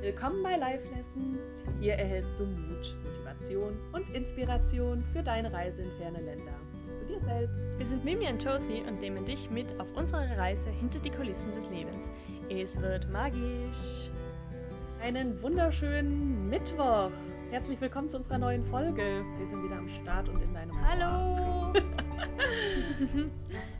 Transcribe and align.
Willkommen 0.00 0.44
bei 0.44 0.56
Life 0.56 0.84
Lessons. 0.94 1.64
Hier 1.80 1.94
erhältst 1.94 2.38
du 2.38 2.44
Mut, 2.44 2.94
Motivation 3.02 3.76
und 3.92 4.08
Inspiration 4.14 5.02
für 5.12 5.24
deine 5.24 5.52
Reise 5.52 5.82
in 5.82 5.90
ferne 5.98 6.20
Länder. 6.20 6.52
Zu 6.94 7.04
dir 7.04 7.18
selbst. 7.18 7.66
Wir 7.78 7.84
sind 7.84 8.04
Mimi 8.04 8.28
und 8.28 8.42
Josie 8.42 8.84
und 8.86 9.00
nehmen 9.00 9.26
dich 9.26 9.50
mit 9.50 9.66
auf 9.80 9.88
unsere 9.96 10.38
Reise 10.38 10.70
hinter 10.70 11.00
die 11.00 11.10
Kulissen 11.10 11.50
des 11.52 11.68
Lebens. 11.70 12.12
Es 12.48 12.80
wird 12.80 13.10
magisch. 13.10 14.08
Einen 15.02 15.42
wunderschönen 15.42 16.48
Mittwoch. 16.48 17.10
Herzlich 17.50 17.80
willkommen 17.80 18.08
zu 18.08 18.18
unserer 18.18 18.38
neuen 18.38 18.64
Folge. 18.66 19.24
Wir 19.36 19.46
sind 19.48 19.64
wieder 19.64 19.78
am 19.78 19.88
Start 19.88 20.28
und 20.28 20.40
in 20.40 20.54
deinem 20.54 20.76
Ohr. 20.76 20.88
Hallo! 20.88 21.72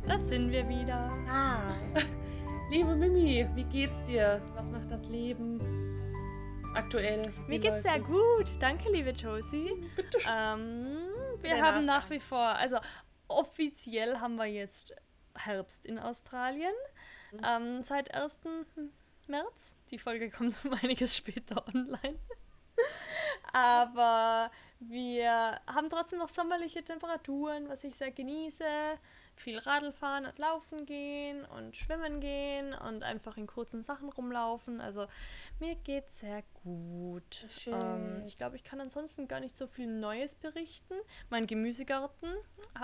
das 0.08 0.28
sind 0.28 0.50
wir 0.50 0.68
wieder. 0.68 1.12
Ah. 1.30 1.76
Liebe 2.72 2.96
Mimi, 2.96 3.46
wie 3.54 3.64
geht's 3.64 4.02
dir? 4.02 4.42
Was 4.56 4.72
macht 4.72 4.90
das 4.90 5.06
Leben 5.08 5.87
aktuell? 6.88 7.34
Mir 7.46 7.58
geht's 7.58 7.82
sehr 7.82 8.00
es? 8.00 8.06
gut. 8.06 8.46
Danke, 8.60 8.90
liebe 8.90 9.10
Josie. 9.10 9.74
Bitte 9.94 10.20
schön. 10.20 10.32
Ähm, 10.34 10.96
wir 11.42 11.50
Der 11.50 11.62
haben 11.62 11.84
nach 11.84 12.08
wie 12.08 12.18
vor, 12.18 12.38
also 12.38 12.78
offiziell 13.28 14.20
haben 14.20 14.36
wir 14.36 14.46
jetzt 14.46 14.94
Herbst 15.34 15.84
in 15.84 15.98
Australien. 15.98 16.72
Mhm. 17.32 17.40
Ähm, 17.44 17.82
seit 17.82 18.14
1. 18.14 18.38
März. 19.26 19.76
Die 19.90 19.98
Folge 19.98 20.30
kommt 20.36 20.56
um 20.64 20.72
einiges 20.72 21.14
später 21.14 21.62
online. 21.68 22.18
Aber 23.52 24.50
wir 24.80 25.60
haben 25.66 25.90
trotzdem 25.90 26.20
noch 26.20 26.30
sommerliche 26.30 26.82
Temperaturen, 26.82 27.68
was 27.68 27.84
ich 27.84 27.96
sehr 27.96 28.12
genieße. 28.12 28.64
Viel 29.38 29.58
Radl 29.58 29.92
fahren 29.92 30.26
und 30.26 30.38
laufen 30.38 30.84
gehen 30.84 31.44
und 31.44 31.76
schwimmen 31.76 32.20
gehen 32.20 32.74
und 32.74 33.02
einfach 33.02 33.36
in 33.36 33.46
kurzen 33.46 33.82
Sachen 33.82 34.08
rumlaufen. 34.10 34.80
Also 34.80 35.06
mir 35.60 35.74
geht's 35.76 36.18
sehr 36.18 36.42
gut. 36.64 37.46
Ähm, 37.66 38.22
ich 38.26 38.36
glaube, 38.36 38.56
ich 38.56 38.64
kann 38.64 38.80
ansonsten 38.80 39.28
gar 39.28 39.40
nicht 39.40 39.56
so 39.56 39.66
viel 39.66 39.86
Neues 39.86 40.34
berichten. 40.34 40.94
Mein 41.30 41.46
Gemüsegarten 41.46 42.28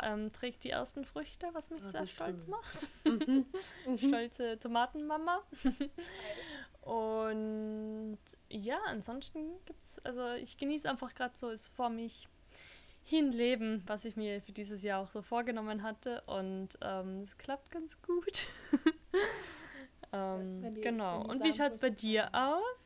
ähm, 0.03 0.33
trägt 0.33 0.65
die 0.65 0.71
ersten 0.71 1.05
Früchte, 1.05 1.49
was 1.53 1.71
mich 1.71 1.83
Ah, 1.85 1.91
sehr 1.91 2.07
stolz 2.07 2.43
schön. 2.45 2.51
macht. 2.51 2.87
Mhm. 3.05 3.47
Mhm. 3.87 3.99
Stolze 3.99 4.59
Tomatenmama. 4.59 5.43
Und 6.83 8.19
ja, 8.51 8.79
ansonsten 8.87 9.53
gibt's, 9.65 9.99
also 10.05 10.33
ich 10.35 10.57
genieße 10.59 10.89
einfach 10.89 11.15
gerade 11.15 11.37
so 11.37 11.49
es 11.51 11.69
vor 11.69 11.89
mich 11.89 12.29
hinleben, 13.05 13.83
was 13.87 14.05
ich 14.05 14.17
mir 14.17 14.41
für 14.41 14.53
dieses 14.53 14.83
Jahr 14.83 15.01
auch 15.01 15.11
so 15.11 15.23
vorgenommen 15.23 15.83
hatte. 15.83 16.23
Und 16.27 16.71
ähm, 16.83 17.21
es 17.21 17.37
klappt 17.39 17.71
ganz 17.71 18.01
gut. 18.03 18.47
ähm, 20.13 20.63
genau. 20.81 21.23
Und 21.23 21.45
wie 21.45 21.53
schaut's 21.53 21.79
bei 21.79 21.91
Samenfrüchte 21.91 21.91
dir 21.91 22.31
aus? 22.35 22.84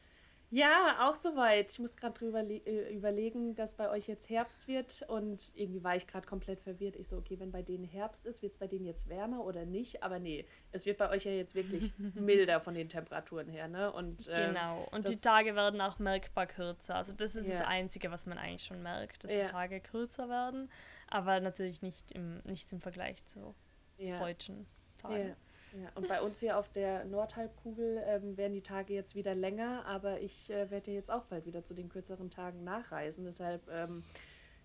Ja, 0.51 1.07
auch 1.09 1.15
soweit. 1.15 1.71
Ich 1.73 1.79
muss 1.79 1.95
gerade 1.97 2.15
drüber 2.19 2.41
äh, 2.41 2.95
überlegen, 2.95 3.55
dass 3.55 3.75
bei 3.75 3.91
euch 3.91 4.09
jetzt 4.09 4.31
Herbst 4.31 4.67
wird 4.67 5.05
und 5.09 5.53
irgendwie 5.55 5.85
war 5.85 5.95
ich 5.97 6.07
gerade 6.07 6.27
komplett 6.27 6.61
verwirrt. 6.61 6.97
Ich 6.97 7.09
so, 7.09 7.19
okay, 7.19 7.39
wenn 7.39 7.53
bei 7.53 7.61
denen 7.61 7.85
Herbst 7.85 8.25
ist, 8.25 8.41
wird 8.41 8.53
es 8.53 8.59
bei 8.59 8.67
denen 8.67 8.87
jetzt 8.87 9.11
wärmer 9.11 9.45
oder 9.45 9.67
nicht? 9.67 10.03
Aber 10.03 10.19
nee, 10.19 10.47
es 10.73 10.87
wird 10.87 10.97
bei 10.97 11.11
euch 11.11 11.25
ja 11.27 11.33
jetzt 11.33 11.55
wirklich 11.55 11.93
milder 12.15 12.61
von 12.63 12.73
den 12.73 12.89
Temperaturen 12.89 13.49
her, 13.49 13.69
ne? 13.69 13.93
Und 13.93 14.27
ähm, 14.33 14.55
Genau. 14.55 14.89
Und 14.91 15.09
die 15.09 15.21
Tage 15.21 15.55
werden 15.55 15.83
auch 15.83 15.99
merkbar 15.99 16.47
kürzer. 16.47 16.95
Also 16.95 17.13
das 17.13 17.35
ist 17.37 17.47
Ja. 17.47 17.59
das 17.59 17.67
Einzige, 17.69 18.11
was 18.11 18.25
man 18.25 18.39
eigentlich 18.39 18.65
schon 18.65 18.83
merkt, 18.83 19.25
dass 19.25 19.33
Ja. 19.33 19.47
die 19.47 19.53
Tage 19.53 19.81
kürzer 19.81 20.31
werden. 20.31 20.71
Aber 21.09 21.41
natürlich 21.41 21.83
nicht 21.83 22.11
im, 22.13 22.39
nichts 22.45 22.73
im 22.73 22.81
Vergleich 22.81 23.23
zu 23.27 23.55
ja, 23.99 24.17
deutschen 24.19 24.67
Tagen. 24.97 25.37
Ja. 25.73 25.91
Und 25.95 26.09
bei 26.09 26.21
uns 26.23 26.41
hier 26.41 26.59
auf 26.59 26.69
der 26.71 27.05
Nordhalbkugel 27.05 28.03
ähm, 28.07 28.37
werden 28.37 28.53
die 28.55 28.63
Tage 28.63 28.95
jetzt 28.95 29.15
wieder 29.15 29.35
länger, 29.35 29.85
aber 29.87 30.21
ich 30.21 30.51
äh, 30.51 30.71
werde 30.71 30.91
jetzt 30.91 31.11
auch 31.11 31.25
bald 31.25 31.47
wieder 31.47 31.65
zu 31.65 31.75
den 31.75 31.89
kürzeren 31.89 32.31
Tagen 32.31 32.65
nachreisen. 32.65 33.25
Deshalb, 33.25 33.69
ähm, 33.71 34.05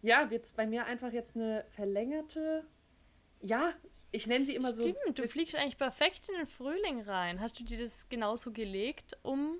ja, 0.01 0.29
wird 0.29 0.45
es 0.45 0.51
bei 0.51 0.65
mir 0.67 0.85
einfach 0.85 1.11
jetzt 1.11 1.35
eine 1.35 1.65
verlängerte, 1.71 2.65
ja, 3.41 3.73
ich 4.11 4.27
nenne 4.27 4.45
sie 4.45 4.55
immer 4.55 4.71
so. 4.71 4.83
Stimmt, 4.83 5.17
du 5.17 5.27
fliegst 5.27 5.55
eigentlich 5.55 5.77
perfekt 5.77 6.29
in 6.29 6.35
den 6.35 6.47
Frühling 6.47 7.01
rein. 7.01 7.39
Hast 7.39 7.59
du 7.59 7.63
dir 7.63 7.79
das 7.79 8.07
genauso 8.09 8.51
gelegt, 8.51 9.17
um. 9.23 9.55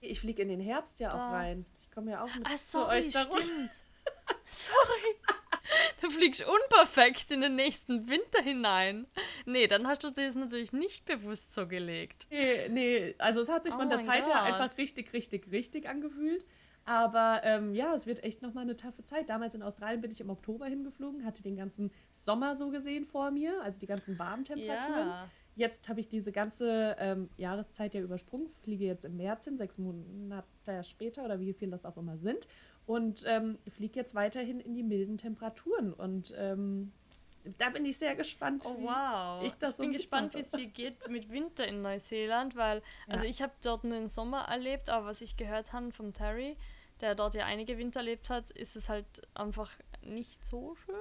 Ich 0.00 0.18
fliege 0.20 0.42
in 0.42 0.48
den 0.48 0.60
Herbst 0.60 0.98
ja 0.98 1.10
Da. 1.10 1.28
auch 1.28 1.32
rein. 1.32 1.64
Ich 1.80 1.90
komme 1.92 2.10
ja 2.10 2.24
auch 2.24 2.34
mit 2.34 2.46
Ah, 2.46 2.56
zu 2.56 2.78
sorry, 2.78 2.96
euch 2.98 3.10
da 3.10 3.22
runter. 3.22 3.40
stimmt. 3.40 3.70
sorry. 4.46 5.16
Du 6.00 6.10
fliegst 6.10 6.44
unperfekt 6.44 7.30
in 7.30 7.40
den 7.40 7.54
nächsten 7.56 8.08
Winter 8.08 8.42
hinein. 8.42 9.06
Nee, 9.46 9.66
dann 9.66 9.86
hast 9.86 10.02
du 10.02 10.10
dir 10.10 10.26
das 10.26 10.34
natürlich 10.34 10.72
nicht 10.72 11.04
bewusst 11.04 11.52
so 11.52 11.66
gelegt. 11.66 12.26
Nee, 12.30 12.68
nee, 12.68 13.14
also 13.18 13.40
es 13.40 13.48
hat 13.48 13.64
sich 13.64 13.74
Oh 13.74 13.78
von 13.78 13.88
der 13.88 14.00
Zeit 14.00 14.26
her 14.26 14.34
Gott. 14.34 14.52
einfach 14.60 14.78
richtig, 14.78 15.12
richtig, 15.12 15.50
richtig 15.50 15.88
angefühlt. 15.88 16.44
Aber 16.84 17.42
ähm, 17.44 17.74
ja, 17.74 17.94
es 17.94 18.06
wird 18.06 18.24
echt 18.24 18.42
nochmal 18.42 18.64
eine 18.64 18.76
taffe 18.76 19.04
Zeit. 19.04 19.28
Damals 19.28 19.54
in 19.54 19.62
Australien 19.62 20.00
bin 20.00 20.10
ich 20.10 20.20
im 20.20 20.30
Oktober 20.30 20.66
hingeflogen, 20.66 21.24
hatte 21.24 21.42
den 21.42 21.56
ganzen 21.56 21.92
Sommer 22.12 22.56
so 22.56 22.70
gesehen 22.70 23.04
vor 23.04 23.30
mir, 23.30 23.62
also 23.62 23.78
die 23.78 23.86
ganzen 23.86 24.18
warmen 24.18 24.44
Temperaturen. 24.44 25.08
Ja. 25.08 25.30
Jetzt 25.54 25.88
habe 25.88 26.00
ich 26.00 26.08
diese 26.08 26.32
ganze 26.32 26.96
ähm, 26.98 27.28
Jahreszeit 27.36 27.94
ja 27.94 28.00
übersprungen, 28.00 28.48
fliege 28.62 28.86
jetzt 28.86 29.04
im 29.04 29.16
März 29.18 29.44
hin, 29.44 29.58
sechs 29.58 29.78
Monate 29.78 30.44
später 30.82 31.24
oder 31.24 31.38
wie 31.40 31.52
viel 31.52 31.70
das 31.70 31.84
auch 31.84 31.96
immer 31.98 32.16
sind. 32.16 32.48
Und 32.86 33.24
ähm, 33.26 33.58
fliege 33.68 33.98
jetzt 34.00 34.14
weiterhin 34.14 34.60
in 34.60 34.74
die 34.74 34.82
milden 34.82 35.16
Temperaturen. 35.18 35.92
Und 35.94 36.34
ähm, 36.36 36.92
da 37.58 37.70
bin 37.70 37.84
ich 37.84 37.96
sehr 37.98 38.14
gespannt. 38.16 38.64
Oh 38.66 38.76
wie- 38.78 38.84
wow. 38.84 39.42
ich 39.44 39.52
so 39.76 39.82
bin 39.82 39.92
gespannt, 39.92 40.34
wie 40.34 40.40
es 40.40 40.50
dir 40.50 40.66
geht 40.66 41.08
mit 41.08 41.30
Winter 41.30 41.66
in 41.66 41.82
Neuseeland, 41.82 42.56
weil, 42.56 42.82
also 43.08 43.24
Ja. 43.24 43.30
ich 43.30 43.42
habe 43.42 43.52
dort 43.62 43.84
nur 43.84 43.98
den 43.98 44.08
Sommer 44.08 44.42
erlebt, 44.48 44.88
aber 44.90 45.06
was 45.06 45.20
ich 45.20 45.36
gehört 45.36 45.72
habe 45.72 45.90
vom 45.92 46.12
Terry, 46.12 46.56
der 47.00 47.14
dort 47.14 47.34
ja 47.34 47.44
einige 47.46 47.78
Winter 47.78 48.00
erlebt 48.00 48.30
hat, 48.30 48.50
ist 48.50 48.76
es 48.76 48.88
halt 48.88 49.06
einfach 49.34 49.70
nicht 50.02 50.44
so 50.46 50.74
schön, 50.76 50.94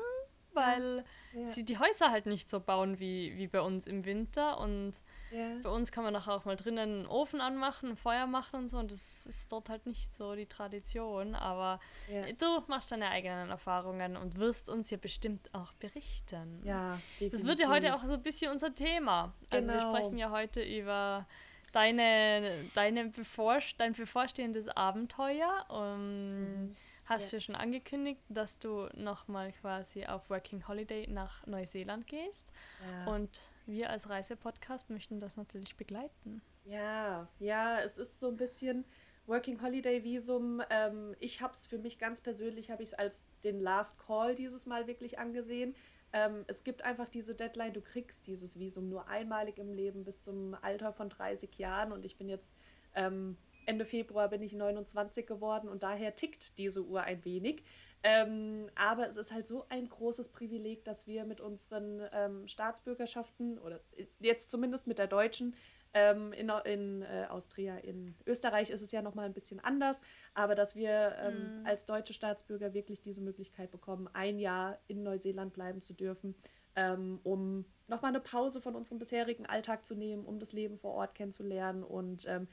weil 0.54 1.04
Ja, 1.34 1.46
sie 1.48 1.64
die 1.66 1.78
Häuser 1.78 2.12
halt 2.12 2.26
nicht 2.26 2.50
so 2.50 2.60
bauen 2.60 3.00
wie, 3.00 3.36
wie 3.38 3.48
bei 3.48 3.62
uns 3.62 3.88
im 3.88 4.06
Winter 4.06 4.60
und 4.60 4.94
ja. 5.32 5.48
bei 5.64 5.70
uns 5.70 5.92
kann 5.92 6.04
man 6.04 6.14
nachher 6.14 6.34
auch 6.34 6.46
mal 6.46 6.56
drinnen 6.56 6.80
einen 7.00 7.06
Ofen 7.08 7.40
anmachen, 7.40 7.92
ein 7.92 7.96
Feuer 7.96 8.28
machen 8.28 8.62
und 8.62 8.68
so 8.68 8.78
und 8.80 8.92
das 8.92 9.26
ist 9.26 9.52
dort 9.52 9.70
halt 9.70 9.86
nicht 9.86 10.14
so 10.16 10.36
die 10.36 10.46
Tradition, 10.48 11.36
aber 11.36 11.80
Ja. 12.08 12.32
du 12.34 12.64
machst 12.68 12.92
deine 12.92 13.10
eigenen 13.10 13.50
Erfahrungen 13.50 14.18
und 14.18 14.38
wirst 14.38 14.70
uns 14.70 14.90
ja 14.92 14.98
bestimmt 14.98 15.50
auch 15.54 15.74
berichten. 15.74 16.62
Ja, 16.66 17.00
Das 17.32 17.46
wird 17.46 17.60
ja 17.60 17.70
heute 17.70 17.88
definitiv. 17.88 17.96
auch 18.04 18.06
so 18.08 18.14
ein 18.14 18.24
bisschen 18.24 18.52
unser 18.52 18.74
Thema. 18.76 19.34
Also 19.50 19.72
wir 19.72 19.80
Genau. 19.80 19.96
sprechen 19.96 20.18
ja 20.18 20.32
heute 20.32 20.62
über 20.64 21.26
deine, 21.72 22.70
deine 22.74 23.06
bevorst 23.10 23.76
dein 23.80 23.94
bevorstehendes 23.94 24.68
Abenteuer. 24.68 25.66
Und 25.70 26.66
Mhm. 26.66 26.76
Hast 27.12 27.32
Ja. 27.32 27.38
du 27.38 27.42
schon 27.44 27.56
angekündigt, 27.56 28.22
dass 28.30 28.60
du 28.60 28.88
nochmal 28.96 29.52
quasi 29.54 30.06
auf 30.06 30.30
Working 30.30 30.68
Holiday 30.68 31.08
nach 31.08 31.46
Neuseeland 31.48 32.08
gehst. 32.08 32.52
Ja. 32.90 33.12
Und 33.14 33.40
wir 33.66 33.90
als 33.90 34.10
Reisepodcast 34.10 34.90
möchten 34.90 35.20
das 35.20 35.38
natürlich 35.38 35.76
begleiten. 35.78 36.42
ja, 36.66 37.28
ja, 37.40 37.80
es 37.82 37.98
ist 37.98 38.20
so 38.20 38.28
ein 38.30 38.38
bisschen 38.38 38.86
Working 39.28 39.62
Holiday 39.62 40.04
Visum. 40.04 40.62
Ähm, 40.70 41.16
ich 41.20 41.42
habe 41.42 41.54
es 41.54 41.68
für 41.68 41.78
mich 41.78 41.98
ganz 42.00 42.22
persönlich, 42.22 42.70
habe 42.72 42.84
ich 42.84 42.90
es 42.90 42.94
als 42.94 43.24
den 43.44 43.60
Last 43.60 44.00
Call 44.06 44.36
dieses 44.36 44.66
Mal 44.66 44.88
wirklich 44.88 45.20
angesehen. 45.20 45.76
Ähm, 46.14 46.44
es 46.48 46.64
gibt 46.64 46.82
einfach 46.84 47.08
diese 47.08 47.36
Deadline, 47.36 47.72
du 47.74 47.82
kriegst 47.82 48.28
dieses 48.28 48.60
Visum 48.60 48.90
nur 48.90 49.08
einmalig 49.08 49.58
im 49.60 49.72
Leben 49.74 50.04
bis 50.04 50.22
zum 50.22 50.56
Alter 50.62 50.92
von 50.92 51.10
30 51.10 51.58
Jahren 51.58 51.92
und 51.94 52.04
ich 52.06 52.18
bin 52.18 52.28
jetzt 52.28 52.54
ähm, 52.96 53.38
Ende 53.66 53.86
Februar 53.86 54.30
bin 54.30 54.42
ich 54.42 54.54
29 54.54 55.26
geworden 55.26 55.70
und 55.70 55.84
daher 55.84 56.16
tickt 56.16 56.58
diese 56.58 56.84
Uhr 56.84 57.02
ein 57.02 57.24
wenig. 57.26 57.64
Ähm, 58.04 58.68
aber 58.74 59.08
es 59.08 59.18
ist 59.18 59.32
halt 59.32 59.46
so 59.48 59.66
ein 59.70 59.88
großes 59.88 60.30
Privileg, 60.30 60.84
dass 60.86 61.06
wir 61.06 61.24
mit 61.24 61.40
unseren 61.40 62.02
ähm, 62.12 62.48
Staatsbürgerschaften 62.48 63.60
oder 63.60 63.80
äh, 63.96 64.08
jetzt 64.20 64.50
zumindest 64.50 64.88
mit 64.88 64.98
der 64.98 65.06
deutschen 65.08 65.56
ähm, 65.94 66.32
in, 66.34 66.50
in 66.66 67.02
äh, 67.04 67.26
Austria, 67.30 67.78
in 67.78 68.16
Österreich 68.26 68.70
ist 68.70 68.82
es 68.82 68.92
ja 68.92 69.02
nochmal 69.02 69.26
ein 69.26 69.34
bisschen 69.34 69.60
anders, 69.60 70.00
aber 70.34 70.56
dass 70.56 70.76
wir 70.76 71.16
ähm, 71.20 71.60
Mhm. 71.60 71.66
als 71.66 71.86
deutsche 71.86 72.14
Staatsbürger 72.14 72.74
wirklich 72.74 73.02
diese 73.02 73.22
Möglichkeit 73.22 73.72
bekommen, 73.72 74.10
ein 74.14 74.40
Jahr 74.40 74.80
in 74.88 75.04
Neuseeland 75.04 75.54
bleiben 75.54 75.82
zu 75.82 75.94
dürfen, 75.94 76.34
ähm, 76.76 77.20
um 77.24 77.66
nochmal 77.88 78.10
eine 78.10 78.22
Pause 78.22 78.62
von 78.62 78.76
unserem 78.76 79.00
bisherigen 79.00 79.46
Alltag 79.46 79.86
zu 79.86 79.94
nehmen, 79.96 80.26
um 80.26 80.40
das 80.40 80.54
Leben 80.54 80.78
vor 80.78 80.94
Ort 80.94 81.14
kennenzulernen. 81.14 81.84
Und 81.84 82.26
ähm, 82.28 82.48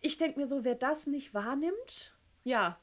ich 0.00 0.18
denke 0.18 0.38
mir 0.40 0.46
so, 0.46 0.64
wer 0.64 0.74
das 0.74 1.06
nicht 1.06 1.34
wahrnimmt, 1.34 2.16
ja, 2.44 2.80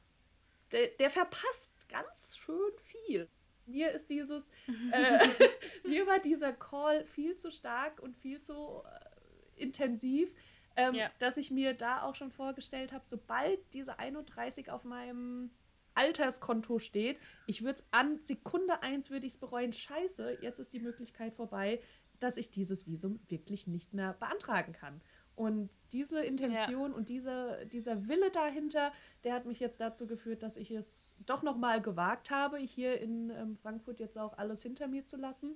der, 0.71 0.87
der 0.99 1.09
verpasst 1.09 1.73
ganz 1.89 2.37
schön 2.37 2.71
viel. 2.83 3.29
Mir 3.65 3.91
ist 3.91 4.09
dieses, 4.09 4.49
äh, 4.91 5.19
mir 5.87 6.05
war 6.07 6.19
dieser 6.19 6.51
Call 6.53 7.05
viel 7.05 7.35
zu 7.35 7.51
stark 7.51 8.01
und 8.01 8.15
viel 8.17 8.41
zu 8.41 8.81
äh, 8.83 9.61
intensiv, 9.61 10.33
ähm, 10.75 10.95
Ja. 10.95 11.11
dass 11.19 11.37
ich 11.37 11.51
mir 11.51 11.73
da 11.73 12.01
auch 12.03 12.15
schon 12.15 12.31
vorgestellt 12.31 12.91
habe, 12.91 13.05
sobald 13.05 13.59
diese 13.73 13.99
31 13.99 14.69
auf 14.71 14.83
meinem 14.83 15.51
Alterskonto 15.95 16.79
steht, 16.79 17.19
ich 17.45 17.61
würde 17.63 17.75
es 17.79 17.85
an 17.91 18.19
Sekunde 18.23 18.81
1 18.81 19.11
würde 19.11 19.27
ich 19.27 19.33
es 19.33 19.39
bereuen, 19.39 19.71
scheiße, 19.71 20.39
jetzt 20.41 20.57
ist 20.59 20.73
die 20.73 20.79
Möglichkeit 20.79 21.35
vorbei, 21.35 21.79
dass 22.19 22.37
ich 22.37 22.49
dieses 22.49 22.87
Visum 22.87 23.19
wirklich 23.27 23.67
nicht 23.67 23.93
mehr 23.93 24.13
beantragen 24.13 24.73
kann. 24.73 25.01
Und 25.35 25.69
diese 25.91 26.23
Intention 26.23 26.91
ja. 26.91 26.97
und 26.97 27.09
diese, 27.09 27.65
dieser 27.71 28.07
Wille 28.07 28.31
dahinter, 28.31 28.91
der 29.23 29.33
hat 29.33 29.45
mich 29.45 29.59
jetzt 29.59 29.79
dazu 29.79 30.07
geführt, 30.07 30.43
dass 30.43 30.57
ich 30.57 30.71
es 30.71 31.15
doch 31.25 31.43
nochmal 31.43 31.81
gewagt 31.81 32.31
habe, 32.31 32.57
hier 32.57 32.99
in 32.99 33.29
ähm, 33.29 33.57
Frankfurt 33.57 33.99
jetzt 33.99 34.17
auch 34.17 34.37
alles 34.37 34.63
hinter 34.63 34.87
mir 34.87 35.05
zu 35.05 35.17
lassen. 35.17 35.55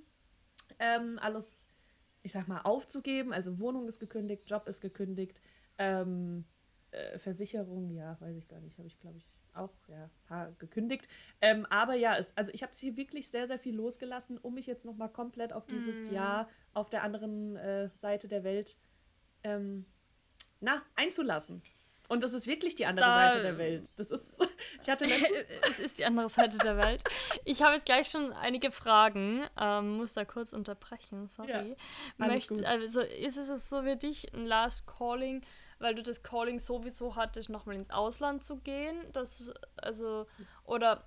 Ähm, 0.79 1.19
alles, 1.21 1.67
ich 2.21 2.31
sag 2.31 2.47
mal, 2.47 2.61
aufzugeben. 2.61 3.33
Also 3.33 3.59
Wohnung 3.59 3.87
ist 3.87 3.99
gekündigt, 3.99 4.49
Job 4.49 4.67
ist 4.67 4.81
gekündigt, 4.81 5.41
ähm, 5.77 6.45
äh, 6.91 7.17
Versicherung, 7.17 7.91
ja, 7.91 8.17
weiß 8.19 8.37
ich 8.37 8.47
gar 8.47 8.59
nicht, 8.59 8.77
habe 8.77 8.87
ich, 8.87 8.99
glaube 8.99 9.17
ich, 9.17 9.27
auch 9.53 9.73
ja, 9.87 10.09
paar 10.27 10.51
gekündigt. 10.59 11.07
Ähm, 11.41 11.65
aber 11.69 11.95
ja, 11.95 12.15
es, 12.15 12.35
also 12.37 12.51
ich 12.53 12.61
habe 12.61 12.73
es 12.73 12.79
hier 12.79 12.95
wirklich 12.95 13.27
sehr, 13.29 13.47
sehr 13.47 13.57
viel 13.57 13.75
losgelassen, 13.75 14.37
um 14.37 14.53
mich 14.53 14.67
jetzt 14.67 14.85
nochmal 14.85 15.09
komplett 15.09 15.51
auf 15.51 15.65
dieses 15.65 16.11
mm. 16.11 16.13
Jahr 16.13 16.49
auf 16.73 16.89
der 16.89 17.03
anderen 17.03 17.55
äh, 17.55 17.89
Seite 17.95 18.27
der 18.27 18.43
Welt 18.43 18.77
ähm, 19.43 19.85
na, 20.59 20.81
einzulassen. 20.95 21.61
Und 22.09 22.23
das 22.23 22.33
ist 22.33 22.47
wirklich 22.47 22.75
die 22.75 22.85
andere 22.85 23.05
da, 23.05 23.31
Seite 23.31 23.41
der 23.43 23.57
Welt. 23.57 23.89
Das 23.97 24.11
ist, 24.11 24.41
ich 24.81 24.89
hatte 24.89 25.05
Es 25.69 25.79
ist 25.79 25.99
die 25.99 26.05
andere 26.05 26.29
Seite 26.29 26.57
der 26.57 26.77
Welt. 26.77 27.03
Ich 27.43 27.61
habe 27.61 27.75
jetzt 27.75 27.85
gleich 27.85 28.09
schon 28.09 28.31
einige 28.33 28.71
Fragen, 28.71 29.45
ähm, 29.59 29.97
muss 29.97 30.13
da 30.13 30.23
kurz 30.23 30.53
unterbrechen, 30.53 31.27
sorry. 31.27 31.75
Ja, 32.17 32.27
Möcht, 32.27 32.51
also 32.65 33.01
ist 33.01 33.37
es 33.37 33.69
so 33.69 33.83
wie 33.83 33.97
dich, 33.97 34.33
ein 34.33 34.45
Last 34.45 34.87
Calling, 34.87 35.41
weil 35.79 35.95
du 35.95 36.01
das 36.01 36.23
Calling 36.23 36.59
sowieso 36.59 37.15
hattest, 37.15 37.49
nochmal 37.49 37.75
ins 37.75 37.89
Ausland 37.89 38.43
zu 38.43 38.57
gehen? 38.57 38.95
Das, 39.11 39.51
also, 39.75 40.27
oder 40.63 41.05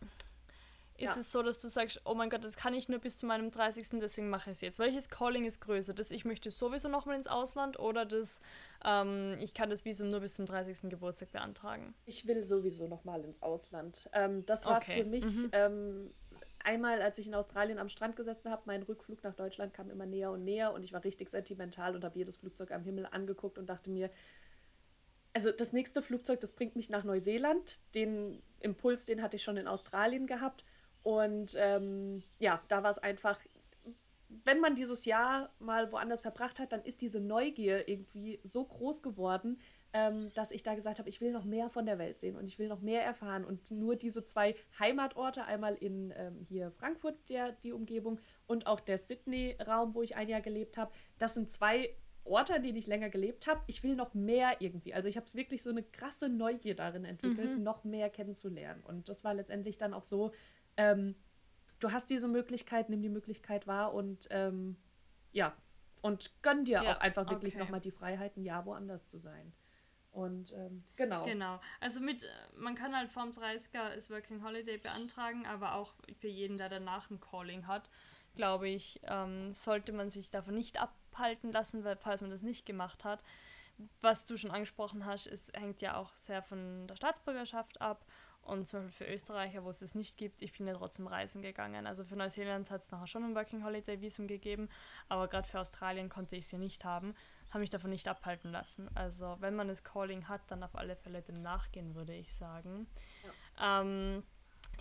ist 1.01 1.15
ja. 1.15 1.21
es 1.21 1.33
so, 1.33 1.43
dass 1.43 1.59
du 1.59 1.69
sagst, 1.69 2.01
oh 2.05 2.15
mein 2.15 2.31
Gott, 2.31 2.45
das 2.45 2.57
kann 2.57 2.75
ich 2.75 2.89
nur 2.89 2.99
bis 2.99 3.17
zu 3.17 3.27
meinem 3.27 3.51
30. 3.51 4.01
deswegen 4.01 4.29
mache 4.29 4.51
ich 4.51 4.57
es 4.57 4.61
jetzt. 4.61 4.79
Welches 4.79 5.09
Calling 5.09 5.45
ist 5.45 5.61
größer? 5.61 5.95
Das 5.95 6.11
ich 6.11 6.25
möchte 6.25 6.51
sowieso 6.51 6.89
nochmal 6.89 7.17
ins 7.17 7.27
Ausland 7.27 7.79
oder 7.79 8.05
das 8.05 8.41
ähm, 8.85 9.37
ich 9.41 9.55
kann 9.55 9.71
das 9.71 9.85
Visum 9.85 10.11
nur 10.11 10.21
bis 10.21 10.35
zum 10.35 10.47
30. 10.47 10.91
Geburtstag 10.91 11.33
beantragen? 11.33 11.95
Ich 12.07 12.27
will 12.27 12.45
sowieso 12.45 12.87
nochmal 12.87 13.25
ins 13.25 13.43
Ausland. 13.43 14.09
Ähm, 14.13 14.45
das 14.47 14.67
war 14.67 14.77
okay. 14.77 15.03
für 15.03 15.09
mich 15.09 15.25
mhm. 15.25 15.51
ähm, 15.53 16.15
einmal, 16.65 17.03
als 17.03 17.19
ich 17.19 17.27
in 17.27 17.35
Australien 17.35 17.79
am 17.79 17.89
Strand 17.89 18.17
gesessen 18.17 18.51
habe, 18.51 18.63
mein 18.67 18.83
Rückflug 18.83 19.23
nach 19.23 19.35
Deutschland 19.35 19.75
kam 19.75 19.91
immer 19.91 20.07
näher 20.07 20.31
und 20.31 20.45
näher 20.45 20.73
und 20.73 20.83
ich 20.83 20.93
war 20.93 21.05
richtig 21.05 21.29
sentimental 21.29 21.95
und 21.95 22.05
habe 22.05 22.19
jedes 22.19 22.37
Flugzeug 22.37 22.71
am 22.73 22.83
Himmel 22.83 23.07
angeguckt 23.11 23.59
und 23.59 23.67
dachte 23.67 23.91
mir, 23.91 24.11
also 25.33 25.53
das 25.53 25.73
nächste 25.73 26.03
Flugzeug, 26.03 26.41
das 26.41 26.53
bringt 26.53 26.77
mich 26.77 26.91
nach 26.91 27.05
Neuseeland. 27.05 27.95
Den 27.95 28.43
Impuls, 28.61 29.05
den 29.05 29.23
hatte 29.23 29.37
ich 29.37 29.43
schon 29.43 29.57
in 29.57 29.69
Australien 29.69 30.27
gehabt. 30.27 30.65
Und 31.03 31.57
ähm, 31.59 32.23
ja, 32.39 32.61
da 32.69 32.83
war 32.83 32.91
es 32.91 32.99
einfach, 32.99 33.39
wenn 34.45 34.61
man 34.61 34.75
dieses 34.75 35.05
Jahr 35.05 35.51
mal 35.59 35.91
woanders 35.93 36.21
verbracht 36.21 36.61
hat, 36.61 36.73
dann 36.73 36.83
ist 36.85 37.03
diese 37.03 37.21
Neugier 37.21 37.89
irgendwie 37.89 38.41
so 38.45 38.65
groß 38.65 39.03
geworden, 39.03 39.59
ähm, 39.93 40.31
dass 40.35 40.53
ich 40.53 40.63
da 40.63 40.75
gesagt 40.75 40.99
habe, 40.99 41.09
ich 41.09 41.21
will 41.21 41.33
noch 41.33 41.45
mehr 41.45 41.69
von 41.69 41.85
der 41.85 41.99
Welt 41.99 42.21
sehen 42.21 42.37
und 42.37 42.47
ich 42.47 42.59
will 42.59 42.69
noch 42.69 42.81
mehr 42.81 43.05
erfahren. 43.05 43.45
Und 43.45 43.71
nur 43.71 43.97
diese 43.97 44.25
zwei 44.25 44.55
Heimatorte, 44.79 45.45
einmal 45.45 45.75
in 45.75 46.13
ähm, 46.17 46.47
hier 46.49 46.71
Frankfurt, 46.71 47.17
der, 47.29 47.53
die 47.53 47.73
Umgebung, 47.73 48.21
und 48.47 48.67
auch 48.67 48.81
der 48.81 48.99
Sydney-Raum, 48.99 49.95
wo 49.95 50.03
ich 50.03 50.17
ein 50.17 50.29
Jahr 50.29 50.43
gelebt 50.43 50.77
habe, 50.77 50.93
das 51.19 51.35
sind 51.35 51.51
zwei 51.51 51.91
Orte, 52.25 52.55
an 52.55 52.63
denen 52.63 52.77
ich 52.77 52.87
länger 52.87 53.09
gelebt 53.11 53.47
habe. 53.47 53.61
Ich 53.67 53.83
will 53.83 53.97
noch 53.97 54.15
mehr 54.15 54.61
irgendwie. 54.61 54.95
Also 54.95 55.09
ich 55.09 55.17
habe 55.17 55.27
wirklich 55.35 55.63
so 55.63 55.71
eine 55.71 55.83
krasse 55.83 56.29
Neugier 56.29 56.77
darin 56.77 57.05
entwickelt, 57.05 57.59
mhm. 57.59 57.63
noch 57.65 57.83
mehr 57.83 58.11
kennenzulernen. 58.11 58.83
Und 58.85 59.09
das 59.09 59.25
war 59.25 59.35
letztendlich 59.35 59.79
dann 59.79 59.95
auch 59.95 60.05
so, 60.05 60.31
ähm, 60.77 61.15
du 61.79 61.93
hast 61.93 62.11
diese 62.11 62.29
Möglichkeit, 62.29 62.91
nimm 62.91 63.03
die 63.03 63.09
Möglichkeit 63.09 63.67
wahr 63.67 63.95
und 63.95 64.29
ähm, 64.31 64.77
ja, 65.33 65.55
und 66.03 66.43
gönn 66.43 66.65
dir 66.65 66.83
ja, 66.83 66.93
auch 66.93 67.01
einfach 67.01 67.29
wirklich 67.29 67.55
okay. 67.55 67.65
nochmal 67.65 67.81
die 67.81 67.91
Freiheit, 67.91 68.37
ein 68.37 68.43
Jahr 68.43 68.65
woanders 68.67 69.07
zu 69.07 69.19
sein. 69.19 69.53
Und 70.13 70.53
ähm, 70.53 70.83
genau. 70.97 71.25
Genau. 71.25 71.61
Also 71.79 72.01
mit, 72.01 72.27
man 72.57 72.75
kann 72.75 72.97
halt 72.97 73.11
Form 73.11 73.31
30er 73.31 73.93
ist 73.93 74.11
Working 74.11 74.43
Holiday 74.43 74.79
beantragen, 74.79 75.47
aber 75.47 75.75
auch 75.75 75.95
für 76.19 76.29
jeden, 76.29 76.59
der 76.59 76.69
danach 76.69 77.11
ein 77.11 77.21
Calling 77.21 77.67
hat, 77.67 77.91
glaube 78.35 78.69
ich, 78.69 79.01
ähm, 79.05 79.53
sollte 79.53 79.93
man 79.93 80.11
sich 80.11 80.31
davon 80.31 80.55
nicht 80.55 80.81
abhalten 80.81 81.53
lassen, 81.53 81.85
falls 82.01 82.23
man 82.23 82.31
das 82.31 82.43
nicht 82.43 82.67
gemacht 82.67 83.05
hat. 83.05 83.23
Was 84.01 84.25
du 84.25 84.37
schon 84.37 84.51
angesprochen 84.51 85.07
hast, 85.07 85.27
es 85.27 85.53
hängt 85.55 85.81
ja 85.81 85.97
auch 85.97 86.17
sehr 86.17 86.43
von 86.43 86.87
der 86.87 86.97
Staatsbürgerschaft 86.97 87.81
ab 87.81 88.05
und 88.51 88.67
zum 88.67 88.81
Beispiel 88.81 89.07
für 89.07 89.13
Österreicher, 89.13 89.65
wo 89.65 89.71
es 89.71 89.81
es 89.81 89.95
nicht 89.95 90.19
gibt, 90.19 90.43
ich 90.43 90.53
bin 90.53 90.67
ja 90.67 90.75
trotzdem 90.75 91.07
reisen 91.07 91.41
gegangen. 91.41 91.87
Also 91.87 92.05
für 92.05 92.17
Neuseeland 92.17 92.71
hat 92.71 92.83
es 92.83 92.91
nachher 92.91 93.07
schon 93.07 93.25
ein 93.25 93.35
Working 93.35 93.65
Holiday 93.65 94.01
Visum 94.01 94.27
gegeben, 94.27 94.69
aber 95.09 95.29
gerade 95.29 95.49
für 95.49 95.61
Australien 95.61 96.09
konnte 96.09 96.37
ich 96.37 96.45
es 96.45 96.51
ja 96.51 96.59
nicht 96.59 96.85
haben, 96.85 97.15
habe 97.51 97.61
mich 97.61 97.71
davon 97.71 97.91
nicht 97.91 98.09
abhalten 98.09 98.51
lassen. 98.51 98.91
Also 98.95 99.37
wenn 99.41 99.55
man 99.55 99.69
das 99.69 99.85
Calling 99.85 100.29
hat, 100.29 100.43
dann 100.49 100.63
auf 100.63 100.75
alle 100.75 100.97
Fälle 100.97 101.23
dem 101.23 101.41
nachgehen, 101.41 101.95
würde 101.95 102.15
ich 102.15 102.35
sagen. 102.35 102.89
Ja. 103.59 103.81
Ähm, 103.81 104.25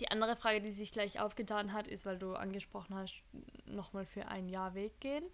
die 0.00 0.10
andere 0.10 0.34
Frage, 0.34 0.60
die 0.60 0.72
sich 0.72 0.90
gleich 0.90 1.20
aufgetan 1.20 1.72
hat, 1.72 1.86
ist, 1.86 2.06
weil 2.06 2.18
du 2.18 2.34
angesprochen 2.34 2.96
hast, 2.96 3.22
nochmal 3.66 4.04
für 4.04 4.26
ein 4.26 4.48
Jahr 4.48 4.74
weggehen 4.74 5.24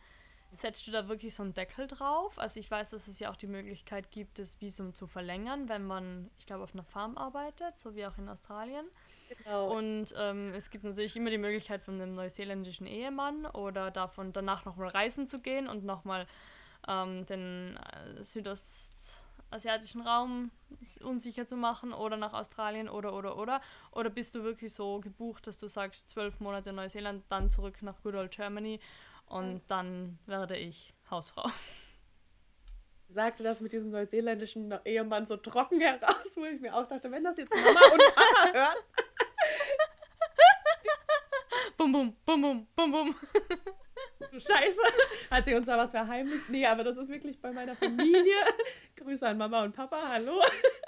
setzt 0.53 0.87
du 0.87 0.91
da 0.91 1.09
wirklich 1.09 1.35
so 1.35 1.43
einen 1.43 1.55
Deckel 1.55 1.87
drauf? 1.87 2.39
Also 2.39 2.61
ich 2.61 2.71
weiß, 2.71 2.91
dass 2.91 3.09
es 3.09 3.19
ja 3.19 3.31
auch 3.31 3.37
die 3.37 3.47
Möglichkeit 3.47 4.11
gibt, 4.11 4.39
das 4.39 4.61
Visum 4.61 4.95
zu 4.95 5.07
verlängern, 5.07 5.69
wenn 5.69 5.87
man, 5.87 6.31
ich 6.39 6.47
glaube, 6.47 6.65
auf 6.65 6.75
einer 6.75 6.85
Farm 6.85 7.17
arbeitet, 7.19 7.79
so 7.79 7.95
wie 7.95 8.07
auch 8.07 8.17
in 8.19 8.29
Australien. 8.29 8.87
Genau. 9.29 9.77
Und 9.77 10.15
ähm, 10.17 10.53
es 10.55 10.71
gibt 10.71 10.85
natürlich 10.85 11.17
immer 11.17 11.31
die 11.31 11.39
Möglichkeit 11.39 11.83
von 11.83 12.01
einem 12.01 12.15
neuseeländischen 12.15 12.87
Ehemann 12.87 13.47
oder 13.47 13.91
davon 13.91 14.33
danach 14.33 14.65
nochmal 14.65 14.89
reisen 14.89 15.27
zu 15.27 15.41
gehen 15.41 15.69
und 15.69 15.85
nochmal 15.85 16.27
ähm, 16.87 17.27
den 17.27 17.77
äh, 17.77 18.23
südostasiatischen 18.23 20.03
Raum 20.03 20.51
unsicher 21.03 21.47
zu 21.47 21.57
machen 21.57 21.93
oder 21.93 22.17
nach 22.17 22.35
Australien 22.35 22.89
oder 22.89 23.13
oder 23.15 23.37
oder. 23.37 23.61
Oder 23.93 24.11
bist 24.11 24.35
du 24.35 24.45
wirklich 24.45 24.73
so 24.73 25.01
gebucht, 25.01 25.47
dass 25.47 25.59
du 25.59 25.67
sagst, 25.67 26.09
zwölf 26.11 26.39
Monate 26.41 26.73
Neuseeland, 26.73 27.25
dann 27.29 27.51
zurück 27.51 27.83
nach 27.83 28.01
Good 28.03 28.15
Old 28.15 28.31
Germany 28.31 28.81
und 29.27 29.63
dann 29.69 30.19
werde 30.27 30.57
ich 30.57 30.95
Hausfrau. 31.11 31.49
Sagte 33.09 33.43
das 33.43 33.61
mit 33.61 33.73
diesem 33.73 33.91
neuseeländischen 33.91 34.75
Ehemann 34.85 35.27
so 35.27 35.37
trocken 35.37 35.81
heraus, 35.81 36.37
wo 36.37 36.45
ich 36.45 36.61
mir 36.61 36.75
auch 36.75 36.87
dachte, 36.89 37.11
wenn 37.11 37.23
das 37.23 37.37
jetzt 37.37 37.55
Mama 37.55 37.81
und 37.93 38.03
Papa 38.15 38.53
hören. 38.53 38.77
bum, 41.77 41.93
bum, 41.93 42.17
bum, 42.25 42.43
bum, 42.43 42.67
bum, 42.75 42.93
bum. 42.93 43.15
Scheiße. 44.33 44.81
Hat 45.31 45.45
sie 45.45 45.55
uns 45.55 45.67
da 45.67 45.77
was 45.77 45.91
verheimlicht? 45.91 46.49
Nee, 46.49 46.67
aber 46.67 46.85
das 46.85 46.97
ist 46.97 47.11
wirklich 47.11 47.41
bei 47.41 47.53
meiner 47.53 47.77
Familie. 47.77 48.35
Grüße 48.97 49.27
an 49.27 49.39
Mama 49.39 49.65
und 49.65 49.75
Papa, 49.75 49.99
hallo. 50.09 50.41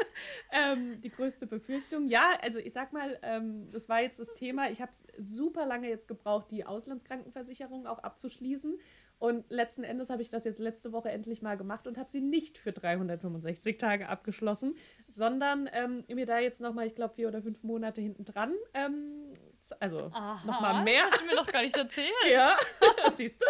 ähm, 0.53 1.01
die 1.03 1.11
größte 1.11 1.47
Befürchtung. 1.47 2.09
Ja, 2.09 2.39
also 2.43 2.59
ich 2.59 2.73
sag 2.73 2.93
mal, 2.93 3.19
ähm, 3.23 3.71
das 3.71 3.89
war 3.89 4.01
jetzt 4.01 4.19
das 4.19 4.33
Thema. 4.35 4.71
Ich 4.71 4.81
habe 4.81 4.93
super 5.17 5.67
lange 5.67 5.89
jetzt 5.89 6.09
gebraucht, 6.09 6.51
die 6.51 6.65
Auslandskrankenversicherung 6.65 7.87
auch 7.87 7.99
abzuschließen. 7.99 8.79
Und 9.19 9.51
letzten 9.51 9.85
Endes 9.85 10.11
habe 10.11 10.23
ich 10.23 10.31
das 10.31 10.45
jetzt 10.45 10.61
letzte 10.61 10.93
Woche 10.93 11.11
endlich 11.11 11.43
mal 11.43 11.57
gemacht 11.57 11.87
und 11.87 11.99
habe 11.99 12.11
sie 12.11 12.21
nicht 12.21 12.57
für 12.57 12.73
365 12.73 13.77
Tage 13.77 14.09
abgeschlossen, 14.09 14.77
sondern 15.09 15.69
ähm, 15.73 16.05
mir 16.09 16.27
da 16.27 16.39
jetzt 16.39 16.61
nochmal, 16.61 16.87
ich 16.87 16.95
glaube, 16.95 17.15
vier 17.15 17.29
oder 17.29 17.43
fünf 17.43 17.63
Monate 17.63 18.01
hinten 18.01 18.25
dran 18.25 18.55
ähm, 18.75 19.33
also 19.81 20.11
nochmal 20.45 20.83
mehr. 20.85 21.03
Das 21.05 21.13
hast 21.13 21.21
du 21.21 21.27
mir 21.27 21.37
doch 21.37 21.47
gar 21.47 21.63
nicht 21.63 21.77
erzählt. 21.77 22.13
ja, 22.31 22.57
siehst 23.15 23.41
du. 23.41 23.47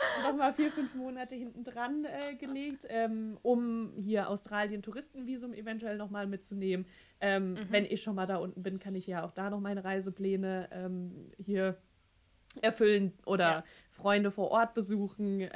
nochmal 0.22 0.54
vier, 0.54 0.70
fünf 0.70 0.94
Monate 0.94 1.34
hinten 1.34 1.64
dran 1.64 2.04
äh, 2.04 2.34
gelegt, 2.34 2.86
ähm, 2.88 3.38
um 3.42 3.92
hier 3.96 4.28
Australien 4.28 4.82
Touristenvisum 4.82 5.54
eventuell 5.54 5.96
nochmal 5.96 6.26
mitzunehmen. 6.26 6.86
Ähm, 7.20 7.52
mhm. 7.52 7.66
Wenn 7.70 7.84
ich 7.84 8.02
schon 8.02 8.14
mal 8.14 8.26
da 8.26 8.36
unten 8.36 8.62
bin, 8.62 8.78
kann 8.78 8.94
ich 8.94 9.06
ja 9.06 9.24
auch 9.24 9.32
da 9.32 9.50
noch 9.50 9.60
meine 9.60 9.84
Reisepläne 9.84 10.68
ähm, 10.72 11.30
hier 11.38 11.76
erfüllen 12.62 13.12
oder 13.26 13.44
ja. 13.44 13.64
Freunde 13.90 14.30
vor 14.30 14.50
Ort 14.50 14.74
besuchen. 14.74 15.48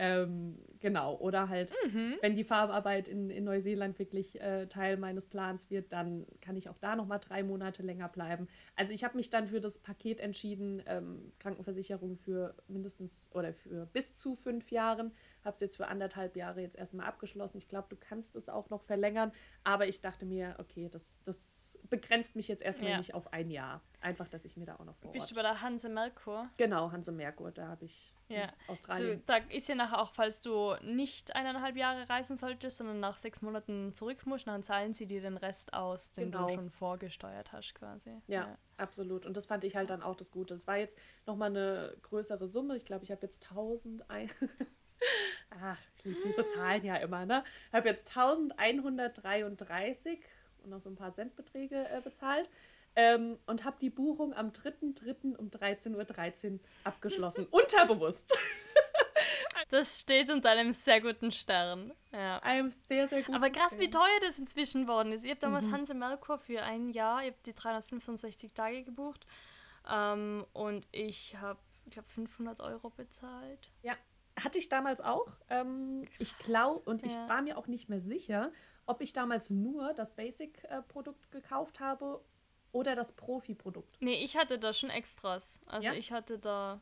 Genau. 0.85 1.17
Oder 1.17 1.49
halt, 1.49 1.73
mhm. 1.91 2.17
wenn 2.21 2.35
die 2.35 2.45
Farbarbeit 2.45 3.09
in, 3.09 3.31
in 3.31 3.45
Neuseeland 3.45 3.99
wirklich 3.99 4.39
äh, 4.39 4.67
Teil 4.67 4.99
meines 4.99 5.25
Plans 5.25 5.71
wird, 5.71 5.95
dann 5.95 6.27
kann 6.43 6.59
ich 6.59 6.69
auch 6.69 6.77
da 6.77 6.95
nochmal 6.95 7.21
drei 7.21 7.43
Monate 7.43 7.83
länger 7.83 8.07
bleiben. 8.11 8.49
Also 8.77 8.93
ich 8.93 9.03
habe 9.03 9.17
mich 9.17 9.31
dann 9.31 9.49
für 9.49 9.61
das 9.61 9.79
Paket 9.79 10.21
entschieden, 10.21 10.83
ähm, 10.85 11.33
Krankenversicherung 11.39 12.19
für 12.19 12.55
mindestens 12.69 13.31
oder 13.33 13.55
für 13.55 13.87
bis 13.95 14.15
zu 14.15 14.35
fünf 14.35 14.71
Jahren. 14.71 15.13
Habe 15.45 15.55
es 15.55 15.61
jetzt 15.61 15.77
für 15.77 15.89
anderthalb 15.89 16.37
Jahre 16.37 16.61
jetzt 16.61 16.77
erstmal 16.77 17.07
abgeschlossen. 17.07 17.59
Ich 17.59 17.69
glaube, 17.69 17.89
du 17.91 17.97
kannst 17.97 18.37
es 18.37 18.49
auch 18.49 18.71
noch 18.71 18.83
verlängern. 18.83 19.33
Aber 19.63 19.87
ich 19.87 20.01
dachte 20.01 20.27
mir, 20.27 20.57
okay, 20.59 20.89
das, 20.91 21.21
das 21.25 21.79
begrenzt 21.91 22.37
mich 22.37 22.49
jetzt 22.49 22.63
erstmal 22.63 22.91
ja. 22.91 22.97
nicht 22.99 23.15
auf 23.15 23.33
ein 23.33 23.51
Jahr. 23.51 23.81
Einfach, 24.01 24.29
dass 24.29 24.45
ich 24.45 24.57
mir 24.57 24.67
da 24.67 24.77
auch 24.77 24.85
noch 24.85 24.97
vor 24.97 25.13
Bist 25.13 25.31
du 25.31 25.35
bei 25.35 25.43
der 25.43 25.63
Hanse 25.63 25.89
Merkur? 25.89 26.49
Genau, 26.57 26.91
Hanse 26.93 27.13
Merkur. 27.13 27.53
Da 27.53 27.69
habe 27.69 27.85
ich 27.85 28.15
ja. 28.29 28.53
Australien. 28.69 29.11
Also, 29.11 29.23
da 29.27 29.37
ist 29.55 29.69
ja 29.69 29.75
nachher 29.75 30.01
auch, 30.01 30.13
falls 30.13 30.41
du 30.41 30.75
nicht 30.83 31.35
eineinhalb 31.35 31.77
Jahre 31.77 32.09
reisen 32.09 32.37
solltest, 32.37 32.79
sondern 32.79 33.01
nach 33.01 33.19
sechs 33.19 33.43
Monaten 33.43 33.93
zurück 33.93 34.27
musst, 34.27 34.47
dann 34.47 34.63
zahlen 34.63 34.95
sie 34.95 35.07
dir 35.07 35.21
den 35.21 35.37
Rest 35.37 35.75
aus, 35.75 36.13
den 36.13 36.31
genau. 36.31 36.47
du 36.47 36.55
schon 36.55 36.71
vorgesteuert 36.71 37.53
hast 37.53 37.75
quasi. 37.75 38.11
Ja, 38.27 38.41
ja, 38.41 38.59
absolut. 38.77 39.27
Und 39.27 39.37
das 39.37 39.47
fand 39.47 39.65
ich 39.65 39.77
halt 39.77 39.91
dann 39.91 40.03
auch 40.03 40.17
das 40.17 40.31
Gute. 40.31 40.55
Es 40.55 40.67
war 40.67 40.77
jetzt 40.77 40.99
nochmal 41.27 41.51
eine 41.51 41.97
größere 42.03 42.49
Summe. 42.49 42.77
Ich 42.77 42.85
glaube, 42.85 43.05
ich 43.05 43.11
habe 43.11 43.23
jetzt 43.23 43.51
1000 43.51 44.11
ein 44.11 44.31
Ach, 45.61 45.79
ich 45.97 46.05
liebe 46.05 46.21
diese 46.25 46.47
Zahlen 46.47 46.85
ja 46.85 46.97
immer, 46.97 47.27
ne? 47.27 47.45
Ich 47.69 47.75
habe 47.75 47.89
jetzt 47.89 48.09
1133 48.09 50.21
und 50.63 50.71
noch 50.71 50.81
so 50.81 50.91
ein 50.91 50.97
paar 50.97 51.13
Centbeträge 51.13 51.89
äh, 51.91 52.01
bezahlt. 52.01 52.49
Ähm, 52.97 53.39
und 53.47 53.65
habe 53.65 53.77
die 53.81 53.91
Buchung 53.91 54.33
am 54.35 54.51
3.3. 54.51 55.37
um 55.37 55.49
13.13 55.51 55.97
Uhr 55.97 56.05
13 56.05 56.61
abgeschlossen. 56.85 57.47
Unterbewusst. 57.51 58.37
Das 59.71 60.01
steht 60.01 60.31
unter 60.31 60.51
einem 60.51 60.73
sehr 60.73 61.01
guten 61.01 61.33
Stern. 61.33 61.93
Ja. 62.13 62.39
Einem 62.41 62.71
sehr, 62.71 63.09
sehr 63.09 63.23
guten 63.23 63.35
Aber 63.35 63.51
krass, 63.51 63.79
wie 63.79 63.87
Stern. 63.87 64.03
teuer 64.03 64.21
das 64.21 64.39
inzwischen 64.39 64.87
worden 64.87 65.13
ist. 65.13 65.25
Ich 65.25 65.31
habe 65.31 65.41
damals 65.41 65.67
Mhm. 65.67 65.73
Hanse 65.73 65.95
Merkur 65.95 66.39
für 66.39 66.63
ein 66.63 66.91
Jahr, 66.91 67.23
ich 67.23 67.29
habe 67.29 67.39
die 67.47 67.55
365 67.55 68.53
Tage 68.53 68.85
gebucht. 68.85 69.27
Ähm, 69.91 70.45
und 70.53 70.87
ich 70.93 71.37
habe, 71.37 71.59
ich 71.87 71.93
glaube, 71.93 72.09
500 72.09 72.61
Euro 72.61 72.91
bezahlt. 72.91 73.71
Ja, 73.83 73.95
hatte 74.43 74.59
ich 74.59 74.69
damals 74.69 75.01
auch. 75.01 75.29
Ähm, 75.51 76.07
ich 76.19 76.37
glaube, 76.39 76.81
und 76.91 77.05
ich 77.05 77.15
Ja. 77.15 77.29
war 77.29 77.43
mir 77.43 77.57
auch 77.59 77.67
nicht 77.67 77.89
mehr 77.89 78.01
sicher, 78.01 78.51
ob 78.87 79.01
ich 79.01 79.13
damals 79.13 79.51
nur 79.51 79.95
das 79.95 80.15
Basic-Produkt 80.15 81.31
gekauft 81.31 81.81
habe 81.81 82.21
oder 82.73 82.95
das 82.95 83.13
Profi-Produkt. 83.13 83.97
Nee, 84.01 84.23
ich 84.25 84.37
hatte 84.37 84.59
da 84.59 84.73
schon 84.73 84.91
Extras. 84.91 85.61
Also 85.67 85.89
Ja? 85.89 85.95
ich 85.95 86.13
hatte 86.13 86.39
da 86.39 86.81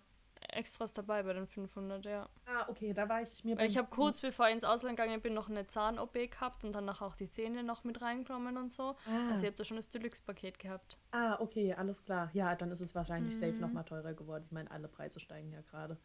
Extras 0.49 0.93
dabei 0.93 1.23
bei 1.23 1.35
den 1.35 1.47
500, 1.47 2.05
ja. 2.05 2.29
Ah, 2.47 2.67
okay, 2.69 2.93
da 2.93 3.09
war 3.09 3.23
ich 3.23 3.45
mir 3.45 3.57
Weil 3.57 3.69
ich 3.69 3.79
habe 3.79 3.89
kurz 3.89 4.19
bevor 4.19 4.49
ich 4.49 4.55
ins 4.55 4.65
Ausland 4.65 4.97
gegangen 4.97 5.21
bin, 5.21 5.35
noch 5.35 5.49
eine 5.49 5.69
Zahn-OP 5.69 6.15
gehabt 6.31 6.65
und 6.65 6.73
danach 6.73 7.01
auch 7.01 7.15
die 7.15 7.31
Zähne 7.31 7.63
noch 7.63 7.85
mit 7.85 8.03
reingenommen 8.03 8.57
und 8.57 8.73
so. 8.73 8.97
Ah. 9.07 9.29
Also 9.31 9.43
ich 9.43 9.47
habe 9.47 9.57
da 9.57 9.63
schon 9.65 9.77
das 9.77 9.89
Deluxe-Paket 9.91 10.59
gehabt. 10.59 10.99
Ah, 11.13 11.37
okay, 11.39 11.73
alles 11.75 12.03
klar. 12.03 12.29
Ja, 12.33 12.57
dann 12.57 12.73
ist 12.73 12.81
es 12.81 12.93
wahrscheinlich 12.95 13.37
safe 13.37 13.53
Mhm. 13.53 13.61
nochmal 13.61 13.85
teurer 13.85 14.15
geworden. 14.15 14.43
Ich 14.47 14.51
meine, 14.53 14.69
alle 14.73 14.89
Preise 14.89 15.21
steigen 15.21 15.53
ja 15.53 15.61
gerade. 15.61 15.97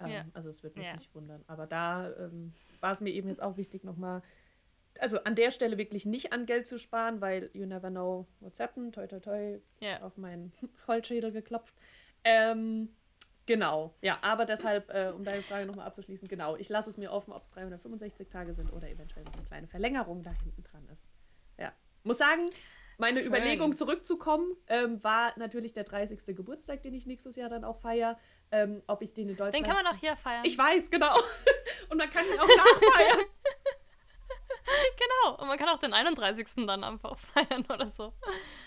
Ähm, 0.00 0.10
Ja. 0.10 0.24
Also 0.34 0.48
es 0.48 0.62
wird 0.62 0.76
mich 0.76 0.86
Ja. 0.86 0.94
nicht 0.96 1.14
wundern. 1.14 1.42
Aber 1.46 1.66
da 1.66 2.10
ähm, 2.16 2.52
war 2.80 2.92
es 2.92 3.00
mir 3.00 3.10
eben 3.10 3.28
jetzt 3.28 3.42
auch 3.42 3.56
wichtig, 3.56 3.84
nochmal, 3.84 4.22
also 5.00 5.22
an 5.24 5.34
der 5.34 5.50
Stelle 5.50 5.78
wirklich 5.78 6.06
nicht 6.06 6.32
an 6.32 6.46
Geld 6.46 6.66
zu 6.66 6.78
sparen, 6.78 7.20
weil 7.20 7.50
you 7.52 7.66
never 7.66 7.90
know 7.90 8.26
what's 8.40 8.60
happened. 8.60 8.94
Toi, 8.94 9.06
toi, 9.06 9.20
toi, 9.20 9.60
Ja. 9.80 10.02
auf 10.02 10.16
meinen 10.16 10.52
Holzschädel 10.86 11.32
geklopft. 11.32 11.74
Ähm, 12.24 12.88
genau, 13.46 13.94
ja, 14.00 14.18
aber 14.22 14.44
deshalb, 14.46 14.88
äh, 14.94 15.12
um 15.14 15.24
deine 15.24 15.42
Frage 15.42 15.66
nochmal 15.66 15.86
abzuschließen, 15.86 16.26
genau, 16.28 16.56
ich 16.56 16.68
lasse 16.68 16.88
es 16.90 16.96
mir 16.98 17.12
offen, 17.12 17.32
ob 17.32 17.42
es 17.42 17.50
365 17.50 18.28
Tage 18.28 18.54
sind 18.54 18.72
oder 18.72 18.88
eventuell 18.88 19.24
noch 19.24 19.34
eine 19.34 19.42
kleine 19.44 19.66
Verlängerung 19.66 20.22
da 20.22 20.30
hinten 20.42 20.62
dran 20.62 20.88
ist. 20.92 21.10
Ja, 21.58 21.72
muss 22.02 22.18
sagen, 22.18 22.50
meine 22.98 23.20
Schön. 23.20 23.28
Überlegung 23.28 23.76
zurückzukommen, 23.76 24.56
ähm, 24.68 25.02
war 25.02 25.32
natürlich 25.36 25.72
der 25.72 25.84
30. 25.84 26.36
Geburtstag, 26.36 26.82
den 26.82 26.94
ich 26.94 27.06
nächstes 27.06 27.36
Jahr 27.36 27.48
dann 27.48 27.64
auch 27.64 27.78
feiere, 27.78 28.18
ähm, 28.50 28.82
ob 28.86 29.02
ich 29.02 29.12
den 29.12 29.28
in 29.28 29.36
Deutschland... 29.36 29.56
Den 29.56 29.64
kann 29.64 29.82
man 29.82 29.86
auch 29.86 29.98
hier 29.98 30.16
feiern. 30.16 30.44
Ich 30.44 30.56
weiß, 30.56 30.90
genau. 30.90 31.14
Und 31.90 31.98
man 31.98 32.10
kann 32.10 32.24
ihn 32.24 32.38
auch 32.38 32.46
nachfeiern. 32.46 33.26
genau. 34.96 35.36
Und 35.40 35.48
man 35.48 35.58
kann 35.58 35.68
auch 35.68 35.78
den 35.78 35.92
31. 35.92 36.66
dann 36.66 36.84
einfach 36.84 37.18
feiern 37.18 37.64
oder 37.68 37.90
so. 37.90 38.12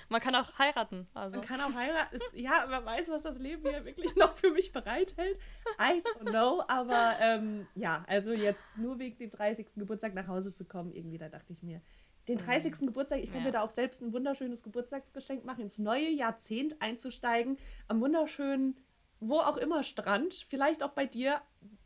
Man 0.09 0.21
kann 0.21 0.35
auch 0.35 0.57
heiraten. 0.57 1.07
Also. 1.13 1.37
Man 1.37 1.45
kann 1.45 1.61
auch 1.61 1.73
heiraten. 1.73 2.19
Ja, 2.33 2.65
wer 2.67 2.85
weiß, 2.85 3.09
was 3.09 3.23
das 3.23 3.37
Leben 3.39 3.67
hier 3.67 3.83
wirklich 3.85 4.15
noch 4.15 4.35
für 4.35 4.51
mich 4.51 4.71
bereithält. 4.71 5.37
I 5.79 6.01
don't 6.01 6.29
know. 6.29 6.63
Aber 6.67 7.15
ähm, 7.19 7.67
ja, 7.75 8.03
also 8.07 8.31
jetzt 8.31 8.65
nur 8.75 8.99
wegen 8.99 9.17
dem 9.17 9.31
30. 9.31 9.75
Geburtstag 9.75 10.13
nach 10.13 10.27
Hause 10.27 10.53
zu 10.53 10.65
kommen, 10.65 10.93
irgendwie, 10.93 11.17
da 11.17 11.29
dachte 11.29 11.53
ich 11.53 11.61
mir, 11.61 11.81
den 12.27 12.37
30. 12.37 12.73
Geburtstag, 12.85 13.19
ich 13.19 13.31
kann 13.31 13.39
Ja. 13.41 13.45
mir 13.47 13.51
da 13.51 13.61
auch 13.61 13.69
selbst 13.69 14.01
ein 14.01 14.11
wunderschönes 14.13 14.63
Geburtstagsgeschenk 14.63 15.45
machen, 15.45 15.61
ins 15.61 15.79
neue 15.79 16.09
Jahrzehnt 16.09 16.81
einzusteigen, 16.81 17.57
am 17.87 18.01
wunderschönen, 18.01 18.77
wo 19.19 19.39
auch 19.39 19.57
immer 19.57 19.83
Strand, 19.83 20.33
vielleicht 20.33 20.83
auch 20.83 20.91
bei 20.91 21.05
dir. 21.05 21.41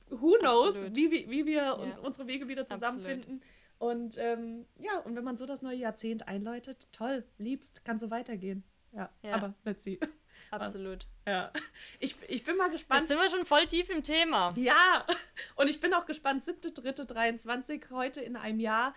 Who 0.10 0.36
knows, 0.40 0.76
Absolut. 0.76 0.96
wie, 0.96 1.12
wie, 1.12 1.30
wie 1.30 1.46
wir 1.46 1.62
Ja. 1.62 1.76
unsere 2.04 2.28
Wege 2.28 2.48
wieder 2.48 2.64
Absolut. 2.64 2.82
zusammenfinden. 2.84 3.42
Und 3.78 4.18
ähm, 4.20 4.66
ja, 4.78 5.00
und 5.00 5.16
wenn 5.16 5.24
man 5.24 5.38
so 5.38 5.46
das 5.46 5.62
neue 5.62 5.78
Jahrzehnt 5.78 6.28
einläutet, 6.28 6.88
toll, 6.92 7.24
liebst, 7.38 7.84
kann 7.86 7.98
so 7.98 8.12
weitergehen. 8.12 8.64
Ja, 8.92 9.10
Ja. 9.24 9.36
aber 9.36 9.54
let's 9.64 9.84
see. 9.84 10.00
Absolut. 10.52 11.08
Ja, 11.26 11.52
ich, 12.00 12.16
ich 12.28 12.44
bin 12.44 12.58
mal 12.58 12.66
Jetzt 12.66 12.74
gespannt. 12.74 13.08
sind 13.08 13.18
wir 13.18 13.30
schon 13.30 13.46
voll 13.46 13.66
tief 13.68 13.90
im 13.90 14.04
Thema. 14.04 14.54
Ja, 14.58 15.06
und 15.56 15.70
ich 15.70 15.80
bin 15.80 15.94
auch 15.94 16.06
gespannt, 16.06 16.44
7.3.23, 16.44 17.90
heute 17.92 18.22
in 18.22 18.36
einem 18.36 18.60
Jahr, 18.60 18.94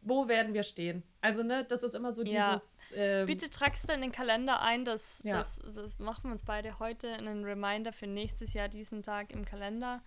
wo 0.00 0.28
werden 0.28 0.54
wir 0.54 0.62
stehen? 0.62 1.02
Also, 1.20 1.42
ne, 1.42 1.64
das 1.64 1.82
ist 1.82 1.94
immer 1.94 2.12
so 2.12 2.22
Ja. 2.22 2.52
dieses. 2.54 2.92
Ähm, 2.96 3.26
Bitte 3.26 3.50
tragst 3.50 3.88
du 3.88 3.92
in 3.92 4.00
den 4.00 4.12
Kalender 4.12 4.60
ein, 4.62 4.84
dass 4.84 5.20
Ja. 5.24 5.38
das, 5.38 5.58
das 5.74 5.98
machen 5.98 6.24
wir 6.24 6.32
uns 6.32 6.44
beide 6.44 6.78
heute 6.78 7.12
einen 7.12 7.44
Reminder 7.44 7.92
für 7.92 8.06
nächstes 8.06 8.54
Jahr 8.54 8.68
diesen 8.68 9.02
Tag 9.02 9.32
im 9.32 9.44
Kalender 9.44 10.02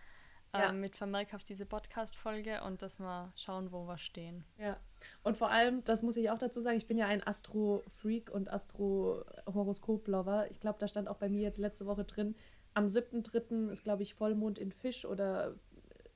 Ja. 0.54 0.70
ähm, 0.70 0.80
mit 0.82 0.96
Vermerk 0.96 1.34
auf 1.34 1.44
diese 1.44 1.66
Podcast-Folge 1.66 2.62
und 2.64 2.82
dass 2.82 3.00
wir 3.00 3.32
schauen, 3.36 3.72
wo 3.72 3.86
wir 3.88 3.98
stehen. 3.98 4.44
Ja. 4.58 4.78
Und 5.24 5.38
vor 5.38 5.50
allem, 5.50 5.84
das 5.84 6.02
muss 6.04 6.18
ich 6.18 6.30
auch 6.30 6.38
dazu 6.38 6.60
sagen, 6.62 6.78
ich 6.78 6.88
bin 6.88 6.98
ja 6.98 7.08
ein 7.08 7.26
Astro-Freak 7.26 8.30
und 8.30 8.50
Astro-Horoskop-Lover. 8.52 10.50
Ich 10.52 10.60
glaube, 10.60 10.80
da 10.80 10.88
stand 10.88 11.08
auch 11.08 11.18
bei 11.18 11.30
mir 11.30 11.42
jetzt 11.42 11.58
letzte 11.58 11.86
Woche 11.86 12.04
drin, 12.04 12.36
am 12.74 12.86
7.3. 12.88 13.70
ist, 13.70 13.84
glaube 13.84 14.04
ich, 14.04 14.14
Vollmond 14.14 14.58
in 14.60 14.72
Fisch 14.72 15.06
oder 15.06 15.56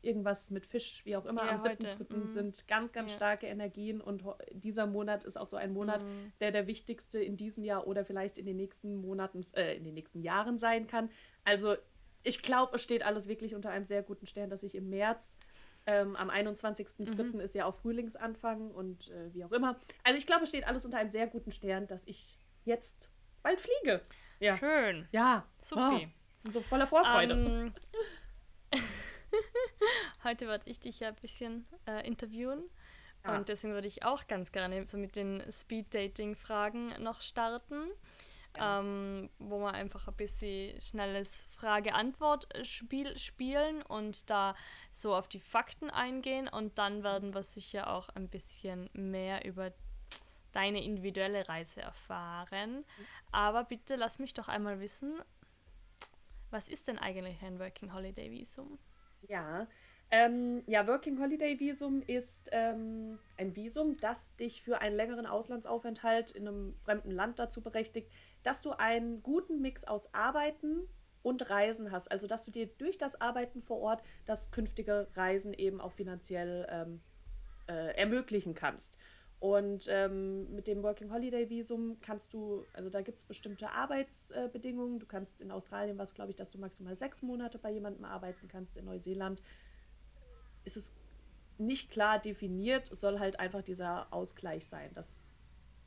irgendwas 0.06 0.50
mit 0.50 0.66
Fisch, 0.66 1.04
wie 1.06 1.16
auch 1.18 1.26
immer. 1.26 1.46
Ja, 1.46 1.52
am 1.52 1.60
heute. 1.64 1.88
7.3. 1.90 2.16
Mhm. 2.16 2.28
sind 2.30 2.68
ganz, 2.68 2.94
ganz 2.94 3.12
Ja. 3.12 3.16
starke 3.18 3.48
Energien 3.48 4.02
und 4.02 4.24
dieser 4.52 4.86
Monat 4.88 5.24
ist 5.24 5.38
auch 5.38 5.48
so 5.48 5.58
ein 5.58 5.74
Monat, 5.74 6.04
Mhm. 6.04 6.32
der 6.40 6.52
der 6.52 6.68
wichtigste 6.68 7.20
in 7.20 7.36
diesem 7.38 7.64
Jahr 7.64 7.88
oder 7.88 8.06
vielleicht 8.06 8.38
in 8.38 8.46
den 8.46 8.58
nächsten 8.58 8.96
Monaten, 8.96 9.40
äh, 9.56 9.76
in 9.76 9.84
den 9.84 9.94
nächsten 9.96 10.22
Jahren 10.22 10.58
sein 10.58 10.88
kann. 10.88 11.10
Also 11.44 11.76
ich 12.24 12.42
glaube, 12.42 12.76
es 12.78 12.84
steht 12.84 13.04
alles 13.04 13.28
wirklich 13.28 13.54
unter 13.56 13.70
einem 13.70 13.86
sehr 13.86 14.02
guten 14.04 14.26
Stern, 14.26 14.50
dass 14.50 14.64
ich 14.64 14.76
im 14.76 14.90
März, 14.90 15.38
ähm, 15.88 16.16
am 16.16 16.30
21.03. 16.32 17.36
Mhm. 17.36 17.40
ist 17.42 17.54
ja 17.54 17.66
auch 17.66 17.76
Frühlingsanfang 17.76 18.72
und 18.72 19.12
äh, 19.12 19.34
wie 19.34 19.44
auch 19.46 19.52
immer. 19.52 19.80
Also 20.04 20.18
ich 20.18 20.26
glaube, 20.26 20.44
es 20.44 20.50
steht 20.50 20.66
alles 20.68 20.84
unter 20.86 20.98
einem 20.98 21.10
sehr 21.10 21.28
guten 21.28 21.52
Stern, 21.52 21.86
dass 21.88 22.06
ich 22.08 22.40
jetzt 22.64 23.12
bald 23.44 23.60
fliege. 23.60 24.02
Ja. 24.40 24.58
Schön. 24.58 25.08
Ja. 25.12 25.46
Supi. 25.60 26.08
bin 26.44 26.52
so 26.52 26.62
voller 26.62 26.88
Vorfreude. 26.88 27.34
Ähm, 27.34 27.74
heute 30.26 30.48
werde 30.48 30.70
ich 30.70 30.80
dich 30.80 31.00
ja 31.00 31.10
ein 31.10 31.16
bisschen 31.16 31.66
äh, 31.88 32.06
interviewen. 32.06 32.64
Ja. 33.24 33.38
Und 33.38 33.50
deswegen 33.50 33.74
würde 33.74 33.88
ich 33.88 34.04
auch 34.04 34.28
ganz 34.28 34.52
gerne 34.52 34.86
so 34.88 34.98
mit 34.98 35.16
den 35.16 35.44
Speed-Dating-Fragen 35.50 37.02
noch 37.02 37.22
starten. 37.22 37.90
Ja. 38.58 38.80
Ähm, 38.80 39.30
wo 39.38 39.60
wir 39.60 39.74
einfach 39.74 40.08
ein 40.08 40.14
bisschen 40.14 40.80
schnelles 40.80 41.42
Frage-Antwort-Spiel 41.52 43.18
spielen 43.18 43.82
und 43.82 44.30
da 44.30 44.56
so 44.92 45.14
auf 45.14 45.28
die 45.28 45.42
Fakten 45.42 45.90
eingehen. 45.90 46.48
Und 46.48 46.78
dann 46.78 47.04
werden 47.04 47.34
wir 47.34 47.44
sicher 47.44 47.90
auch 47.90 48.08
ein 48.10 48.30
bisschen 48.30 48.90
mehr 48.94 49.44
über 49.46 49.74
deine 50.54 50.82
individuelle 50.84 51.50
Reise 51.50 51.82
erfahren. 51.82 52.86
Aber 53.32 53.66
bitte 53.66 53.98
lass 53.98 54.20
mich 54.20 54.34
doch 54.34 54.48
einmal 54.48 54.80
wissen, 54.80 55.22
was 56.50 56.70
ist 56.70 56.88
denn 56.88 56.98
eigentlich 56.98 57.42
ein 57.42 57.60
Working 57.60 57.94
Holiday 57.94 58.32
Visum? 58.32 58.80
Ja, 59.28 59.68
ähm, 60.12 60.64
ja, 60.68 60.88
Working 60.88 61.20
Holiday 61.20 61.60
Visum 61.60 62.02
ist 62.06 62.50
ähm, 62.52 63.20
ein 63.38 63.56
Visum, 63.56 63.98
das 63.98 64.36
dich 64.36 64.62
für 64.62 64.80
einen 64.80 64.96
längeren 64.96 65.26
Auslandsaufenthalt 65.26 66.32
in 66.32 66.48
einem 66.48 66.76
fremden 66.84 67.12
Land 67.12 67.40
dazu 67.40 67.62
berechtigt, 67.62 68.12
dass 68.44 68.62
du 68.62 68.72
einen 68.72 69.24
guten 69.24 69.62
Mix 69.62 69.84
aus 69.84 70.14
Arbeiten 70.14 70.88
und 71.24 71.50
Reisen 71.50 71.92
hast. 71.92 72.12
Also, 72.12 72.28
dass 72.28 72.46
du 72.46 72.52
dir 72.52 72.68
durch 72.68 72.98
das 72.98 73.20
Arbeiten 73.20 73.62
vor 73.62 73.80
Ort 73.80 74.04
das 74.26 74.52
künftige 74.52 75.08
Reisen 75.16 75.54
eben 75.54 75.82
auch 75.82 75.92
finanziell 75.92 76.68
ähm, 76.70 77.02
äh, 77.68 77.98
ermöglichen 77.98 78.54
kannst. 78.54 79.00
Und 79.40 79.88
ähm, 79.90 80.54
mit 80.56 80.68
dem 80.68 80.82
Working 80.82 81.12
Holiday 81.12 81.50
Visum 81.50 81.98
kannst 82.02 82.34
du, 82.34 82.64
also 82.74 82.90
da 82.90 83.02
gibt 83.02 83.18
es 83.18 83.26
bestimmte 83.26 83.70
Arbeitsbedingungen. 83.72 85.00
Du 85.00 85.06
kannst 85.06 85.42
in 85.42 85.52
Australien 85.52 85.98
was, 85.98 86.14
glaube 86.14 86.30
ich, 86.30 86.36
dass 86.36 86.50
du 86.52 86.58
maximal 86.58 86.98
sechs 86.98 87.22
Monate 87.22 87.60
bei 87.60 87.72
jemandem 87.72 88.06
arbeiten 88.06 88.48
kannst. 88.48 88.78
In 88.78 88.86
Neuseeland 88.86 89.42
ist 90.66 90.78
es 90.78 90.94
nicht 91.58 91.90
klar 91.90 92.20
definiert, 92.20 92.94
soll 92.94 93.20
halt 93.20 93.40
einfach 93.40 93.62
dieser 93.62 94.12
Ausgleich 94.12 94.68
sein, 94.68 94.94
dass 94.94 95.32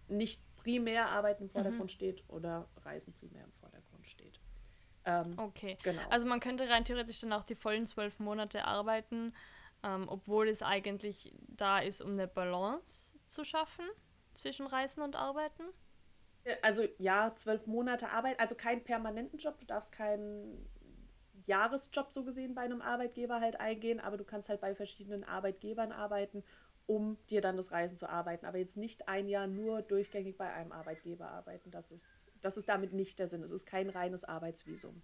nicht 0.09 0.43
primär 0.57 1.09
Arbeiten 1.11 1.45
im 1.45 1.51
Vordergrund 1.51 1.91
steht 1.91 2.25
oder 2.29 2.69
Reisen 2.85 3.13
primär 3.13 3.45
im 3.45 3.53
Vordergrund 3.53 4.07
steht. 4.07 4.41
Ähm, 5.05 5.35
Okay. 5.39 5.79
Genau. 5.83 6.01
Also 6.11 6.27
man 6.27 6.41
könnte 6.41 6.69
rein 6.69 6.85
theoretisch 6.85 7.21
dann 7.21 7.33
auch 7.33 7.45
die 7.45 7.55
vollen 7.55 7.87
zwölf 7.87 8.19
Monate 8.19 8.65
arbeiten, 8.65 9.35
ähm, 9.83 10.07
obwohl 10.09 10.49
es 10.49 10.63
eigentlich 10.63 11.33
da 11.49 11.79
ist, 11.79 12.01
um 12.01 12.13
eine 12.13 12.27
Balance 12.27 13.17
zu 13.29 13.45
schaffen 13.45 13.85
zwischen 14.35 14.67
Reisen 14.67 15.03
und 15.03 15.17
Arbeiten. 15.17 15.65
Also 16.63 16.87
ja, 16.99 17.35
zwölf 17.37 17.67
Monate 17.67 18.09
Arbeit, 18.11 18.41
also 18.41 18.55
keinen 18.55 18.83
permanenten 18.83 19.39
Job. 19.39 19.59
Du 19.61 19.67
darfst 19.67 19.93
keinen 19.93 20.67
Jahresjob 21.49 22.11
so 22.11 22.25
gesehen 22.25 22.55
bei 22.55 22.63
einem 22.63 22.83
Arbeitgeber 22.83 23.41
halt 23.41 23.59
eingehen, 23.59 24.01
aber 24.01 24.17
du 24.17 24.25
kannst 24.25 24.49
halt 24.49 24.61
bei 24.61 24.75
verschiedenen 24.75 25.25
Arbeitgebern 25.25 25.93
arbeiten, 25.93 26.45
um 26.87 27.19
dir 27.31 27.41
dann 27.41 27.57
das 27.57 27.73
Reisen 27.73 27.99
zu 27.99 28.09
arbeiten. 28.09 28.47
Aber 28.47 28.59
jetzt 28.59 28.77
nicht 28.77 29.09
ein 29.09 29.29
Jahr 29.29 29.47
nur 29.47 29.83
durchgängig 29.83 30.37
bei 30.37 30.53
einem 30.53 30.73
Arbeitgeber 30.73 31.29
arbeiten. 31.29 31.71
Das 31.71 31.91
ist, 31.91 32.25
das 32.41 32.57
ist 32.57 32.69
damit 32.69 32.93
nicht 32.93 33.19
der 33.19 33.29
Sinn. 33.29 33.43
Es 33.43 33.51
ist 33.51 33.67
kein 33.67 33.91
reines 33.91 34.25
Arbeitsvisum. 34.25 35.03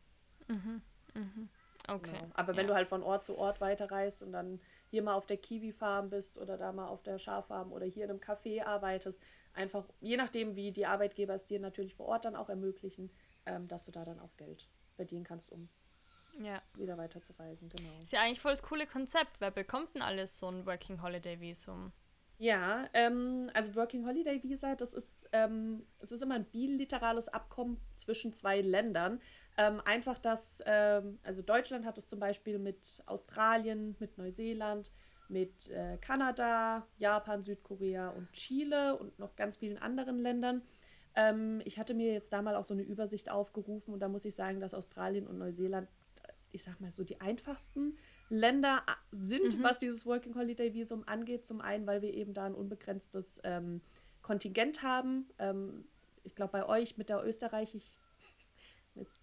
Okay. 1.88 2.12
Genau. 2.12 2.30
Aber 2.34 2.56
wenn 2.56 2.66
ja. 2.66 2.68
du 2.68 2.74
halt 2.74 2.88
von 2.88 3.02
Ort 3.02 3.24
zu 3.24 3.36
Ort 3.36 3.60
weiterreist 3.60 4.22
und 4.22 4.32
dann 4.32 4.60
hier 4.88 5.02
mal 5.02 5.14
auf 5.14 5.26
der 5.26 5.36
Kiwi-Farm 5.36 6.10
bist 6.10 6.38
oder 6.38 6.56
da 6.56 6.72
mal 6.72 6.88
auf 6.88 7.02
der 7.02 7.18
Schaffarm 7.18 7.72
oder 7.72 7.86
hier 7.86 8.04
in 8.04 8.10
einem 8.10 8.20
Café 8.20 8.64
arbeitest, 8.64 9.20
einfach, 9.52 9.84
je 10.00 10.16
nachdem, 10.16 10.56
wie 10.56 10.72
die 10.72 10.86
Arbeitgeber 10.86 11.34
es 11.34 11.46
dir 11.46 11.60
natürlich 11.60 11.94
vor 11.94 12.06
Ort 12.06 12.24
dann 12.24 12.36
auch 12.36 12.48
ermöglichen, 12.48 13.10
ähm, 13.44 13.68
dass 13.68 13.84
du 13.84 13.92
da 13.92 14.04
dann 14.04 14.20
auch 14.20 14.34
Geld 14.36 14.68
verdienen 14.96 15.24
kannst, 15.24 15.52
um 15.52 15.68
ja. 16.42 16.62
wieder 16.76 16.96
weiter 16.98 17.20
zu 17.22 17.32
reisen. 17.38 17.68
Genau. 17.68 17.90
Ist 18.02 18.12
ja 18.12 18.20
eigentlich 18.20 18.40
voll 18.40 18.52
das 18.52 18.62
coole 18.62 18.86
Konzept. 18.86 19.40
Wer 19.40 19.50
bekommt 19.50 19.94
denn 19.94 20.02
alles 20.02 20.38
so 20.38 20.48
ein 20.48 20.66
Working 20.66 21.02
Holiday 21.02 21.40
Visum? 21.40 21.92
Ja, 22.38 22.88
ähm, 22.94 23.48
also 23.54 23.74
Working 23.76 24.06
Holiday 24.06 24.42
Visa, 24.42 24.74
das 24.74 24.92
ist, 24.92 25.28
ähm, 25.32 25.86
das 26.00 26.10
ist 26.10 26.22
immer 26.22 26.34
ein 26.34 26.44
bilaterales 26.44 27.28
Abkommen 27.28 27.80
zwischen 27.94 28.32
zwei 28.32 28.60
Ländern. 28.60 29.20
Ähm, 29.56 29.80
einfach, 29.84 30.18
dass, 30.18 30.62
ähm, 30.66 31.20
also 31.22 31.42
Deutschland 31.42 31.86
hat 31.86 31.96
es 31.96 32.08
zum 32.08 32.18
Beispiel 32.18 32.58
mit 32.58 33.04
Australien, 33.06 33.94
mit 34.00 34.18
Neuseeland, 34.18 34.92
mit 35.28 35.70
äh, 35.70 35.96
Kanada, 35.98 36.86
Japan, 36.96 37.44
Südkorea 37.44 38.08
und 38.10 38.32
Chile 38.32 38.96
und 38.96 39.16
noch 39.18 39.36
ganz 39.36 39.58
vielen 39.58 39.78
anderen 39.78 40.18
Ländern. 40.18 40.62
Ähm, 41.14 41.62
ich 41.64 41.78
hatte 41.78 41.94
mir 41.94 42.12
jetzt 42.12 42.32
da 42.32 42.42
mal 42.42 42.56
auch 42.56 42.64
so 42.64 42.74
eine 42.74 42.82
Übersicht 42.82 43.30
aufgerufen 43.30 43.94
und 43.94 44.00
da 44.00 44.08
muss 44.08 44.24
ich 44.24 44.34
sagen, 44.34 44.58
dass 44.58 44.74
Australien 44.74 45.28
und 45.28 45.38
Neuseeland, 45.38 45.88
ich 46.54 46.62
sag 46.62 46.80
mal 46.80 46.92
so, 46.92 47.04
die 47.04 47.20
einfachsten 47.20 47.98
Länder 48.28 48.82
äh, 48.86 48.92
sind, 49.10 49.58
mhm. 49.58 49.62
was 49.62 49.78
dieses 49.78 50.06
Working 50.06 50.34
Holiday 50.34 50.72
Visum 50.72 51.02
angeht. 51.06 51.46
Zum 51.46 51.60
einen, 51.60 51.86
weil 51.86 52.00
wir 52.02 52.14
eben 52.14 52.32
da 52.32 52.44
ein 52.46 52.54
unbegrenztes 52.54 53.40
ähm, 53.44 53.80
Kontingent 54.22 54.82
haben. 54.82 55.26
Ähm, 55.38 55.84
ich 56.22 56.34
glaube, 56.34 56.52
bei 56.52 56.66
euch 56.66 56.96
mit 56.96 57.08
der 57.08 57.24
Österreich, 57.24 57.74
ich 57.74 57.92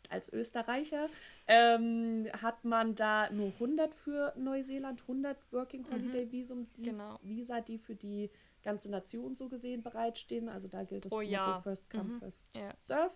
als 0.10 0.32
Österreicher, 0.32 1.08
ähm, 1.48 2.28
hat 2.42 2.66
man 2.66 2.96
da 2.96 3.30
nur 3.32 3.48
100 3.54 3.96
für 3.96 4.34
Neuseeland, 4.38 5.02
100 5.04 5.38
Working 5.52 5.84
mhm. 5.84 5.94
Holiday 5.94 6.32
Visum, 6.32 6.68
die 6.76 6.84
genau. 6.84 7.18
Visa, 7.24 7.62
die 7.62 7.78
für 7.78 7.96
die 7.96 8.30
ganze 8.62 8.92
Nation 8.92 9.36
so 9.36 9.48
gesehen 9.48 9.82
bereitstehen. 9.82 10.50
Also 10.50 10.68
da 10.68 10.84
gilt 10.84 11.06
das 11.06 11.14
oh, 11.14 11.22
ja. 11.22 11.62
First 11.62 11.90
Come, 11.90 12.04
mhm. 12.04 12.20
First 12.20 12.50
ja. 12.58 12.74
Serve. 12.78 13.14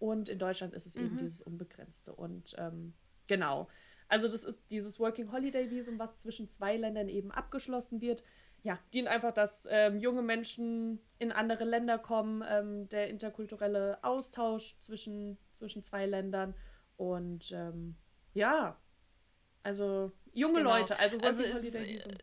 Und 0.00 0.28
in 0.28 0.38
Deutschland 0.38 0.74
ist 0.74 0.86
es 0.86 0.96
mhm. 0.96 1.06
eben 1.06 1.16
dieses 1.18 1.42
Unbegrenzte. 1.42 2.12
Und 2.12 2.56
ähm, 2.58 2.92
genau. 3.26 3.68
Also 4.08 4.26
das 4.26 4.44
ist 4.44 4.60
dieses 4.70 5.00
Working 5.00 5.32
Holiday 5.32 5.70
Visum, 5.70 5.98
was 5.98 6.16
zwischen 6.16 6.48
zwei 6.48 6.76
Ländern 6.76 7.08
eben 7.08 7.30
abgeschlossen 7.30 8.00
wird 8.00 8.22
ja, 8.62 8.78
dient 8.94 9.08
einfach, 9.08 9.32
dass 9.32 9.66
ähm, 9.70 9.98
junge 9.98 10.22
Menschen 10.22 11.00
in 11.18 11.32
andere 11.32 11.64
Länder 11.64 11.98
kommen, 11.98 12.44
ähm, 12.48 12.88
der 12.88 13.08
interkulturelle 13.08 13.98
Austausch 14.02 14.78
zwischen, 14.78 15.36
zwischen 15.52 15.82
zwei 15.82 16.06
Ländern 16.06 16.54
und 16.96 17.50
ähm, 17.52 17.96
ja, 18.34 18.76
also 19.64 20.12
junge 20.32 20.58
genau. 20.58 20.76
Leute, 20.76 20.98
also 20.98 21.18
also 21.18 21.42
ist, 21.42 21.76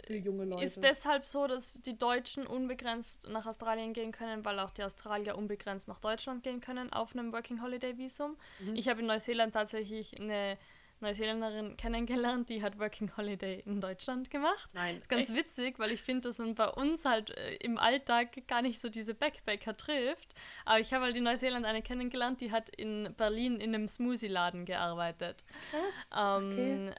für 0.06 0.15
junge 0.15 0.46
Leute. 0.46 0.63
Ist 0.63 0.82
deshalb 0.82 1.25
so, 1.25 1.46
dass 1.46 1.74
die 1.74 1.98
Deutschen 1.98 2.48
unbegrenzt 2.48 3.27
nach 3.27 3.46
Australien 3.46 3.91
gehen 3.91 4.13
können, 4.13 4.46
weil 4.46 4.60
auch 4.60 4.72
die 4.72 4.84
Australier 4.84 5.38
unbegrenzt 5.38 5.89
nach 5.89 6.00
Deutschland 6.00 6.44
gehen 6.44 6.62
können 6.62 6.91
auf 6.94 7.13
einem 7.13 7.34
Working 7.34 7.62
Holiday 7.62 7.98
Visum. 7.98 8.38
Mhm. 8.60 8.75
Ich 8.75 8.88
habe 8.88 9.01
in 9.01 9.08
Neuseeland 9.08 9.53
tatsächlich 9.53 10.20
eine 10.20 10.58
Neuseeländerin 11.01 11.77
kennengelernt, 11.77 12.50
die 12.50 12.62
hat 12.62 12.79
Working 12.79 13.12
Holiday 13.15 13.62
in 13.65 13.82
Deutschland 13.82 14.29
gemacht. 14.29 14.70
Nein. 14.74 14.96
Das 14.96 15.03
ist 15.03 15.10
ganz 15.10 15.29
echt? 15.29 15.39
witzig, 15.39 15.79
weil 15.79 15.91
ich 15.91 16.01
finde, 16.01 16.29
dass 16.29 16.39
man 16.39 16.56
bei 16.56 16.68
uns 16.68 17.06
halt 17.06 17.32
äh, 17.38 17.56
im 17.56 17.77
Alltag 17.77 18.48
gar 18.48 18.62
nicht 18.62 18.82
so 18.82 18.89
diese 18.89 19.13
Backpacker 19.13 19.77
trifft. 19.77 20.36
Aber 20.65 20.79
ich 20.79 20.94
habe 20.94 21.06
halt 21.06 21.15
in 21.15 21.24
Neuseeland 21.24 21.65
eine 21.65 21.82
kennengelernt, 21.82 22.41
die 22.41 22.51
hat 22.51 22.70
in 22.70 23.13
Berlin 23.18 23.60
in 23.60 23.74
einem 23.74 23.88
Smoothie-Laden 23.88 24.65
gearbeitet. 24.65 25.44
Krass. 25.72 26.41
Ähm, 26.41 26.88
okay. 26.88 26.96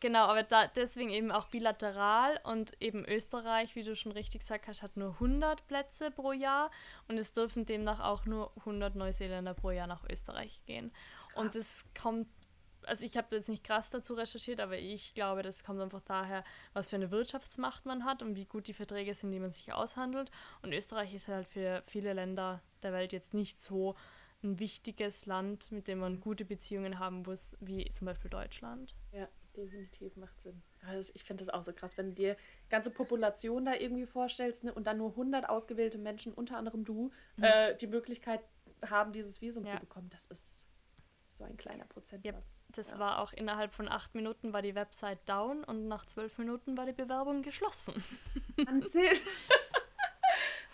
Genau, 0.00 0.24
aber 0.24 0.42
da 0.42 0.66
deswegen 0.66 1.08
eben 1.08 1.32
auch 1.32 1.46
bilateral 1.46 2.38
und 2.44 2.72
eben 2.78 3.06
Österreich, 3.06 3.74
wie 3.74 3.82
du 3.82 3.96
schon 3.96 4.12
richtig 4.12 4.42
gesagt 4.42 4.68
hast, 4.68 4.82
hat 4.82 4.98
nur 4.98 5.14
100 5.14 5.66
Plätze 5.66 6.10
pro 6.10 6.32
Jahr 6.32 6.70
und 7.08 7.16
es 7.16 7.32
dürfen 7.32 7.64
demnach 7.64 8.00
auch 8.00 8.26
nur 8.26 8.52
100 8.58 8.96
Neuseeländer 8.96 9.54
pro 9.54 9.70
Jahr 9.70 9.86
nach 9.86 10.04
Österreich 10.04 10.60
gehen. 10.66 10.92
Krass. 11.28 11.42
Und 11.42 11.56
es 11.56 11.86
kommt 11.98 12.28
also 12.88 13.04
ich 13.04 13.16
habe 13.16 13.36
jetzt 13.36 13.48
nicht 13.48 13.64
krass 13.64 13.90
dazu 13.90 14.14
recherchiert, 14.14 14.60
aber 14.60 14.78
ich 14.78 15.14
glaube, 15.14 15.42
das 15.42 15.62
kommt 15.62 15.80
einfach 15.80 16.00
daher, 16.00 16.44
was 16.72 16.88
für 16.88 16.96
eine 16.96 17.10
Wirtschaftsmacht 17.10 17.86
man 17.86 18.04
hat 18.04 18.22
und 18.22 18.34
wie 18.34 18.46
gut 18.46 18.66
die 18.66 18.72
Verträge 18.72 19.14
sind, 19.14 19.30
die 19.30 19.40
man 19.40 19.52
sich 19.52 19.72
aushandelt. 19.72 20.30
Und 20.62 20.72
Österreich 20.72 21.14
ist 21.14 21.28
halt 21.28 21.46
für 21.46 21.82
viele 21.86 22.12
Länder 22.12 22.62
der 22.82 22.92
Welt 22.92 23.12
jetzt 23.12 23.34
nicht 23.34 23.60
so 23.60 23.94
ein 24.42 24.58
wichtiges 24.58 25.26
Land, 25.26 25.72
mit 25.72 25.88
dem 25.88 25.98
man 25.98 26.20
gute 26.20 26.44
Beziehungen 26.44 26.98
haben 26.98 27.22
muss, 27.22 27.56
wie 27.60 27.88
zum 27.90 28.06
Beispiel 28.06 28.30
Deutschland. 28.30 28.94
Ja, 29.12 29.28
definitiv 29.56 30.16
macht 30.16 30.40
Sinn. 30.40 30.62
Also 30.86 31.12
ich 31.14 31.24
finde 31.24 31.44
das 31.44 31.52
auch 31.52 31.64
so 31.64 31.72
krass, 31.72 31.98
wenn 31.98 32.10
du 32.10 32.14
dir 32.14 32.36
ganze 32.70 32.90
Population 32.90 33.64
da 33.64 33.74
irgendwie 33.74 34.06
vorstellst 34.06 34.64
ne, 34.64 34.72
und 34.72 34.86
dann 34.86 34.98
nur 34.98 35.10
100 35.10 35.48
ausgewählte 35.48 35.98
Menschen, 35.98 36.32
unter 36.32 36.56
anderem 36.56 36.84
du, 36.84 37.10
mhm. 37.36 37.44
äh, 37.44 37.74
die 37.74 37.88
Möglichkeit 37.88 38.40
haben, 38.86 39.12
dieses 39.12 39.40
Visum 39.40 39.64
ja. 39.64 39.70
zu 39.70 39.80
bekommen. 39.80 40.08
Das 40.10 40.26
ist 40.26 40.67
so 41.38 41.44
ein 41.44 41.56
kleiner 41.56 41.84
Prozentsatz. 41.86 42.34
Yep. 42.34 42.76
Das 42.76 42.92
ja. 42.92 42.98
war 42.98 43.20
auch 43.20 43.32
innerhalb 43.32 43.72
von 43.72 43.88
acht 43.88 44.14
Minuten 44.14 44.52
war 44.52 44.60
die 44.60 44.74
Website 44.74 45.26
down 45.26 45.64
und 45.64 45.88
nach 45.88 46.04
zwölf 46.06 46.36
Minuten 46.38 46.76
war 46.76 46.84
die 46.84 46.92
Bewerbung 46.92 47.42
geschlossen. 47.42 47.94
Wahnsinn! 48.56 49.16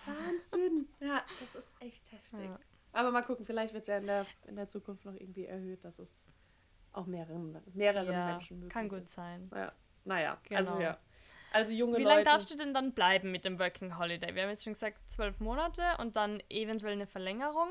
Wahnsinn! 0.07 0.88
Ja, 1.00 1.22
das 1.40 1.55
ist 1.55 1.72
echt 1.81 2.11
heftig. 2.11 2.44
Ja. 2.44 2.59
Aber 2.92 3.11
mal 3.11 3.22
gucken, 3.22 3.44
vielleicht 3.44 3.74
wird 3.74 3.83
es 3.83 3.88
ja 3.88 3.98
in 3.98 4.07
der, 4.07 4.27
in 4.46 4.57
der 4.57 4.68
Zukunft 4.68 5.05
noch 5.05 5.14
irgendwie 5.14 5.46
erhöht, 5.46 5.85
dass 5.85 5.98
es 5.98 6.27
auch 6.92 7.07
mehreren, 7.07 7.61
mehreren 7.74 8.12
ja, 8.12 8.27
Menschen 8.27 8.59
möglich 8.59 8.72
Kann 8.72 8.88
gut 8.88 9.05
ist. 9.05 9.14
sein. 9.14 9.50
Ja. 9.55 9.72
Naja, 10.05 10.38
genau. 10.44 10.59
also 10.59 10.81
ja. 10.81 10.98
Also 11.55 11.73
junge 11.73 11.99
Wie 11.99 12.03
Leute. 12.03 12.11
Wie 12.11 12.14
lange 12.14 12.25
darfst 12.25 12.51
du 12.51 12.57
denn 12.57 12.75
dann 12.75 12.95
bleiben 12.95 13.31
mit 13.31 13.45
dem 13.45 13.61
Working 13.61 13.97
Holiday? 13.97 14.35
Wir 14.35 14.43
haben 14.43 14.51
jetzt 14.51 14.64
schon 14.64 14.73
gesagt 14.73 14.99
zwölf 15.09 15.38
Monate 15.38 15.83
und 15.99 16.17
dann 16.17 16.43
eventuell 16.51 16.95
eine 16.95 17.07
Verlängerung. 17.07 17.69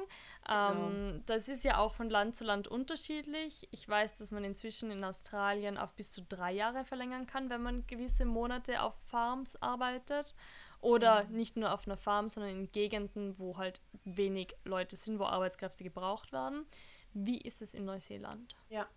Genau. 0.47 0.87
Ähm, 0.87 1.23
das 1.25 1.49
ist 1.49 1.65
ja 1.65 1.79
auch 1.79 1.93
von 1.93 2.09
Land 2.09 2.37
zu 2.37 2.45
Land 2.45 2.69
unterschiedlich. 2.69 3.67
Ich 3.71 3.87
weiß, 3.87 4.15
dass 4.15 4.31
man 4.31 4.45
inzwischen 4.45 4.89
in 4.89 5.03
Australien 5.03 5.77
auf 5.77 5.93
bis 5.95 6.13
zu 6.13 6.21
drei 6.21 6.53
Jahre 6.53 6.85
verlängern 6.85 7.25
kann, 7.25 7.49
wenn 7.49 7.61
man 7.61 7.85
gewisse 7.85 8.23
Monate 8.23 8.81
auf 8.81 8.93
Farms 9.09 9.61
arbeitet. 9.61 10.33
Oder 10.79 11.25
mhm. 11.25 11.35
nicht 11.35 11.57
nur 11.57 11.73
auf 11.73 11.85
einer 11.85 11.97
Farm, 11.97 12.29
sondern 12.29 12.53
in 12.53 12.71
Gegenden, 12.71 13.37
wo 13.37 13.57
halt 13.57 13.81
wenig 14.05 14.55
Leute 14.63 14.95
sind, 14.95 15.19
wo 15.19 15.25
Arbeitskräfte 15.25 15.83
gebraucht 15.83 16.31
werden. 16.31 16.65
Wie 17.13 17.37
ist 17.37 17.61
es 17.61 17.73
in 17.73 17.83
Neuseeland? 17.83 18.55
Ja, 18.69 18.87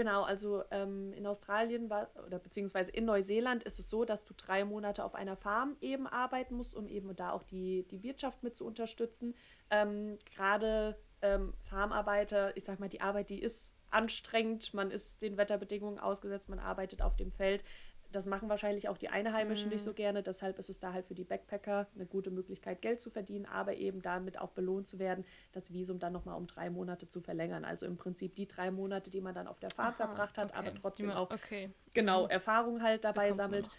Genau, 0.00 0.22
also 0.22 0.64
ähm, 0.70 1.12
in 1.12 1.26
Australien 1.26 1.90
war, 1.90 2.08
oder 2.26 2.38
beziehungsweise 2.38 2.90
in 2.90 3.04
Neuseeland 3.04 3.64
ist 3.64 3.78
es 3.78 3.90
so, 3.90 4.06
dass 4.06 4.24
du 4.24 4.32
drei 4.34 4.64
Monate 4.64 5.04
auf 5.04 5.14
einer 5.14 5.36
Farm 5.36 5.76
eben 5.82 6.06
arbeiten 6.06 6.54
musst, 6.54 6.74
um 6.74 6.88
eben 6.88 7.14
da 7.16 7.32
auch 7.32 7.42
die, 7.42 7.86
die 7.90 8.02
Wirtschaft 8.02 8.42
mit 8.42 8.56
zu 8.56 8.64
unterstützen. 8.64 9.34
Ähm, 9.68 10.16
Gerade 10.34 10.96
ähm, 11.20 11.52
Farmarbeiter, 11.68 12.56
ich 12.56 12.64
sag 12.64 12.80
mal, 12.80 12.88
die 12.88 13.02
Arbeit, 13.02 13.28
die 13.28 13.42
ist 13.42 13.76
anstrengend, 13.90 14.72
man 14.72 14.90
ist 14.90 15.20
den 15.20 15.36
Wetterbedingungen 15.36 15.98
ausgesetzt, 15.98 16.48
man 16.48 16.60
arbeitet 16.60 17.02
auf 17.02 17.14
dem 17.14 17.30
Feld 17.30 17.62
das 18.12 18.26
machen 18.26 18.48
wahrscheinlich 18.48 18.88
auch 18.88 18.98
die 18.98 19.08
Einheimischen 19.08 19.68
mhm. 19.68 19.74
nicht 19.74 19.82
so 19.82 19.92
gerne. 19.92 20.22
Deshalb 20.22 20.58
ist 20.58 20.70
es 20.70 20.80
da 20.80 20.92
halt 20.92 21.06
für 21.06 21.14
die 21.14 21.24
Backpacker 21.24 21.88
eine 21.94 22.06
gute 22.06 22.30
Möglichkeit, 22.30 22.82
Geld 22.82 23.00
zu 23.00 23.10
verdienen, 23.10 23.46
aber 23.46 23.74
eben 23.74 24.02
damit 24.02 24.38
auch 24.38 24.50
belohnt 24.50 24.86
zu 24.86 24.98
werden, 24.98 25.24
das 25.52 25.72
Visum 25.72 25.98
dann 25.98 26.12
nochmal 26.12 26.36
um 26.36 26.46
drei 26.46 26.70
Monate 26.70 27.08
zu 27.08 27.20
verlängern. 27.20 27.64
Also 27.64 27.86
im 27.86 27.96
Prinzip 27.96 28.34
die 28.34 28.46
drei 28.46 28.70
Monate, 28.70 29.10
die 29.10 29.20
man 29.20 29.34
dann 29.34 29.46
auf 29.46 29.60
der 29.60 29.70
Fahrt 29.70 30.00
Aha, 30.00 30.06
verbracht 30.06 30.38
hat, 30.38 30.52
okay. 30.52 30.58
aber 30.58 30.74
trotzdem 30.74 31.08
man, 31.08 31.16
auch 31.16 31.30
okay. 31.30 31.70
genau 31.94 32.24
mhm. 32.24 32.30
Erfahrung 32.30 32.82
halt 32.82 33.04
dabei 33.04 33.30
Bekommt 33.30 33.36
sammelt. 33.36 33.70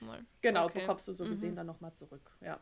Genau, 0.41 0.65
okay. 0.65 0.79
bekommst 0.79 1.07
du 1.07 1.11
so 1.11 1.25
gesehen 1.25 1.51
mhm. 1.51 1.57
dann 1.57 1.67
nochmal 1.67 1.93
zurück. 1.93 2.31
Ja. 2.41 2.59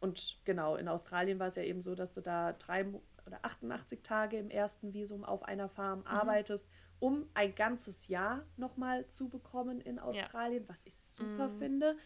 Und 0.00 0.38
genau, 0.44 0.76
in 0.76 0.88
Australien 0.88 1.38
war 1.38 1.48
es 1.48 1.56
ja 1.56 1.62
eben 1.62 1.80
so, 1.80 1.94
dass 1.94 2.12
du 2.12 2.20
da 2.20 2.52
drei 2.52 2.86
oder 3.26 3.38
88 3.42 4.02
Tage 4.02 4.38
im 4.38 4.50
ersten 4.50 4.92
Visum 4.92 5.24
auf 5.24 5.42
einer 5.42 5.68
Farm 5.68 6.00
mhm. 6.00 6.06
arbeitest, 6.06 6.70
um 6.98 7.28
ein 7.34 7.54
ganzes 7.54 8.08
Jahr 8.08 8.44
nochmal 8.56 9.06
zu 9.08 9.28
bekommen 9.28 9.80
in 9.80 9.98
Australien, 9.98 10.62
ja. 10.62 10.68
was 10.68 10.86
ich 10.86 10.94
super 10.94 11.48
mhm. 11.48 11.58
finde. 11.58 11.96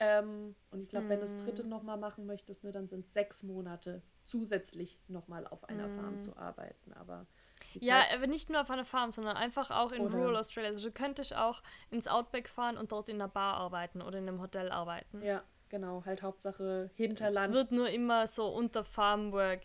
Ähm, 0.00 0.54
und 0.70 0.82
ich 0.82 0.88
glaube, 0.88 1.08
wenn 1.08 1.16
du 1.16 1.22
das 1.22 1.36
dritte 1.36 1.64
mhm. 1.64 1.70
nochmal 1.70 1.98
machen 1.98 2.26
möchtest, 2.26 2.64
ne, 2.64 2.72
dann 2.72 2.88
sind 2.88 3.06
es 3.06 3.12
sechs 3.12 3.42
Monate 3.42 4.02
zusätzlich 4.24 5.00
nochmal 5.08 5.46
auf 5.46 5.68
einer 5.68 5.88
Farm 5.88 6.14
mhm. 6.14 6.18
zu 6.20 6.36
arbeiten. 6.36 6.92
Aber 6.92 7.26
ja, 7.74 8.02
aber 8.14 8.26
nicht 8.26 8.50
nur 8.50 8.60
auf 8.60 8.70
einer 8.70 8.84
Farm, 8.84 9.10
sondern 9.10 9.36
einfach 9.36 9.70
auch 9.70 9.92
in 9.92 10.02
oder 10.02 10.14
Rural 10.14 10.36
Australia. 10.36 10.70
Also 10.70 10.88
du 10.88 10.94
könntest 10.94 11.34
auch 11.34 11.62
ins 11.90 12.06
Outback 12.06 12.48
fahren 12.48 12.76
und 12.76 12.92
dort 12.92 13.08
in 13.08 13.16
einer 13.16 13.28
Bar 13.28 13.56
arbeiten 13.56 14.00
oder 14.00 14.18
in 14.18 14.28
einem 14.28 14.40
Hotel 14.40 14.70
arbeiten. 14.70 15.22
Ja, 15.22 15.42
genau. 15.68 16.04
Halt 16.04 16.22
Hauptsache 16.22 16.90
Hinterland. 16.94 17.48
Es 17.48 17.52
wird 17.52 17.72
nur 17.72 17.88
immer 17.88 18.26
so 18.26 18.46
unter 18.46 18.84
Farmwork 18.84 19.62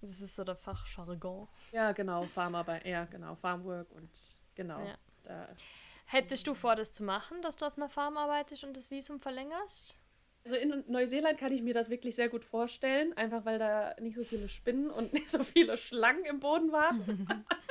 das 0.00 0.20
ist 0.20 0.36
so 0.36 0.44
der 0.44 0.56
Fachjargon. 0.56 1.48
Ja, 1.72 1.92
genau, 1.92 2.22
Farmarbeit, 2.22 2.84
ja, 2.84 3.04
genau, 3.04 3.34
Farmwork 3.34 3.90
und 3.92 4.10
genau. 4.54 4.80
Ja. 4.84 4.98
Da. 5.24 5.48
Hättest 6.06 6.46
du 6.46 6.54
vor, 6.54 6.74
das 6.74 6.92
zu 6.92 7.04
machen, 7.04 7.42
dass 7.42 7.56
du 7.56 7.66
auf 7.66 7.76
einer 7.76 7.88
Farm 7.88 8.16
arbeitest 8.16 8.64
und 8.64 8.76
das 8.76 8.90
Visum 8.90 9.20
verlängerst? 9.20 9.96
Also 10.44 10.56
in 10.56 10.82
Neuseeland 10.86 11.38
kann 11.38 11.52
ich 11.52 11.60
mir 11.60 11.74
das 11.74 11.90
wirklich 11.90 12.14
sehr 12.14 12.30
gut 12.30 12.44
vorstellen, 12.44 13.12
einfach 13.18 13.44
weil 13.44 13.58
da 13.58 13.94
nicht 14.00 14.16
so 14.16 14.24
viele 14.24 14.48
Spinnen 14.48 14.90
und 14.90 15.12
nicht 15.12 15.28
so 15.28 15.42
viele 15.42 15.76
Schlangen 15.76 16.24
im 16.24 16.40
Boden 16.40 16.72
waren. 16.72 17.28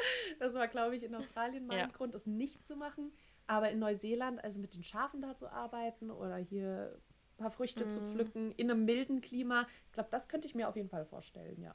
das 0.40 0.54
war, 0.54 0.68
glaube 0.68 0.96
ich, 0.96 1.04
in 1.04 1.16
Australien 1.16 1.66
mein 1.66 1.80
ja. 1.80 1.88
Grund, 1.88 2.14
das 2.14 2.28
nicht 2.28 2.68
zu 2.68 2.76
machen. 2.76 3.12
Aber 3.48 3.72
in 3.72 3.80
Neuseeland, 3.80 4.44
also 4.44 4.60
mit 4.60 4.76
den 4.76 4.84
Schafen 4.84 5.22
da 5.22 5.36
zu 5.36 5.52
arbeiten 5.52 6.12
oder 6.12 6.36
hier 6.36 7.00
ein 7.32 7.38
paar 7.38 7.52
Früchte 7.52 7.86
mhm. 7.86 7.90
zu 7.90 8.02
pflücken, 8.02 8.52
in 8.52 8.70
einem 8.70 8.86
milden 8.86 9.22
Klima, 9.22 9.66
ich 9.88 9.94
glaube, 9.94 10.10
das 10.12 10.30
könnte 10.30 10.48
ich 10.48 10.54
mir 10.54 10.68
auf 10.68 10.76
jeden 10.76 10.90
Fall 10.90 11.06
vorstellen, 11.06 11.60
ja. 11.62 11.74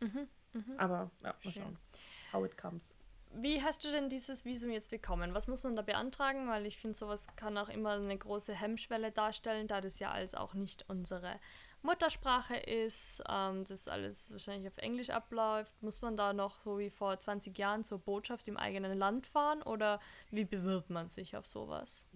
Mhm, 0.00 0.28
mh. 0.52 0.62
Aber 0.78 1.10
ja, 1.22 1.34
mal 1.42 1.52
Schön. 1.52 1.62
schauen, 1.62 1.78
how 2.32 2.44
it 2.44 2.56
comes. 2.56 2.94
Wie 3.32 3.60
hast 3.62 3.84
du 3.84 3.90
denn 3.90 4.08
dieses 4.08 4.44
Visum 4.44 4.70
jetzt 4.70 4.90
bekommen? 4.90 5.34
Was 5.34 5.48
muss 5.48 5.62
man 5.62 5.76
da 5.76 5.82
beantragen? 5.82 6.48
Weil 6.48 6.64
ich 6.64 6.78
finde, 6.78 6.96
sowas 6.96 7.26
kann 7.36 7.58
auch 7.58 7.68
immer 7.68 7.92
eine 7.92 8.16
große 8.16 8.54
Hemmschwelle 8.54 9.12
darstellen, 9.12 9.66
da 9.66 9.80
das 9.80 9.98
ja 9.98 10.10
alles 10.10 10.34
auch 10.34 10.54
nicht 10.54 10.88
unsere 10.88 11.38
Muttersprache 11.82 12.56
ist, 12.56 13.22
ähm, 13.28 13.64
das 13.64 13.88
alles 13.88 14.30
wahrscheinlich 14.30 14.68
auf 14.68 14.78
Englisch 14.78 15.10
abläuft. 15.10 15.72
Muss 15.82 16.02
man 16.02 16.16
da 16.16 16.32
noch 16.32 16.60
so 16.64 16.78
wie 16.78 16.90
vor 16.90 17.18
20 17.18 17.56
Jahren 17.58 17.84
zur 17.84 17.98
Botschaft 17.98 18.48
im 18.48 18.56
eigenen 18.56 18.98
Land 18.98 19.26
fahren 19.26 19.62
oder 19.62 20.00
wie 20.30 20.44
bewirbt 20.44 20.90
man 20.90 21.08
sich 21.08 21.36
auf 21.36 21.46
sowas? 21.46 22.06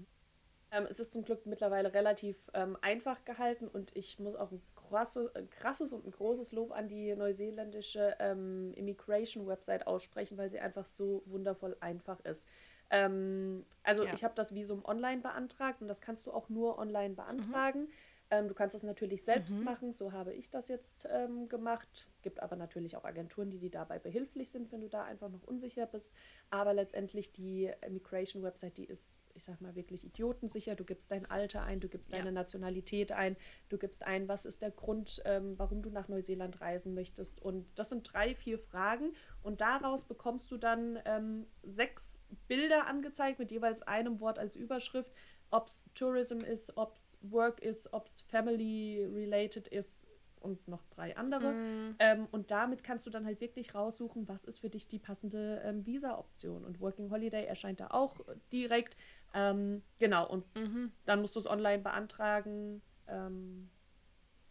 Ähm, 0.72 0.86
es 0.88 1.00
ist 1.00 1.12
zum 1.12 1.24
Glück 1.24 1.46
mittlerweile 1.46 1.92
relativ 1.92 2.36
ähm, 2.54 2.76
einfach 2.80 3.24
gehalten 3.24 3.68
und 3.68 3.94
ich 3.96 4.18
muss 4.18 4.36
auch 4.36 4.52
ein, 4.52 4.62
krasse, 4.90 5.31
ein, 5.35 5.48
krasses 5.50 5.92
und 5.92 6.07
ein 6.07 6.11
großes 6.11 6.53
Lob 6.53 6.72
an 6.72 6.88
die 6.88 7.14
neuseeländische 7.14 8.16
ähm, 8.18 8.72
Immigration-Website 8.74 9.87
aussprechen, 9.87 10.37
weil 10.37 10.50
sie 10.50 10.61
einfach 10.61 10.87
so 10.87 11.22
wundervoll 11.26 11.76
einfach 11.81 12.20
ist. 12.20 12.48
Ähm, 12.90 13.64
also 13.85 14.05
ja. 14.05 14.12
ich 14.12 14.24
habe 14.24 14.35
das 14.35 14.55
Visum 14.55 14.85
online 14.85 15.20
beantragt 15.20 15.81
und 15.81 15.88
das 15.88 16.00
kannst 16.00 16.26
du 16.26 16.33
auch 16.33 16.48
nur 16.48 16.79
online 16.79 17.14
beantragen. 17.14 17.83
Mhm. 17.83 17.92
Ähm, 18.30 18.46
du 18.46 18.54
kannst 18.54 18.76
es 18.76 18.84
natürlich 18.84 19.24
selbst 19.24 19.58
mhm. 19.58 19.64
machen, 19.64 19.92
so 19.92 20.12
habe 20.12 20.32
ich 20.32 20.50
das 20.50 20.68
jetzt 20.68 21.08
ähm, 21.10 21.48
gemacht. 21.48 22.06
Gibt 22.22 22.40
aber 22.40 22.54
natürlich 22.54 22.96
auch 22.96 23.04
Agenturen, 23.04 23.50
die 23.50 23.58
dir 23.58 23.70
dabei 23.70 23.98
behilflich 23.98 24.50
sind, 24.50 24.70
wenn 24.70 24.82
du 24.82 24.88
da 24.88 25.04
einfach 25.04 25.28
noch 25.30 25.42
unsicher 25.42 25.86
bist. 25.86 26.14
Aber 26.50 26.72
letztendlich 26.72 27.32
die 27.32 27.70
Immigration-Website, 27.84 28.76
die 28.76 28.84
ist, 28.84 29.24
ich 29.34 29.44
sag 29.44 29.60
mal, 29.60 29.74
wirklich 29.74 30.04
idiotensicher. 30.04 30.76
Du 30.76 30.84
gibst 30.84 31.10
dein 31.10 31.26
Alter 31.26 31.62
ein, 31.62 31.80
du 31.80 31.88
gibst 31.88 32.12
ja. 32.12 32.18
deine 32.18 32.30
Nationalität 32.30 33.10
ein, 33.12 33.36
du 33.68 33.78
gibst 33.78 34.06
ein, 34.06 34.28
was 34.28 34.44
ist 34.44 34.62
der 34.62 34.70
Grund, 34.70 35.22
ähm, 35.24 35.58
warum 35.58 35.82
du 35.82 35.90
nach 35.90 36.08
Neuseeland 36.08 36.60
reisen 36.60 36.94
möchtest. 36.94 37.42
Und 37.42 37.66
das 37.74 37.88
sind 37.88 38.12
drei, 38.12 38.34
vier 38.34 38.58
Fragen. 38.58 39.12
Und 39.42 39.60
daraus 39.60 40.04
bekommst 40.04 40.52
du 40.52 40.56
dann 40.56 41.00
ähm, 41.06 41.46
sechs 41.62 42.22
Bilder 42.46 42.86
angezeigt 42.86 43.38
mit 43.38 43.50
jeweils 43.50 43.82
einem 43.82 44.20
Wort 44.20 44.38
als 44.38 44.54
Überschrift 44.54 45.12
ob 45.50 45.66
es 45.66 45.84
Tourism 45.94 46.40
ist, 46.40 46.76
ob 46.76 46.94
es 46.94 47.18
Work 47.22 47.60
ist, 47.60 47.92
ob 47.92 48.06
es 48.06 48.20
Family 48.22 49.04
related 49.12 49.68
ist 49.68 50.06
und 50.40 50.66
noch 50.68 50.84
drei 50.86 51.16
andere. 51.16 51.52
Mm. 51.52 51.96
Ähm, 51.98 52.28
und 52.30 52.50
damit 52.50 52.82
kannst 52.82 53.06
du 53.06 53.10
dann 53.10 53.24
halt 53.26 53.40
wirklich 53.40 53.74
raussuchen, 53.74 54.28
was 54.28 54.44
ist 54.44 54.58
für 54.58 54.70
dich 54.70 54.88
die 54.88 54.98
passende 54.98 55.60
ähm, 55.64 55.86
Visa-Option. 55.86 56.64
Und 56.64 56.80
Working 56.80 57.10
Holiday 57.10 57.44
erscheint 57.44 57.80
da 57.80 57.88
auch 57.88 58.16
direkt. 58.52 58.96
Ähm, 59.34 59.82
genau, 59.98 60.28
und 60.28 60.46
mhm. 60.56 60.92
dann 61.04 61.20
musst 61.20 61.36
du 61.36 61.40
es 61.40 61.46
online 61.46 61.82
beantragen. 61.82 62.82
Ähm, 63.06 63.70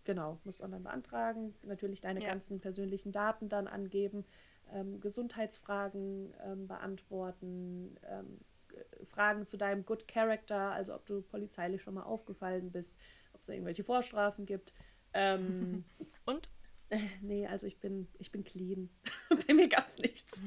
genau, 0.04 0.40
musst 0.44 0.60
du 0.60 0.64
online 0.64 0.84
beantragen. 0.84 1.56
Natürlich 1.64 2.02
deine 2.02 2.22
ja. 2.22 2.30
ganzen 2.30 2.60
persönlichen 2.60 3.12
Daten 3.12 3.50
dann 3.50 3.68
angeben. 3.68 4.26
Ähm, 4.72 5.00
Gesundheitsfragen 5.00 6.34
ähm, 6.46 6.68
beantworten, 6.68 7.98
Fragen 9.06 9.46
zu 9.46 9.58
deinem 9.58 9.86
Good 9.86 10.08
Character, 10.08 10.72
also 10.72 10.96
ob 10.96 11.06
du 11.06 11.22
polizeilich 11.22 11.82
schon 11.82 11.96
mal 11.96 12.04
aufgefallen 12.04 12.72
bist, 12.72 12.98
ob 13.34 13.42
es 13.42 13.48
da 13.48 13.54
irgendwelche 13.54 13.84
Vorstrafen 13.84 14.46
gibt. 14.46 14.74
Ähm, 15.14 15.86
Und? 16.26 16.50
Äh, 16.90 17.00
nee, 17.22 17.48
also 17.48 17.68
ich 17.68 17.80
bin, 17.80 18.08
ich 18.18 18.32
bin 18.32 18.44
clean. 18.44 18.90
Bei 19.48 19.54
mir 19.54 19.68
gab 19.68 19.88
es 19.88 19.98
nichts. 19.98 20.42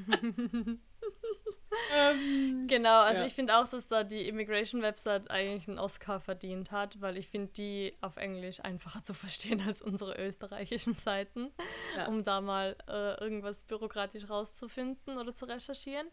ähm, 1.95 2.67
genau, 2.67 3.01
also 3.01 3.21
ja. 3.21 3.27
ich 3.27 3.33
finde 3.33 3.57
auch, 3.57 3.67
dass 3.67 3.87
da 3.87 4.03
die 4.03 4.27
Immigration-Website 4.27 5.31
eigentlich 5.31 5.67
einen 5.67 5.79
Oscar 5.79 6.19
verdient 6.19 6.71
hat, 6.71 7.01
weil 7.01 7.17
ich 7.17 7.27
finde 7.27 7.51
die 7.53 7.97
auf 8.01 8.17
Englisch 8.17 8.59
einfacher 8.59 9.03
zu 9.03 9.13
verstehen 9.13 9.61
als 9.61 9.81
unsere 9.81 10.15
österreichischen 10.23 10.95
Seiten, 10.95 11.51
ja. 11.97 12.07
um 12.07 12.23
da 12.23 12.41
mal 12.41 12.75
äh, 12.87 13.19
irgendwas 13.21 13.63
bürokratisch 13.63 14.29
rauszufinden 14.29 15.17
oder 15.17 15.33
zu 15.33 15.45
recherchieren. 15.45 16.07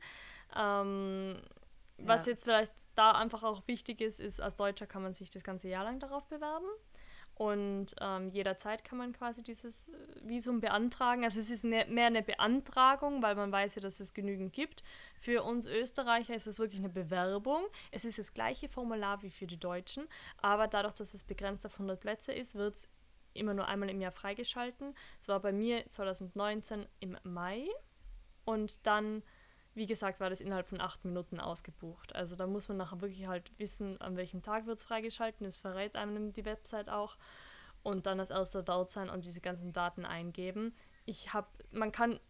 Ähm, 0.56 1.37
was 2.04 2.26
jetzt 2.26 2.44
vielleicht 2.44 2.72
da 2.94 3.12
einfach 3.12 3.42
auch 3.42 3.66
wichtig 3.66 4.00
ist, 4.00 4.20
ist, 4.20 4.40
als 4.40 4.56
Deutscher 4.56 4.86
kann 4.86 5.02
man 5.02 5.14
sich 5.14 5.30
das 5.30 5.42
ganze 5.42 5.68
Jahr 5.68 5.84
lang 5.84 6.00
darauf 6.00 6.26
bewerben. 6.26 6.66
Und 7.40 7.94
ähm, 8.02 8.28
jederzeit 8.28 8.84
kann 8.84 8.98
man 8.98 9.14
quasi 9.14 9.42
dieses 9.42 9.88
äh, 9.88 9.92
Visum 10.20 10.60
beantragen. 10.60 11.24
Also 11.24 11.40
es 11.40 11.48
ist 11.48 11.64
ne, 11.64 11.86
mehr 11.88 12.08
eine 12.08 12.22
Beantragung, 12.22 13.22
weil 13.22 13.34
man 13.34 13.50
weiß 13.50 13.76
ja, 13.76 13.80
dass 13.80 13.98
es 13.98 14.12
genügend 14.12 14.52
gibt. 14.52 14.82
Für 15.18 15.42
uns 15.42 15.66
Österreicher 15.66 16.34
ist 16.34 16.46
es 16.46 16.58
wirklich 16.58 16.80
eine 16.80 16.90
Bewerbung. 16.90 17.64
Es 17.92 18.04
ist 18.04 18.18
das 18.18 18.34
gleiche 18.34 18.68
Formular 18.68 19.22
wie 19.22 19.30
für 19.30 19.46
die 19.46 19.58
Deutschen, 19.58 20.06
aber 20.36 20.68
dadurch, 20.68 20.92
dass 20.92 21.14
es 21.14 21.24
begrenzt 21.24 21.64
auf 21.64 21.72
100 21.72 21.98
Plätze 21.98 22.32
ist, 22.34 22.56
wird 22.56 22.76
es 22.76 22.88
immer 23.32 23.54
nur 23.54 23.68
einmal 23.68 23.88
im 23.88 24.02
Jahr 24.02 24.12
freigeschalten. 24.12 24.94
Es 25.18 25.28
war 25.28 25.40
bei 25.40 25.52
mir 25.52 25.88
2019 25.88 26.84
im 26.98 27.16
Mai 27.22 27.66
und 28.44 28.86
dann 28.86 29.22
wie 29.81 29.87
gesagt, 29.87 30.21
war 30.21 30.29
das 30.29 30.43
innerhalb 30.43 30.69
von 30.69 30.79
acht 30.79 31.07
Minuten 31.07 31.40
ausgebucht. 31.40 32.14
Also 32.14 32.37
da 32.37 32.47
muss 32.47 32.69
man 32.69 32.77
nachher 32.77 33.01
wirklich 33.01 33.27
halt 33.27 33.51
wissen, 33.59 33.99
an 34.03 34.14
welchem 34.14 34.43
Tag 34.43 34.66
wird 34.66 34.79
es 34.79 34.85
freigeschalten. 34.85 35.47
Das 35.47 35.57
verrät 35.57 35.97
einem 35.97 36.33
die 36.33 36.45
Website 36.45 36.90
auch. 36.90 37.16
Und 37.83 38.05
dann 38.05 38.21
als 38.21 38.29
erster 38.29 38.62
dort 38.62 38.90
sein 38.90 39.09
und 39.09 39.25
diese 39.25 39.40
ganzen 39.40 39.73
Daten 39.73 40.05
eingeben. 40.05 40.75
Ich 41.07 41.33
habe, 41.33 41.49
man 41.71 41.93
kann 41.93 42.21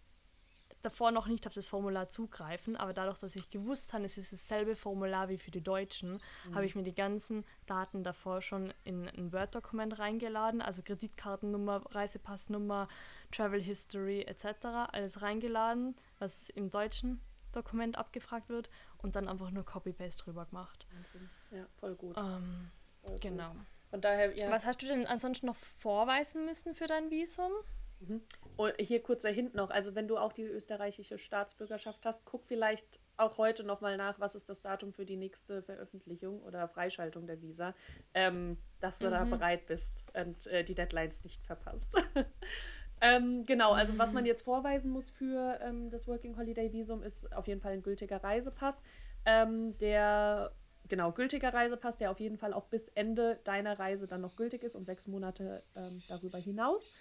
davor 0.80 1.10
noch 1.10 1.26
nicht 1.26 1.44
auf 1.48 1.52
das 1.52 1.66
Formular 1.66 2.08
zugreifen, 2.08 2.76
aber 2.76 2.92
dadurch, 2.92 3.18
dass 3.18 3.34
ich 3.34 3.50
gewusst 3.50 3.92
habe, 3.94 4.04
es 4.04 4.16
ist 4.16 4.32
dasselbe 4.32 4.76
Formular 4.76 5.28
wie 5.28 5.36
für 5.36 5.50
die 5.50 5.60
Deutschen, 5.60 6.22
mhm. 6.46 6.54
habe 6.54 6.66
ich 6.66 6.76
mir 6.76 6.84
die 6.84 6.94
ganzen 6.94 7.44
Daten 7.66 8.04
davor 8.04 8.42
schon 8.42 8.72
in 8.84 9.08
ein 9.08 9.32
Word-Dokument 9.32 9.98
reingeladen, 9.98 10.62
also 10.62 10.82
Kreditkartennummer, 10.82 11.82
Reisepassnummer, 11.90 12.86
Travel 13.32 13.60
History 13.60 14.22
etc. 14.22 14.92
alles 14.92 15.20
reingeladen, 15.20 15.96
was 16.20 16.48
im 16.50 16.70
Deutschen 16.70 17.20
Dokument 17.52 17.98
abgefragt 17.98 18.48
wird 18.48 18.70
und 18.98 19.16
dann 19.16 19.28
einfach 19.28 19.50
nur 19.50 19.64
Copy-Paste 19.64 20.24
drüber 20.24 20.46
gemacht. 20.46 20.86
Wahnsinn. 20.94 21.30
Ja, 21.50 21.66
voll 21.78 21.94
gut. 21.94 22.16
Ähm, 22.18 22.70
voll 23.02 23.18
genau. 23.18 23.52
Gut. 23.52 23.66
Von 23.90 24.00
daher, 24.00 24.36
ja. 24.36 24.50
Was 24.50 24.66
hast 24.66 24.82
du 24.82 24.86
denn 24.86 25.06
ansonsten 25.06 25.46
noch 25.46 25.56
vorweisen 25.56 26.44
müssen 26.44 26.74
für 26.74 26.86
dein 26.86 27.10
Visum? 27.10 27.52
Mhm. 28.00 28.22
Und 28.56 28.74
hier 28.78 29.02
kurzer 29.02 29.30
Hint 29.30 29.54
noch, 29.54 29.70
also 29.70 29.94
wenn 29.94 30.08
du 30.08 30.16
auch 30.16 30.32
die 30.32 30.42
österreichische 30.42 31.18
Staatsbürgerschaft 31.18 32.04
hast, 32.04 32.24
guck 32.24 32.46
vielleicht 32.46 33.00
auch 33.16 33.36
heute 33.36 33.64
nochmal 33.64 33.96
nach, 33.96 34.18
was 34.20 34.34
ist 34.34 34.48
das 34.48 34.62
Datum 34.62 34.92
für 34.92 35.04
die 35.04 35.16
nächste 35.16 35.62
Veröffentlichung 35.62 36.40
oder 36.42 36.68
Freischaltung 36.68 37.26
der 37.26 37.42
Visa, 37.42 37.74
ähm, 38.14 38.56
dass 38.80 38.98
du 38.98 39.06
mhm. 39.06 39.10
da 39.10 39.24
bereit 39.24 39.66
bist 39.66 40.04
und 40.14 40.46
äh, 40.46 40.64
die 40.64 40.74
Deadlines 40.74 41.24
nicht 41.24 41.44
verpasst. 41.46 41.94
Ähm, 43.00 43.44
genau, 43.44 43.72
also 43.72 43.96
was 43.98 44.12
man 44.12 44.26
jetzt 44.26 44.42
vorweisen 44.42 44.90
muss 44.90 45.10
für 45.10 45.58
ähm, 45.62 45.88
das 45.90 46.06
Working 46.06 46.36
Holiday 46.36 46.72
Visum 46.72 47.02
ist 47.02 47.34
auf 47.34 47.46
jeden 47.46 47.60
Fall 47.60 47.72
ein 47.72 47.82
gültiger 47.82 48.22
Reisepass. 48.22 48.82
Ähm, 49.24 49.76
der, 49.78 50.52
genau, 50.88 51.12
gültiger 51.12 51.52
Reisepass, 51.52 51.96
der 51.96 52.10
auf 52.10 52.20
jeden 52.20 52.36
Fall 52.36 52.52
auch 52.52 52.66
bis 52.66 52.88
Ende 52.88 53.40
deiner 53.44 53.78
Reise 53.78 54.06
dann 54.06 54.20
noch 54.20 54.36
gültig 54.36 54.62
ist 54.62 54.76
und 54.76 54.84
sechs 54.84 55.06
Monate 55.06 55.62
ähm, 55.74 56.02
darüber 56.08 56.38
hinaus. 56.38 56.92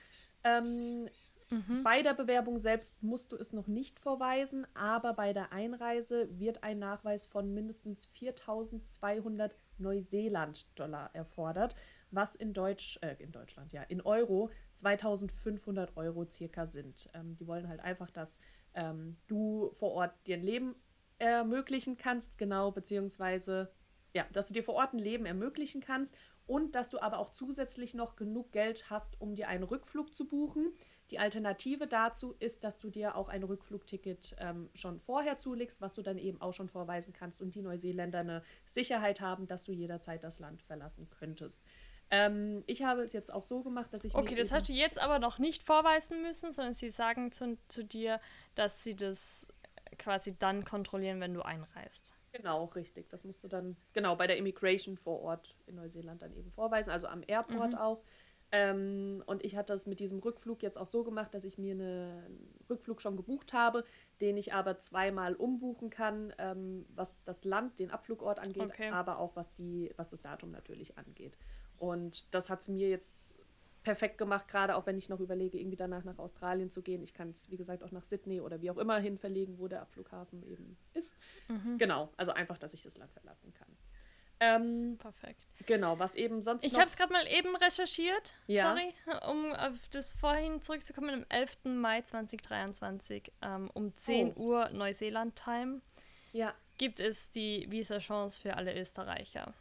Ähm, 0.46 1.10
mhm. 1.50 1.84
Bei 1.84 2.02
der 2.02 2.14
Bewerbung 2.14 2.60
selbst 2.60 3.04
musst 3.04 3.34
du 3.34 3.36
es 3.36 3.52
noch 3.52 3.68
nicht 3.68 4.00
vorweisen, 4.00 4.66
aber 4.76 5.14
bei 5.14 5.34
der 5.34 5.52
Einreise 5.52 6.30
wird 6.40 6.64
ein 6.64 6.80
Nachweis 6.80 7.26
von 7.26 7.54
mindestens 7.54 8.06
4200 8.06 9.54
Neuseeland-Dollar 9.80 11.10
erfordert 11.14 11.76
was 12.12 12.36
in 12.36 12.54
Deutsch, 12.54 13.00
äh, 13.02 13.16
in 13.20 13.32
Deutschland, 13.32 13.74
ja, 13.74 13.84
in 13.84 14.02
Euro 14.02 14.50
2500 14.74 15.96
Euro 15.98 16.26
circa 16.30 16.66
sind. 16.66 17.10
Ähm, 17.14 17.36
die 17.36 17.48
wollen 17.48 17.68
halt 17.68 17.80
einfach, 17.82 18.10
dass 18.10 18.40
ähm, 18.74 19.18
du 19.28 19.72
vor 19.76 19.92
Ort 19.92 20.14
dir 20.28 20.38
ein 20.38 20.44
Leben 20.44 20.76
ermöglichen 21.18 21.98
kannst, 21.98 22.38
genau, 22.38 22.72
beziehungsweise, 22.72 23.72
ja, 24.14 24.26
dass 24.32 24.48
du 24.48 24.54
dir 24.54 24.64
vor 24.64 24.76
Ort 24.76 24.94
ein 24.94 25.00
Leben 25.00 25.26
ermöglichen 25.26 25.82
kannst 25.82 26.16
und 26.48 26.74
dass 26.74 26.90
du 26.90 27.00
aber 27.00 27.20
auch 27.20 27.30
zusätzlich 27.30 27.94
noch 27.94 28.16
genug 28.16 28.52
Geld 28.52 28.90
hast, 28.90 29.22
um 29.22 29.36
dir 29.36 29.50
einen 29.50 29.64
Rückflug 29.64 30.16
zu 30.16 30.28
buchen. 30.28 30.74
Die 31.12 31.20
Alternative 31.20 31.88
dazu 31.88 32.36
ist, 32.40 32.64
dass 32.64 32.80
du 32.80 32.90
dir 32.90 33.16
auch 33.16 33.30
ein 33.30 33.44
Rückflugticket 33.44 34.36
ähm, 34.40 34.70
schon 34.74 35.00
vorher 35.00 35.38
zulegst, 35.38 35.82
was 35.82 35.94
du 35.94 36.02
dann 36.02 36.18
eben 36.18 36.42
auch 36.42 36.54
schon 36.54 36.70
vorweisen 36.70 37.14
kannst 37.14 37.42
und 37.42 37.54
die 37.54 37.62
Neuseeländer 37.62 38.20
eine 38.20 38.44
Sicherheit 38.66 39.22
haben, 39.22 39.48
dass 39.48 39.64
du 39.64 39.72
jederzeit 39.72 40.24
das 40.24 40.40
Land 40.40 40.64
verlassen 40.64 41.08
könntest. 41.10 41.64
Ähm, 42.12 42.64
ich 42.66 42.84
habe 42.84 43.02
es 43.02 43.14
jetzt 43.14 43.32
auch 43.32 43.44
so 43.44 43.62
gemacht, 43.62 43.94
dass 43.94 44.04
ich. 44.04 44.16
Okay, 44.16 44.36
das 44.36 44.52
hast 44.52 44.70
du 44.70 44.74
jetzt 44.74 45.00
aber 45.00 45.20
noch 45.20 45.38
nicht 45.38 45.64
vorweisen 45.64 46.22
müssen, 46.22 46.52
sondern 46.52 46.74
sie 46.74 46.90
sagen 46.90 47.32
zu, 47.32 47.58
zu 47.68 47.84
dir, 47.84 48.20
dass 48.56 48.84
sie 48.84 48.96
das 48.96 49.48
quasi 49.98 50.38
dann 50.38 50.66
kontrollieren, 50.66 51.20
wenn 51.20 51.34
du 51.34 51.42
einreist. 51.42 52.14
Genau, 52.32 52.66
richtig. 52.66 53.10
Das 53.10 53.24
musst 53.24 53.44
du 53.44 53.48
dann, 53.48 53.76
genau, 53.94 54.16
bei 54.16 54.28
der 54.28 54.38
Immigration 54.38 54.98
vor 54.98 55.22
Ort 55.22 55.56
in 55.68 55.76
Neuseeland 55.76 56.22
dann 56.22 56.34
eben 56.34 56.52
vorweisen, 56.52 56.92
also 56.92 57.08
am 57.08 57.24
Airport 57.26 57.74
mhm. 57.74 57.78
auch. 57.78 58.04
Ähm, 58.52 59.24
und 59.28 59.44
ich 59.44 59.56
hatte 59.56 59.74
es 59.74 59.86
mit 59.86 60.00
diesem 60.00 60.20
Rückflug 60.20 60.64
jetzt 60.64 60.78
auch 60.78 60.88
so 60.88 61.04
gemacht, 61.04 61.34
dass 61.36 61.44
ich 61.44 61.60
mir 61.60 61.74
eine, 61.74 62.24
einen 62.26 62.56
Rückflug 62.70 63.02
schon 63.02 63.16
gebucht 63.16 63.54
habe, 63.54 63.84
den 64.22 64.38
ich 64.38 64.54
aber 64.54 64.80
zweimal 64.80 65.36
umbuchen 65.36 65.92
kann, 65.92 66.34
ähm, 66.40 66.86
was 66.96 67.24
das 67.26 67.44
Land, 67.44 67.80
den 67.80 67.92
Abflugort 67.92 68.40
angeht, 68.40 68.64
okay. 68.64 68.90
aber 68.90 69.20
auch 69.20 69.36
was, 69.36 69.54
die, 69.54 69.92
was 69.98 70.10
das 70.10 70.22
Datum 70.22 70.50
natürlich 70.50 70.98
angeht. 70.98 71.38
Und 71.80 72.34
das 72.34 72.50
hat 72.50 72.62
es 72.62 72.70
mir 72.70 72.90
jetzt 72.90 73.36
perfekt 73.84 74.18
gemacht, 74.18 74.48
gerade 74.48 74.76
auch 74.76 74.86
wenn 74.86 74.98
ich 74.98 75.10
noch 75.10 75.20
überlege, 75.20 75.58
irgendwie 75.58 75.78
danach 75.78 76.04
nach 76.04 76.20
Australien 76.20 76.70
zu 76.70 76.82
gehen. 76.82 77.02
Ich 77.02 77.14
kann 77.14 77.30
es, 77.32 77.50
wie 77.50 77.58
gesagt, 77.58 77.84
auch 77.84 77.92
nach 77.92 78.04
Sydney 78.04 78.42
oder 78.42 78.62
wie 78.62 78.70
auch 78.70 78.78
immer 78.78 79.00
hin 79.00 79.18
verlegen, 79.18 79.58
wo 79.58 79.68
der 79.68 79.82
Abflughafen 79.82 80.44
eben 80.44 80.78
ist. 80.94 81.16
Mhm. 81.48 81.78
Genau, 81.78 82.10
also 82.18 82.34
einfach, 82.34 82.58
dass 82.58 82.74
ich 82.74 82.84
das 82.84 82.98
Land 82.98 83.12
verlassen 83.14 83.54
kann. 83.54 83.68
Ähm, 84.42 84.98
Perfekt. 84.98 85.48
Genau, 85.66 86.00
was 86.00 86.16
eben 86.16 86.42
sonst 86.42 86.66
Ich 86.66 86.76
habe 86.76 86.86
es 86.86 86.96
gerade 86.96 87.12
mal 87.12 87.28
eben 87.28 87.56
recherchiert, 87.58 88.36
ja. 88.48 88.70
sorry, 88.70 88.94
um 89.30 89.52
auf 89.54 89.76
das 89.92 90.14
vorhin 90.14 90.62
zurückzukommen, 90.62 91.10
am 91.10 91.26
11. 91.28 91.58
Mai 91.66 92.02
2023 92.02 93.34
ähm, 93.42 93.70
um 93.74 93.94
10 93.96 94.34
oh. 94.36 94.42
Uhr 94.42 94.70
Neuseeland-Time 94.70 95.82
ja. 96.32 96.54
gibt 96.78 97.02
es 97.02 97.32
die 97.32 97.66
Visa-Chance 97.70 98.40
für 98.40 98.56
alle 98.56 98.80
Österreicher. 98.80 99.54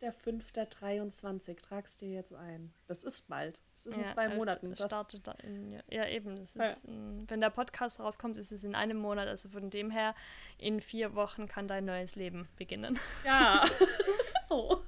Der 0.00 0.12
5.23. 0.12 1.60
Tragst 1.60 2.00
dir 2.00 2.08
jetzt 2.08 2.32
ein. 2.32 2.72
Das 2.86 3.04
ist 3.04 3.28
bald. 3.28 3.60
Das 3.74 3.86
ist 3.86 3.96
ja, 3.96 4.02
in 4.02 4.08
zwei 4.08 4.28
Monaten. 4.28 4.70
Das 4.70 4.86
startet 4.86 5.26
da 5.26 5.32
in, 5.32 5.72
ja, 5.72 5.80
ja, 5.88 6.08
eben. 6.08 6.36
Das 6.36 6.56
ist 6.56 6.84
in, 6.84 7.28
wenn 7.28 7.40
der 7.40 7.50
Podcast 7.50 8.00
rauskommt, 8.00 8.36
ist 8.38 8.50
es 8.50 8.64
in 8.64 8.74
einem 8.74 8.96
Monat. 8.96 9.28
Also 9.28 9.48
von 9.48 9.70
dem 9.70 9.90
her, 9.90 10.14
in 10.58 10.80
vier 10.80 11.14
Wochen 11.14 11.46
kann 11.46 11.68
dein 11.68 11.84
neues 11.84 12.16
Leben 12.16 12.48
beginnen. 12.56 12.98
Ja. 13.24 13.62
oh. 14.48 14.78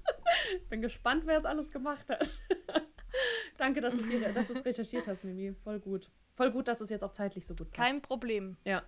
Bin 0.68 0.80
gespannt, 0.82 1.26
wer 1.26 1.36
es 1.36 1.44
alles 1.44 1.70
gemacht 1.70 2.08
hat. 2.08 2.36
Danke, 3.58 3.80
dass 3.80 3.96
du 3.96 4.04
es 4.04 4.64
recherchiert 4.64 5.06
hast, 5.06 5.22
Mimi. 5.22 5.54
Voll 5.62 5.78
gut. 5.78 6.10
Voll 6.34 6.50
gut, 6.50 6.66
dass 6.66 6.80
es 6.80 6.90
jetzt 6.90 7.04
auch 7.04 7.12
zeitlich 7.12 7.46
so 7.46 7.54
gut 7.54 7.70
passt. 7.70 7.88
Kein 7.88 8.00
Problem. 8.00 8.56
Ja. 8.64 8.82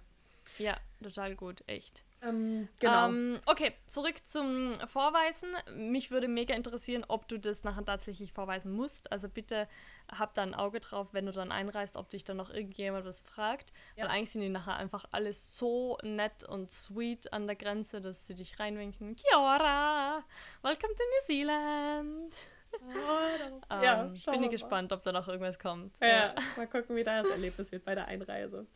Ja, 0.58 0.76
total 1.02 1.36
gut, 1.36 1.62
echt. 1.66 2.04
Ähm, 2.24 2.68
genau. 2.78 3.08
Ähm, 3.08 3.40
okay, 3.46 3.72
zurück 3.86 4.26
zum 4.26 4.74
Vorweisen. 4.86 5.50
Mich 5.76 6.10
würde 6.10 6.28
mega 6.28 6.54
interessieren, 6.54 7.04
ob 7.08 7.28
du 7.28 7.38
das 7.38 7.64
nachher 7.64 7.84
tatsächlich 7.84 8.32
vorweisen 8.32 8.72
musst. 8.72 9.12
Also 9.12 9.28
bitte 9.28 9.68
hab 10.10 10.34
da 10.34 10.42
ein 10.42 10.54
Auge 10.54 10.80
drauf, 10.80 11.08
wenn 11.12 11.26
du 11.26 11.32
dann 11.32 11.52
einreist, 11.52 11.96
ob 11.96 12.08
dich 12.10 12.24
dann 12.24 12.36
noch 12.36 12.50
irgendjemand 12.50 13.04
was 13.04 13.20
fragt. 13.20 13.72
Ja. 13.96 14.04
Weil 14.04 14.12
eigentlich 14.12 14.30
sind 14.30 14.42
die 14.42 14.48
nachher 14.48 14.76
einfach 14.76 15.04
alles 15.12 15.56
so 15.56 15.98
nett 16.02 16.44
und 16.44 16.70
sweet 16.70 17.32
an 17.32 17.46
der 17.46 17.56
Grenze, 17.56 18.00
dass 18.00 18.26
sie 18.26 18.34
dich 18.34 18.58
reinwinken. 18.58 19.16
Kia 19.16 20.24
welcome 20.62 20.94
to 20.94 21.02
New 21.02 21.26
Zealand. 21.26 22.34
Oh, 22.80 23.70
ja, 23.82 24.04
ähm, 24.04 24.14
bin 24.30 24.42
ich 24.42 24.50
gespannt, 24.50 24.92
ob 24.92 25.02
da 25.02 25.12
noch 25.12 25.28
irgendwas 25.28 25.58
kommt. 25.58 25.94
Ja, 26.00 26.08
ja, 26.08 26.34
mal 26.56 26.66
gucken, 26.66 26.96
wie 26.96 27.04
da 27.04 27.22
das 27.22 27.30
Erlebnis 27.30 27.70
wird 27.70 27.84
bei 27.84 27.94
der 27.94 28.06
Einreise. 28.06 28.66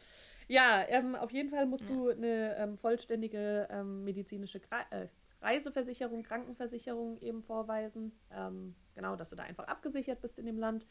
Ja, 0.49 0.85
ähm, 0.89 1.15
auf 1.15 1.31
jeden 1.31 1.51
Fall 1.51 1.67
musst 1.67 1.89
ja. 1.89 1.95
du 1.95 2.09
eine 2.09 2.57
ähm, 2.57 2.79
vollständige 2.79 3.69
ähm, 3.71 4.05
medizinische 4.05 4.61
Gra 4.61 4.81
äh, 4.91 5.09
Reiseversicherung, 5.41 6.25
Krankenversicherung 6.25 7.21
eben 7.21 7.43
vorweisen. 7.43 8.13
Ähm, 8.33 8.75
genau, 8.95 9.15
dass 9.15 9.31
du 9.31 9.37
da 9.37 9.45
einfach 9.45 9.69
abgesichert 9.69 10.21
bist 10.21 10.39
in 10.39 10.47
dem 10.47 10.59
Land. 10.59 10.87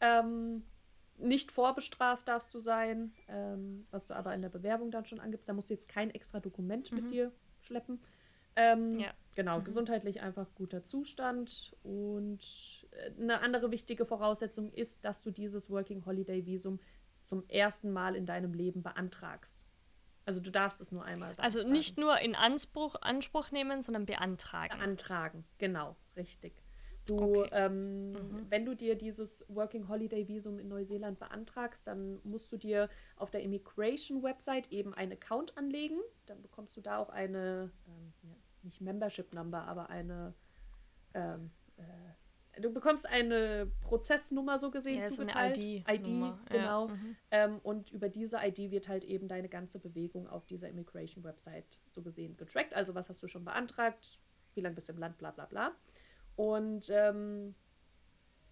Ähm, 0.00 0.62
nicht 1.18 1.50
vorbestraft 1.50 2.28
darfst 2.28 2.54
du 2.54 2.60
sein, 2.60 3.12
ähm, 3.28 3.86
was 3.90 4.06
du 4.06 4.14
aber 4.14 4.32
in 4.34 4.42
der 4.42 4.48
Bewerbung 4.48 4.90
dann 4.90 5.06
schon 5.06 5.18
angibst. 5.18 5.48
Da 5.48 5.54
musst 5.54 5.70
du 5.70 5.74
jetzt 5.74 5.88
kein 5.88 6.10
extra 6.10 6.38
Dokument 6.38 6.92
mhm. 6.92 6.98
mit 6.98 7.10
dir 7.10 7.32
schleppen. 7.60 8.00
ja. 8.98 9.12
Genau, 9.34 9.60
mhm. 9.60 9.64
gesundheitlich 9.64 10.20
einfach 10.20 10.54
guter 10.54 10.82
Zustand. 10.82 11.76
Und 11.82 12.86
äh, 12.90 13.20
eine 13.20 13.40
andere 13.40 13.70
wichtige 13.70 14.04
Voraussetzung 14.04 14.72
ist, 14.72 15.04
dass 15.04 15.22
du 15.22 15.30
dieses 15.30 15.70
Working 15.70 16.04
Holiday 16.04 16.44
Visum 16.46 16.80
zum 17.22 17.48
ersten 17.48 17.92
Mal 17.92 18.16
in 18.16 18.26
deinem 18.26 18.54
Leben 18.54 18.82
beantragst. 18.82 19.66
Also 20.24 20.40
du 20.40 20.50
darfst 20.50 20.80
es 20.80 20.92
nur 20.92 21.04
einmal. 21.04 21.34
Also 21.38 21.66
nicht 21.66 21.98
nur 21.98 22.18
in 22.20 22.34
Anspruch, 22.34 22.96
Anspruch 23.00 23.50
nehmen, 23.50 23.82
sondern 23.82 24.06
beantragen. 24.06 24.78
Beantragen, 24.78 25.44
genau, 25.58 25.96
richtig. 26.16 26.54
Du, 27.06 27.40
okay. 27.40 27.48
ähm, 27.52 28.12
mhm. 28.12 28.46
wenn 28.48 28.64
du 28.64 28.76
dir 28.76 28.94
dieses 28.94 29.44
Working 29.48 29.88
Holiday 29.88 30.28
Visum 30.28 30.58
in 30.58 30.68
Neuseeland 30.68 31.18
beantragst, 31.18 31.86
dann 31.86 32.20
musst 32.24 32.52
du 32.52 32.56
dir 32.56 32.88
auf 33.16 33.30
der 33.30 33.42
Immigration 33.42 34.22
Website 34.22 34.70
eben 34.70 34.94
einen 34.94 35.12
Account 35.12 35.56
anlegen. 35.56 35.98
Dann 36.26 36.42
bekommst 36.42 36.76
du 36.76 36.80
da 36.80 36.98
auch 36.98 37.08
eine, 37.08 37.72
ähm, 37.88 38.12
ja, 38.22 38.36
nicht 38.62 38.80
Membership 38.80 39.32
Number, 39.32 39.62
aber 39.62 39.90
eine, 39.90 40.34
ähm, 41.14 41.50
äh, 41.78 41.82
du 42.58 42.72
bekommst 42.72 43.06
eine 43.06 43.70
Prozessnummer 43.82 44.58
so 44.58 44.70
gesehen 44.70 44.98
ja, 44.98 45.04
zugeteilt. 45.04 45.56
So 45.56 45.62
ID, 45.62 45.88
ID 45.88 46.04
genau. 46.04 46.38
Ja. 46.50 46.86
Mhm. 46.86 47.16
Ähm, 47.30 47.60
und 47.62 47.92
über 47.92 48.08
diese 48.08 48.38
ID 48.42 48.70
wird 48.70 48.88
halt 48.88 49.04
eben 49.04 49.28
deine 49.28 49.48
ganze 49.48 49.78
Bewegung 49.78 50.28
auf 50.28 50.46
dieser 50.46 50.68
Immigration 50.68 51.24
Website 51.24 51.78
so 51.90 52.02
gesehen 52.02 52.36
getrackt. 52.36 52.74
Also 52.74 52.94
was 52.94 53.08
hast 53.08 53.22
du 53.22 53.28
schon 53.28 53.44
beantragt, 53.44 54.18
wie 54.54 54.60
lange 54.60 54.74
bist 54.74 54.88
du 54.88 54.92
im 54.92 54.98
Land, 54.98 55.18
bla 55.18 55.30
bla 55.30 55.46
bla. 55.46 55.72
Und 56.36 56.90
ähm, 56.90 57.54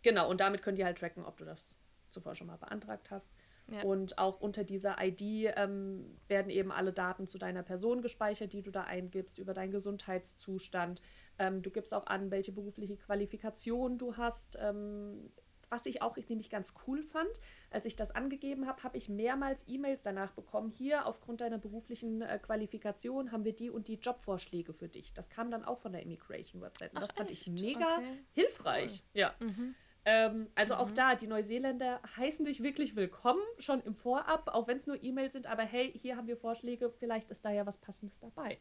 genau, 0.02 0.30
und 0.30 0.40
damit 0.40 0.62
können 0.62 0.76
die 0.76 0.84
halt 0.84 0.98
tracken, 0.98 1.24
ob 1.24 1.36
du 1.38 1.44
das 1.44 1.76
zuvor 2.10 2.34
schon 2.34 2.46
mal 2.46 2.56
beantragt 2.56 3.10
hast. 3.10 3.36
Ja. 3.70 3.82
Und 3.82 4.18
auch 4.18 4.40
unter 4.40 4.64
dieser 4.64 4.96
ID 4.98 5.52
ähm, 5.56 6.18
werden 6.26 6.50
eben 6.50 6.72
alle 6.72 6.92
Daten 6.92 7.26
zu 7.26 7.38
deiner 7.38 7.62
Person 7.62 8.00
gespeichert, 8.00 8.54
die 8.54 8.62
du 8.62 8.70
da 8.70 8.84
eingibst, 8.84 9.38
über 9.38 9.52
deinen 9.52 9.72
Gesundheitszustand. 9.72 11.02
Ähm, 11.38 11.62
du 11.62 11.70
gibst 11.70 11.94
auch 11.94 12.06
an, 12.06 12.30
welche 12.30 12.52
berufliche 12.52 12.96
Qualifikation 12.96 13.98
du 13.98 14.16
hast. 14.16 14.58
Ähm, 14.60 15.30
was 15.70 15.86
ich 15.86 16.00
auch 16.02 16.16
ich 16.16 16.28
nämlich 16.28 16.50
ganz 16.50 16.74
cool 16.86 17.02
fand, 17.02 17.28
als 17.70 17.84
ich 17.84 17.94
das 17.94 18.12
angegeben 18.12 18.66
habe, 18.66 18.82
habe 18.82 18.96
ich 18.96 19.08
mehrmals 19.08 19.66
E-Mails 19.68 20.02
danach 20.02 20.32
bekommen. 20.32 20.70
Hier, 20.70 21.06
aufgrund 21.06 21.40
deiner 21.40 21.58
beruflichen 21.58 22.22
äh, 22.22 22.38
Qualifikation 22.38 23.32
haben 23.32 23.44
wir 23.44 23.54
die 23.54 23.70
und 23.70 23.88
die 23.88 23.96
Jobvorschläge 23.96 24.72
für 24.72 24.88
dich. 24.88 25.12
Das 25.12 25.28
kam 25.28 25.50
dann 25.50 25.64
auch 25.64 25.78
von 25.78 25.92
der 25.92 26.02
Immigration 26.02 26.62
Website. 26.62 26.92
Und 26.92 26.98
Ach, 26.98 27.02
das 27.02 27.12
fand 27.12 27.30
echt? 27.30 27.46
ich 27.46 27.52
mega 27.52 27.98
okay. 27.98 28.18
hilfreich. 28.32 29.04
Cool. 29.14 29.20
Ja. 29.20 29.34
Mhm. 29.40 29.74
Ähm, 30.04 30.48
also 30.54 30.74
mhm. 30.74 30.80
auch 30.80 30.90
da, 30.90 31.14
die 31.16 31.26
Neuseeländer 31.26 32.00
heißen 32.16 32.46
dich 32.46 32.62
wirklich 32.62 32.96
willkommen, 32.96 33.42
schon 33.58 33.80
im 33.80 33.94
Vorab, 33.94 34.48
auch 34.48 34.66
wenn 34.66 34.78
es 34.78 34.86
nur 34.86 35.02
E-Mails 35.02 35.34
sind, 35.34 35.46
aber 35.46 35.64
hey, 35.64 35.92
hier 35.92 36.16
haben 36.16 36.28
wir 36.28 36.38
Vorschläge, 36.38 36.90
vielleicht 36.90 37.30
ist 37.30 37.44
da 37.44 37.50
ja 37.50 37.66
was 37.66 37.76
Passendes 37.76 38.18
dabei. 38.18 38.58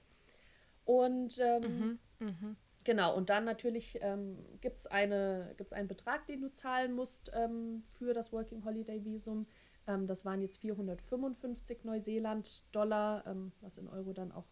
Und 0.84 1.40
ähm, 1.40 2.00
mhm. 2.20 2.58
Genau, 2.88 3.14
und 3.18 3.30
dann 3.30 3.44
natürlich 3.44 4.00
ähm, 4.02 4.38
gibt 4.62 4.78
es 4.78 4.88
eine, 4.88 5.54
gibt's 5.58 5.74
einen 5.74 5.90
Betrag, 5.90 6.26
den 6.26 6.40
du 6.40 6.54
zahlen 6.54 6.96
musst 6.96 7.30
ähm, 7.34 7.84
für 7.86 8.14
das 8.14 8.32
Working 8.32 8.64
Holiday 8.64 9.04
Visum. 9.04 9.46
Ähm, 9.88 10.08
das 10.08 10.24
waren 10.24 10.42
jetzt 10.42 10.62
455 10.62 11.84
Neuseeland-Dollar, 11.84 13.28
ähm, 13.28 13.52
was 13.60 13.78
in 13.78 13.90
Euro 13.90 14.14
dann 14.14 14.32
auch 14.32 14.46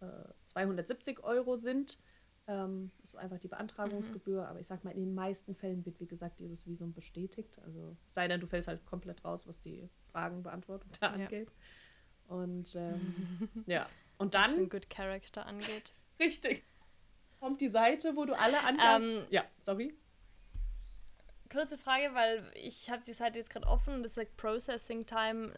äh, 0.00 0.06
270 0.46 1.22
Euro 1.22 1.56
sind. 1.56 1.98
Ähm, 2.46 2.92
das 3.00 3.10
ist 3.10 3.16
einfach 3.16 3.40
die 3.40 3.48
Beantragungsgebühr, 3.48 4.40
mhm. 4.40 4.48
aber 4.48 4.60
ich 4.60 4.66
sag 4.66 4.82
mal, 4.82 4.92
in 4.92 5.00
den 5.00 5.14
meisten 5.14 5.54
Fällen 5.54 5.84
wird, 5.84 6.00
wie 6.00 6.06
gesagt, 6.06 6.40
dieses 6.40 6.66
Visum 6.66 6.94
bestätigt. 6.94 7.58
Also 7.62 7.94
sei 8.06 8.26
denn, 8.26 8.40
du 8.40 8.46
fällst 8.46 8.68
halt 8.68 8.86
komplett 8.86 9.22
raus, 9.22 9.46
was 9.46 9.60
die 9.60 9.86
Fragenbeantwortung 10.12 10.90
da 10.98 11.08
ja. 11.08 11.24
angeht. 11.24 11.52
Und 12.26 12.74
ähm, 12.74 13.50
ja. 13.66 13.86
Und 14.16 14.32
dann. 14.32 14.52
Was 14.52 14.56
den 14.60 14.70
Good 14.70 14.88
Character 14.88 15.44
angeht. 15.44 15.92
Richtig. 16.18 16.64
Kommt 17.46 17.60
die 17.60 17.68
Seite, 17.68 18.16
wo 18.16 18.24
du 18.24 18.36
alle 18.36 18.60
Angaben. 18.64 19.18
Ähm, 19.18 19.26
ja, 19.30 19.44
sorry. 19.60 19.96
Kurze 21.48 21.78
Frage, 21.78 22.12
weil 22.12 22.50
ich 22.54 22.90
habe 22.90 23.04
die 23.04 23.12
Seite 23.12 23.38
jetzt 23.38 23.50
gerade 23.50 23.68
offen 23.68 23.94
und 23.94 24.02
das 24.02 24.14
sagt 24.14 24.36
Processing 24.36 25.06
Time 25.06 25.52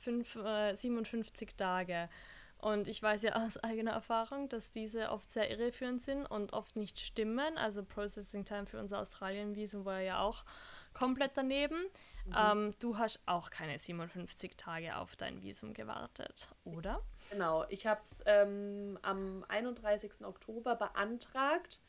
5, 0.00 0.36
äh, 0.36 0.74
57 0.74 1.48
äh, 1.48 1.52
Tage. 1.56 2.10
Und 2.58 2.88
ich 2.88 3.02
weiß 3.02 3.22
ja 3.22 3.36
aus 3.36 3.56
eigener 3.56 3.92
Erfahrung, 3.92 4.50
dass 4.50 4.70
diese 4.70 5.10
oft 5.10 5.32
sehr 5.32 5.50
irreführend 5.50 6.02
sind 6.02 6.26
und 6.26 6.52
oft 6.52 6.76
nicht 6.76 7.00
stimmen. 7.00 7.56
Also 7.56 7.82
Processing 7.82 8.44
Time 8.44 8.66
für 8.66 8.78
unser 8.78 9.00
Australien-Visum 9.00 9.86
war 9.86 10.00
ja 10.00 10.20
auch 10.20 10.44
komplett 10.92 11.32
daneben. 11.36 11.86
Mhm. 12.26 12.34
Ähm, 12.36 12.74
du 12.80 12.98
hast 12.98 13.18
auch 13.24 13.48
keine 13.48 13.78
57 13.78 14.58
Tage 14.58 14.94
auf 14.98 15.16
dein 15.16 15.40
Visum 15.40 15.72
gewartet, 15.72 16.50
oder? 16.64 17.00
Genau, 17.30 17.64
ich 17.68 17.86
habe 17.86 18.00
es 18.04 18.22
ähm, 18.26 18.98
am 19.02 19.44
31. 19.48 20.24
Oktober 20.24 20.76
beantragt 20.76 21.80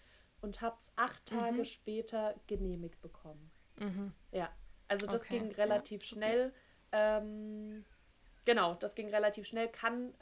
und 0.42 0.62
habe 0.62 0.76
es 0.78 0.94
acht 0.96 1.32
mhm. 1.32 1.38
Tage 1.38 1.58
mhm. 1.58 1.66
später 1.66 2.36
genehmigt 2.48 3.02
bekommen. 3.02 3.52
Mhm. 3.80 4.14
Ja, 4.32 4.50
also 4.88 5.06
das 5.06 5.26
okay. 5.26 5.40
ging 5.40 5.52
relativ 5.52 6.02
ja, 6.02 6.08
schnell. 6.08 6.54
Ähm, 6.92 7.86
genau, 8.46 8.76
das 8.76 8.96
ging 8.96 9.10
relativ 9.10 9.46
schnell. 9.48 9.68
Kann 9.68 10.14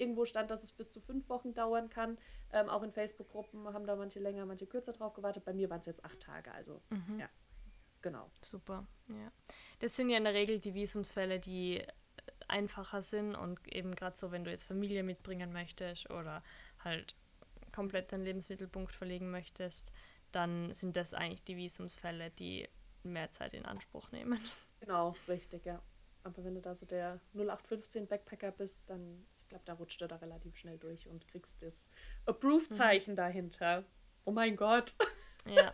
Irgendwo 0.00 0.24
stand, 0.24 0.50
dass 0.50 0.62
es 0.62 0.72
bis 0.72 0.90
zu 0.90 0.98
fünf 0.98 1.28
Wochen 1.28 1.52
dauern 1.52 1.90
kann. 1.90 2.16
Ähm, 2.54 2.70
auch 2.70 2.82
in 2.82 2.90
Facebook-Gruppen 2.90 3.70
haben 3.74 3.86
da 3.86 3.96
manche 3.96 4.18
länger, 4.18 4.46
manche 4.46 4.66
kürzer 4.66 4.94
drauf 4.94 5.12
gewartet. 5.12 5.44
Bei 5.44 5.52
mir 5.52 5.68
waren 5.68 5.80
es 5.80 5.86
jetzt 5.86 6.02
acht 6.06 6.18
Tage, 6.20 6.50
also 6.52 6.80
mhm. 6.88 7.20
ja. 7.20 7.28
Genau. 8.00 8.26
Super, 8.40 8.86
ja. 9.08 9.30
Das 9.80 9.94
sind 9.94 10.08
ja 10.08 10.16
in 10.16 10.24
der 10.24 10.32
Regel 10.32 10.58
die 10.58 10.72
Visumsfälle, 10.72 11.38
die 11.38 11.82
einfacher 12.50 13.02
sind 13.02 13.34
und 13.34 13.60
eben 13.72 13.94
gerade 13.94 14.16
so, 14.16 14.30
wenn 14.30 14.44
du 14.44 14.50
jetzt 14.50 14.64
Familie 14.64 15.02
mitbringen 15.02 15.52
möchtest 15.52 16.10
oder 16.10 16.42
halt 16.84 17.14
komplett 17.72 18.12
deinen 18.12 18.24
Lebensmittelpunkt 18.24 18.92
verlegen 18.92 19.30
möchtest, 19.30 19.92
dann 20.32 20.74
sind 20.74 20.96
das 20.96 21.14
eigentlich 21.14 21.44
die 21.44 21.56
Visumsfälle, 21.56 22.30
die 22.30 22.68
mehr 23.02 23.30
Zeit 23.32 23.54
in 23.54 23.64
Anspruch 23.64 24.10
nehmen. 24.12 24.40
Genau, 24.80 25.14
richtig, 25.28 25.64
ja. 25.64 25.82
Aber 26.22 26.44
wenn 26.44 26.54
du 26.54 26.60
da 26.60 26.74
so 26.74 26.86
der 26.86 27.20
0815 27.34 28.06
Backpacker 28.06 28.50
bist, 28.52 28.88
dann, 28.88 29.26
ich 29.42 29.48
glaube, 29.48 29.64
da 29.64 29.72
rutscht 29.74 30.00
du 30.00 30.08
da 30.08 30.16
relativ 30.16 30.56
schnell 30.56 30.78
durch 30.78 31.08
und 31.08 31.26
kriegst 31.28 31.62
das 31.62 31.88
Approved-Zeichen 32.26 33.12
mhm. 33.12 33.16
dahinter. 33.16 33.84
Oh 34.24 34.32
mein 34.32 34.56
Gott. 34.56 34.94
Ja. 35.46 35.72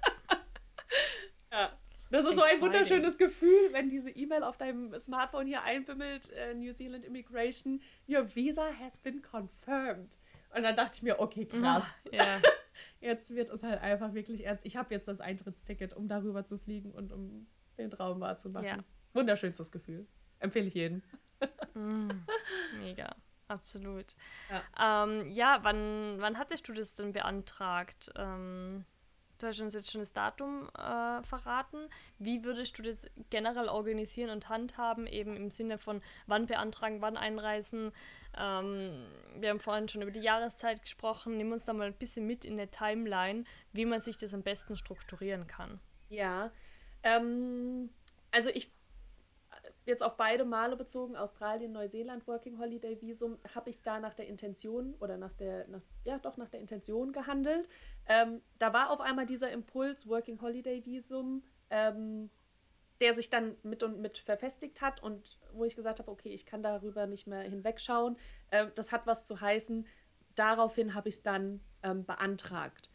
ja. 1.52 1.78
Das 2.16 2.24
ist 2.24 2.32
Exciting. 2.32 2.60
so 2.60 2.64
ein 2.64 2.72
wunderschönes 2.72 3.18
Gefühl, 3.18 3.72
wenn 3.72 3.90
diese 3.90 4.10
E-Mail 4.10 4.42
auf 4.42 4.56
deinem 4.56 4.98
Smartphone 4.98 5.46
hier 5.46 5.62
einbimmelt, 5.62 6.30
äh, 6.30 6.54
New 6.54 6.72
Zealand 6.72 7.04
Immigration, 7.04 7.82
your 8.08 8.34
visa 8.34 8.70
has 8.80 8.96
been 8.96 9.20
confirmed. 9.20 10.10
Und 10.54 10.62
dann 10.62 10.74
dachte 10.74 10.92
ich 10.94 11.02
mir, 11.02 11.20
okay, 11.20 11.44
krass. 11.44 12.08
Ja. 12.10 12.40
Jetzt 13.00 13.34
wird 13.34 13.50
es 13.50 13.62
halt 13.62 13.82
einfach 13.82 14.14
wirklich 14.14 14.46
ernst. 14.46 14.64
Ich 14.64 14.76
habe 14.76 14.94
jetzt 14.94 15.08
das 15.08 15.20
Eintrittsticket, 15.20 15.94
um 15.94 16.08
darüber 16.08 16.44
zu 16.44 16.58
fliegen 16.58 16.92
und 16.92 17.10
um 17.12 17.46
den 17.78 17.90
Traum 17.90 18.20
wahrzumachen. 18.20 18.66
Ja. 18.66 18.78
Wunderschönstes 19.14 19.72
Gefühl. 19.72 20.06
Empfehle 20.40 20.66
ich 20.66 20.74
jedem. 20.74 21.02
Mm, 21.74 22.08
mega, 22.80 23.14
absolut. 23.48 24.14
Ja, 24.50 25.04
ähm, 25.04 25.26
ja 25.28 25.58
wann, 25.62 26.16
wann 26.18 26.38
hattest 26.38 26.68
du 26.68 26.72
das 26.72 26.94
denn 26.94 27.12
beantragt? 27.12 28.12
Ähm, 28.16 28.84
du 29.38 29.46
hast 29.46 29.60
uns 29.60 29.74
jetzt 29.74 29.90
schon 29.90 30.00
das 30.00 30.12
Datum 30.12 30.68
äh, 30.76 31.22
verraten. 31.22 31.88
Wie 32.18 32.44
würdest 32.44 32.78
du 32.78 32.82
das 32.82 33.06
generell 33.30 33.68
organisieren 33.68 34.30
und 34.30 34.48
handhaben, 34.48 35.06
eben 35.06 35.36
im 35.36 35.50
Sinne 35.50 35.78
von 35.78 36.02
wann 36.26 36.46
beantragen, 36.46 37.00
wann 37.00 37.16
einreisen? 37.16 37.92
Ähm, 38.36 39.06
wir 39.38 39.50
haben 39.50 39.60
vorhin 39.60 39.88
schon 39.88 40.02
über 40.02 40.10
die 40.10 40.20
Jahreszeit 40.20 40.82
gesprochen. 40.82 41.36
Nimm 41.36 41.52
uns 41.52 41.64
da 41.64 41.72
mal 41.72 41.88
ein 41.88 41.94
bisschen 41.94 42.26
mit 42.26 42.44
in 42.44 42.56
der 42.56 42.70
Timeline, 42.70 43.44
wie 43.72 43.86
man 43.86 44.00
sich 44.00 44.18
das 44.18 44.34
am 44.34 44.42
besten 44.42 44.76
strukturieren 44.76 45.46
kann. 45.46 45.80
Ja, 46.08 46.50
ähm, 47.02 47.90
also 48.30 48.50
ich 48.50 48.70
jetzt 49.86 50.02
auf 50.02 50.16
beide 50.16 50.44
Male 50.44 50.76
bezogen, 50.76 51.16
Australien, 51.16 51.72
Neuseeland, 51.72 52.26
Working 52.26 52.58
Holiday 52.58 53.00
Visum, 53.00 53.38
habe 53.54 53.70
ich 53.70 53.80
da 53.82 54.00
nach 54.00 54.14
der 54.14 54.26
Intention 54.26 54.94
oder 55.00 55.16
nach 55.16 55.32
der, 55.32 55.66
nach, 55.68 55.80
ja 56.04 56.18
doch 56.18 56.36
nach 56.36 56.48
der 56.48 56.60
Intention 56.60 57.12
gehandelt. 57.12 57.68
Ähm, 58.06 58.42
da 58.58 58.74
war 58.74 58.90
auf 58.90 59.00
einmal 59.00 59.26
dieser 59.26 59.50
Impuls, 59.50 60.08
Working 60.08 60.40
Holiday 60.42 60.84
Visum, 60.84 61.44
ähm, 61.70 62.30
der 63.00 63.14
sich 63.14 63.30
dann 63.30 63.56
mit 63.62 63.82
und 63.82 64.00
mit 64.00 64.18
verfestigt 64.18 64.80
hat 64.80 65.02
und 65.02 65.38
wo 65.52 65.64
ich 65.64 65.76
gesagt 65.76 66.00
habe, 66.00 66.10
okay, 66.10 66.30
ich 66.30 66.46
kann 66.46 66.62
darüber 66.62 67.06
nicht 67.06 67.26
mehr 67.26 67.42
hinwegschauen. 67.42 68.16
Ähm, 68.50 68.72
das 68.74 68.90
hat 68.90 69.06
was 69.06 69.24
zu 69.24 69.40
heißen. 69.40 69.86
Daraufhin 70.34 70.94
habe 70.94 71.08
ich 71.08 71.16
es 71.16 71.22
dann 71.22 71.60
ähm, 71.82 72.04
beantragt. 72.04 72.90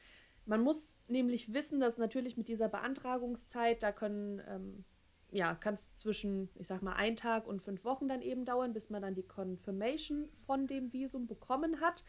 Man 0.46 0.62
muss 0.62 1.00
nämlich 1.08 1.54
wissen, 1.54 1.80
dass 1.80 1.98
natürlich 1.98 2.36
mit 2.36 2.50
dieser 2.50 2.68
Beantragungszeit, 2.68 3.82
da 3.82 3.92
können 3.92 4.42
ähm, 4.48 4.86
ja, 5.32 5.56
kann 5.56 5.74
es 5.74 5.96
zwischen, 5.96 6.50
ich 6.56 6.68
sag 6.68 6.82
mal, 6.82 6.94
ein 6.94 7.16
Tag 7.16 7.48
und 7.48 7.62
fünf 7.62 7.86
Wochen 7.86 8.08
dann 8.08 8.22
eben 8.22 8.46
dauern, 8.46 8.74
bis 8.74 8.90
man 8.90 9.02
dann 9.02 9.16
die 9.16 9.24
Confirmation 9.24 10.30
von 10.46 10.68
dem 10.68 10.92
Visum 10.92 11.26
bekommen 11.26 11.80
hat. 11.80 12.04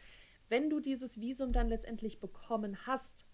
Wenn 0.49 0.69
du 0.69 0.81
dieses 0.81 1.19
Visum 1.21 1.53
dann 1.53 1.69
letztendlich 1.69 2.19
bekommen 2.19 2.85
hast, 2.85 3.25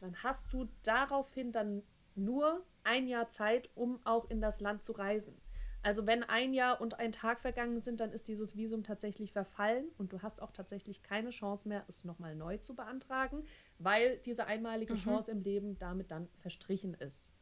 dann 0.00 0.22
hast 0.22 0.52
du 0.52 0.68
daraufhin 0.82 1.52
dann 1.52 1.82
nur 2.16 2.64
ein 2.82 3.06
Jahr 3.06 3.28
Zeit, 3.28 3.70
um 3.74 4.00
auch 4.04 4.28
in 4.30 4.40
das 4.40 4.60
Land 4.60 4.82
zu 4.82 4.92
reisen. 4.92 5.40
Also 5.82 6.04
wenn 6.04 6.24
ein 6.24 6.52
Jahr 6.52 6.80
und 6.80 6.98
ein 6.98 7.12
Tag 7.12 7.38
vergangen 7.38 7.78
sind, 7.78 8.00
dann 8.00 8.10
ist 8.10 8.26
dieses 8.26 8.56
Visum 8.56 8.82
tatsächlich 8.82 9.32
verfallen 9.32 9.86
und 9.98 10.12
du 10.12 10.20
hast 10.20 10.42
auch 10.42 10.50
tatsächlich 10.50 11.04
keine 11.04 11.30
Chance 11.30 11.68
mehr, 11.68 11.84
es 11.86 12.04
nochmal 12.04 12.34
neu 12.34 12.56
zu 12.56 12.74
beantragen, 12.74 13.44
weil 13.78 14.18
diese 14.18 14.46
einmalige 14.46 14.94
mhm. 14.94 14.98
Chance 14.98 15.30
im 15.30 15.42
Leben 15.42 15.78
damit 15.78 16.10
dann 16.10 16.28
verstrichen 16.34 16.94
ist. 16.94 17.35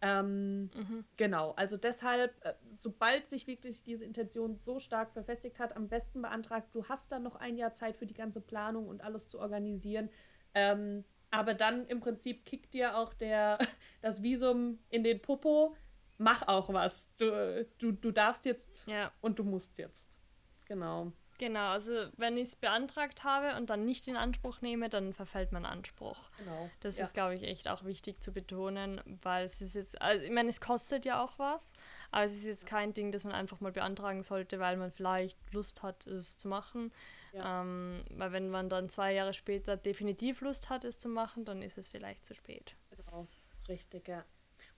Ähm, 0.00 0.70
mhm. 0.74 1.04
Genau, 1.16 1.52
also 1.52 1.76
deshalb, 1.76 2.32
äh, 2.44 2.54
sobald 2.68 3.28
sich 3.28 3.46
wirklich 3.46 3.82
diese 3.82 4.04
Intention 4.04 4.58
so 4.60 4.78
stark 4.78 5.12
verfestigt 5.12 5.58
hat, 5.58 5.76
am 5.76 5.88
besten 5.88 6.22
beantragt, 6.22 6.74
du 6.74 6.84
hast 6.84 7.10
dann 7.10 7.24
noch 7.24 7.36
ein 7.36 7.56
Jahr 7.56 7.72
Zeit 7.72 7.96
für 7.96 8.06
die 8.06 8.14
ganze 8.14 8.40
Planung 8.40 8.86
und 8.88 9.02
alles 9.02 9.26
zu 9.28 9.40
organisieren. 9.40 10.08
Ähm, 10.54 11.04
aber 11.30 11.54
dann 11.54 11.86
im 11.86 12.00
Prinzip 12.00 12.44
kickt 12.44 12.74
dir 12.74 12.96
auch 12.96 13.12
der, 13.12 13.58
das 14.00 14.22
Visum 14.22 14.78
in 14.88 15.02
den 15.02 15.20
Popo, 15.20 15.76
mach 16.16 16.46
auch 16.46 16.72
was. 16.72 17.10
Du, 17.16 17.66
du, 17.78 17.92
du 17.92 18.12
darfst 18.12 18.44
jetzt 18.44 18.86
ja. 18.86 19.12
und 19.20 19.38
du 19.38 19.44
musst 19.44 19.78
jetzt. 19.78 20.18
Genau. 20.66 21.12
Genau, 21.38 21.70
also 21.70 21.92
wenn 22.16 22.36
ich 22.36 22.48
es 22.48 22.56
beantragt 22.56 23.22
habe 23.22 23.56
und 23.56 23.70
dann 23.70 23.84
nicht 23.84 24.08
in 24.08 24.16
Anspruch 24.16 24.60
nehme, 24.60 24.88
dann 24.88 25.12
verfällt 25.12 25.52
mein 25.52 25.64
Anspruch. 25.64 26.18
Genau. 26.36 26.68
Das 26.80 26.98
ja. 26.98 27.04
ist, 27.04 27.14
glaube 27.14 27.36
ich, 27.36 27.44
echt 27.44 27.68
auch 27.68 27.84
wichtig 27.84 28.20
zu 28.20 28.32
betonen, 28.32 29.00
weil 29.22 29.44
es 29.44 29.60
ist 29.60 29.76
jetzt, 29.76 30.02
also 30.02 30.24
ich 30.24 30.32
meine, 30.32 30.50
es 30.50 30.60
kostet 30.60 31.04
ja 31.04 31.22
auch 31.22 31.38
was, 31.38 31.72
aber 32.10 32.24
es 32.24 32.32
ist 32.32 32.44
jetzt 32.44 32.66
kein 32.66 32.92
Ding, 32.92 33.12
das 33.12 33.22
man 33.22 33.34
einfach 33.34 33.60
mal 33.60 33.70
beantragen 33.70 34.24
sollte, 34.24 34.58
weil 34.58 34.76
man 34.76 34.90
vielleicht 34.90 35.38
Lust 35.52 35.84
hat, 35.84 36.08
es 36.08 36.36
zu 36.38 36.48
machen. 36.48 36.92
Ja. 37.32 37.60
Ähm, 37.60 38.04
weil 38.10 38.32
wenn 38.32 38.50
man 38.50 38.68
dann 38.68 38.88
zwei 38.88 39.12
Jahre 39.12 39.32
später 39.32 39.76
definitiv 39.76 40.40
Lust 40.40 40.70
hat, 40.70 40.84
es 40.84 40.98
zu 40.98 41.08
machen, 41.08 41.44
dann 41.44 41.62
ist 41.62 41.78
es 41.78 41.88
vielleicht 41.88 42.26
zu 42.26 42.34
spät. 42.34 42.74
Genau, 42.90 43.28
richtig, 43.68 44.08
ja. 44.08 44.24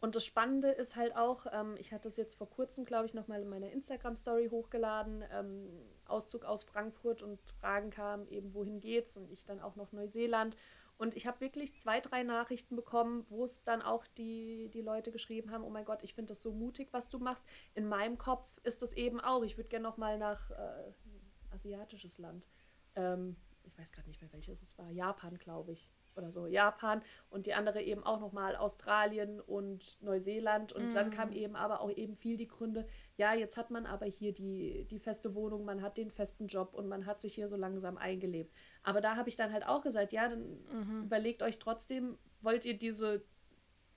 Und 0.01 0.17
das 0.17 0.25
Spannende 0.25 0.71
ist 0.71 0.97
halt 0.97 1.15
auch, 1.15 1.47
ähm, 1.53 1.77
ich 1.79 1.93
hatte 1.93 2.09
es 2.09 2.17
jetzt 2.17 2.37
vor 2.37 2.49
kurzem, 2.49 2.87
glaube 2.87 3.05
ich, 3.05 3.13
nochmal 3.13 3.43
in 3.43 3.51
meiner 3.51 3.71
Instagram-Story 3.71 4.49
hochgeladen, 4.51 5.23
ähm, 5.31 5.69
Auszug 6.07 6.47
aus 6.47 6.65
Frankfurt 6.65 7.23
und 7.23 7.39
Fragen 7.61 7.91
kamen 7.91 8.27
eben, 8.29 8.55
wohin 8.55 8.81
geht's? 8.81 9.19
Und 9.19 9.31
ich 9.31 9.45
dann 9.45 9.61
auch 9.61 9.77
noch 9.77 9.93
Neuseeland. 9.93 10.57
Und 10.97 11.15
ich 11.17 11.27
habe 11.27 11.41
wirklich 11.41 11.79
zwei, 11.79 12.01
drei 12.01 12.23
Nachrichten 12.23 12.77
bekommen, 12.77 13.27
wo 13.29 13.45
es 13.45 13.63
dann 13.63 13.83
auch 13.83 14.07
die, 14.07 14.71
die 14.73 14.83
Leute 14.83 15.13
geschrieben 15.13 15.51
haben, 15.51 15.65
oh 15.65 15.71
mein 15.71 15.85
Gott, 15.85 16.03
ich 16.03 16.15
finde 16.15 16.31
das 16.31 16.43
so 16.43 16.53
mutig, 16.53 16.93
was 16.93 17.11
du 17.11 17.19
machst. 17.19 17.45
In 17.75 17.87
meinem 17.87 18.17
Kopf 18.17 18.47
ist 18.63 18.81
das 18.81 18.95
eben 18.95 19.21
auch, 19.21 19.43
ich 19.43 19.59
würde 19.59 19.69
gerne 19.69 19.83
nochmal 19.83 20.19
nach 20.19 20.51
äh, 20.51 20.93
asiatisches 21.51 22.19
Land. 22.19 22.47
Ähm, 22.97 23.37
ich 23.65 23.77
weiß 23.79 23.93
gerade 23.93 24.09
nicht 24.09 24.21
mehr, 24.23 24.33
welches 24.33 24.63
es 24.63 24.79
war. 24.79 24.91
Japan, 24.91 25.39
glaube 25.39 25.73
ich 25.73 25.91
oder 26.17 26.31
so 26.31 26.47
Japan 26.47 27.03
und 27.31 27.47
die 27.47 27.55
andere 27.55 27.83
eben 27.83 28.05
auch 28.05 28.21
nochmal 28.21 28.57
Australien 28.57 29.41
und 29.41 30.03
Neuseeland. 30.03 30.73
Und 30.73 30.89
mm. 30.89 30.95
dann 30.95 31.11
kam 31.11 31.33
eben 31.33 31.57
aber 31.57 31.81
auch 31.81 31.91
eben 31.91 32.17
viel 32.17 32.37
die 32.37 32.49
Gründe, 32.49 32.87
ja, 33.17 33.35
jetzt 33.35 33.57
hat 33.57 33.71
man 33.71 33.87
aber 33.87 34.07
hier 34.07 34.33
die, 34.33 34.87
die 34.91 34.99
feste 34.99 35.35
Wohnung, 35.35 35.65
man 35.65 35.83
hat 35.83 35.99
den 35.99 36.11
festen 36.11 36.47
Job 36.47 36.75
und 36.75 36.89
man 36.89 37.07
hat 37.07 37.21
sich 37.21 37.35
hier 37.35 37.49
so 37.49 37.57
langsam 37.57 37.97
eingelebt. 37.99 38.55
Aber 38.83 39.01
da 39.01 39.17
habe 39.17 39.29
ich 39.29 39.37
dann 39.37 39.53
halt 39.53 39.67
auch 39.67 39.83
gesagt, 39.83 40.13
ja, 40.13 40.29
dann 40.29 40.59
mhm. 40.73 41.05
überlegt 41.05 41.43
euch 41.43 41.59
trotzdem, 41.59 42.19
wollt 42.41 42.65
ihr 42.65 42.77
diese, 42.77 43.23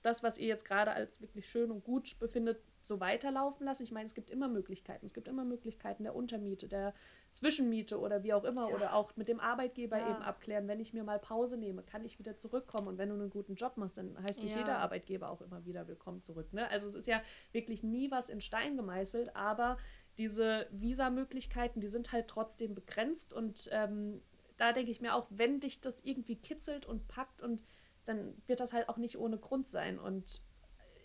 das, 0.02 0.22
was 0.22 0.38
ihr 0.38 0.48
jetzt 0.48 0.64
gerade 0.64 0.92
als 0.92 1.20
wirklich 1.20 1.48
schön 1.48 1.70
und 1.70 1.84
gut 1.84 2.18
befindet, 2.18 2.60
so 2.82 3.00
weiterlaufen 3.00 3.64
lassen. 3.64 3.82
Ich 3.82 3.92
meine, 3.92 4.06
es 4.06 4.14
gibt 4.14 4.30
immer 4.30 4.48
Möglichkeiten. 4.48 5.06
Es 5.06 5.14
gibt 5.14 5.26
immer 5.26 5.44
Möglichkeiten 5.44 6.02
der 6.04 6.14
Untermiete, 6.14 6.68
der 6.68 6.92
Zwischenmiete 7.34 7.98
oder 7.98 8.22
wie 8.22 8.32
auch 8.32 8.44
immer. 8.44 8.68
Ja. 8.68 8.74
Oder 8.76 8.94
auch 8.94 9.16
mit 9.16 9.28
dem 9.28 9.40
Arbeitgeber 9.40 9.98
ja. 9.98 10.10
eben 10.10 10.22
abklären, 10.22 10.68
wenn 10.68 10.78
ich 10.78 10.94
mir 10.94 11.02
mal 11.02 11.18
Pause 11.18 11.56
nehme, 11.56 11.82
kann 11.82 12.04
ich 12.04 12.20
wieder 12.20 12.38
zurückkommen. 12.38 12.86
Und 12.86 12.96
wenn 12.96 13.08
du 13.08 13.16
einen 13.16 13.28
guten 13.28 13.56
Job 13.56 13.76
machst, 13.76 13.98
dann 13.98 14.16
heißt 14.22 14.42
dich 14.42 14.52
ja. 14.52 14.60
jeder 14.60 14.78
Arbeitgeber 14.78 15.28
auch 15.30 15.40
immer 15.40 15.66
wieder 15.66 15.88
willkommen 15.88 16.22
zurück. 16.22 16.52
Ne? 16.52 16.70
Also 16.70 16.86
es 16.86 16.94
ist 16.94 17.08
ja 17.08 17.20
wirklich 17.50 17.82
nie 17.82 18.10
was 18.12 18.28
in 18.28 18.40
Stein 18.40 18.76
gemeißelt, 18.76 19.34
aber 19.34 19.78
diese 20.16 20.68
Visa-Möglichkeiten, 20.70 21.80
die 21.80 21.88
sind 21.88 22.12
halt 22.12 22.28
trotzdem 22.28 22.76
begrenzt. 22.76 23.32
Und 23.32 23.68
ähm, 23.72 24.22
da 24.56 24.72
denke 24.72 24.92
ich 24.92 25.00
mir 25.00 25.14
auch, 25.14 25.26
wenn 25.30 25.58
dich 25.58 25.80
das 25.80 26.00
irgendwie 26.04 26.36
kitzelt 26.36 26.86
und 26.86 27.08
packt 27.08 27.42
und 27.42 27.64
dann 28.04 28.40
wird 28.46 28.60
das 28.60 28.72
halt 28.72 28.88
auch 28.88 28.96
nicht 28.96 29.18
ohne 29.18 29.38
Grund 29.38 29.66
sein. 29.66 29.98
Und 29.98 30.40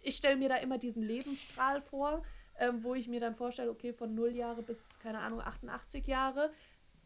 ich 0.03 0.15
stelle 0.15 0.37
mir 0.37 0.49
da 0.49 0.57
immer 0.57 0.77
diesen 0.77 1.01
Lebensstrahl 1.01 1.81
vor, 1.81 2.21
ähm, 2.59 2.83
wo 2.83 2.93
ich 2.93 3.07
mir 3.07 3.19
dann 3.19 3.35
vorstelle, 3.35 3.71
okay, 3.71 3.93
von 3.93 4.13
0 4.13 4.35
Jahre 4.35 4.61
bis, 4.61 4.99
keine 4.99 5.19
Ahnung, 5.19 5.41
88 5.41 6.05
Jahre, 6.07 6.51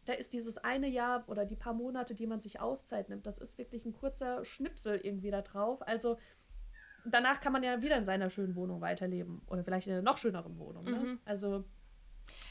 da 0.04 0.12
ist 0.12 0.32
dieses 0.32 0.58
eine 0.58 0.88
Jahr 0.88 1.24
oder 1.28 1.46
die 1.46 1.56
paar 1.56 1.72
Monate, 1.72 2.14
die 2.14 2.26
man 2.26 2.40
sich 2.40 2.60
Auszeit 2.60 3.08
nimmt, 3.08 3.26
das 3.26 3.38
ist 3.38 3.56
wirklich 3.56 3.86
ein 3.86 3.94
kurzer 3.94 4.44
Schnipsel 4.44 5.00
irgendwie 5.02 5.30
da 5.30 5.40
drauf. 5.40 5.80
Also 5.86 6.18
danach 7.04 7.40
kann 7.40 7.52
man 7.52 7.62
ja 7.62 7.80
wieder 7.80 7.96
in 7.96 8.04
seiner 8.04 8.28
schönen 8.28 8.54
Wohnung 8.54 8.80
weiterleben 8.80 9.42
oder 9.46 9.64
vielleicht 9.64 9.86
in 9.86 9.94
einer 9.94 10.02
noch 10.02 10.18
schöneren 10.18 10.58
Wohnung. 10.58 10.84
Ne? 10.84 10.98
Mhm. 10.98 11.20
Also 11.24 11.64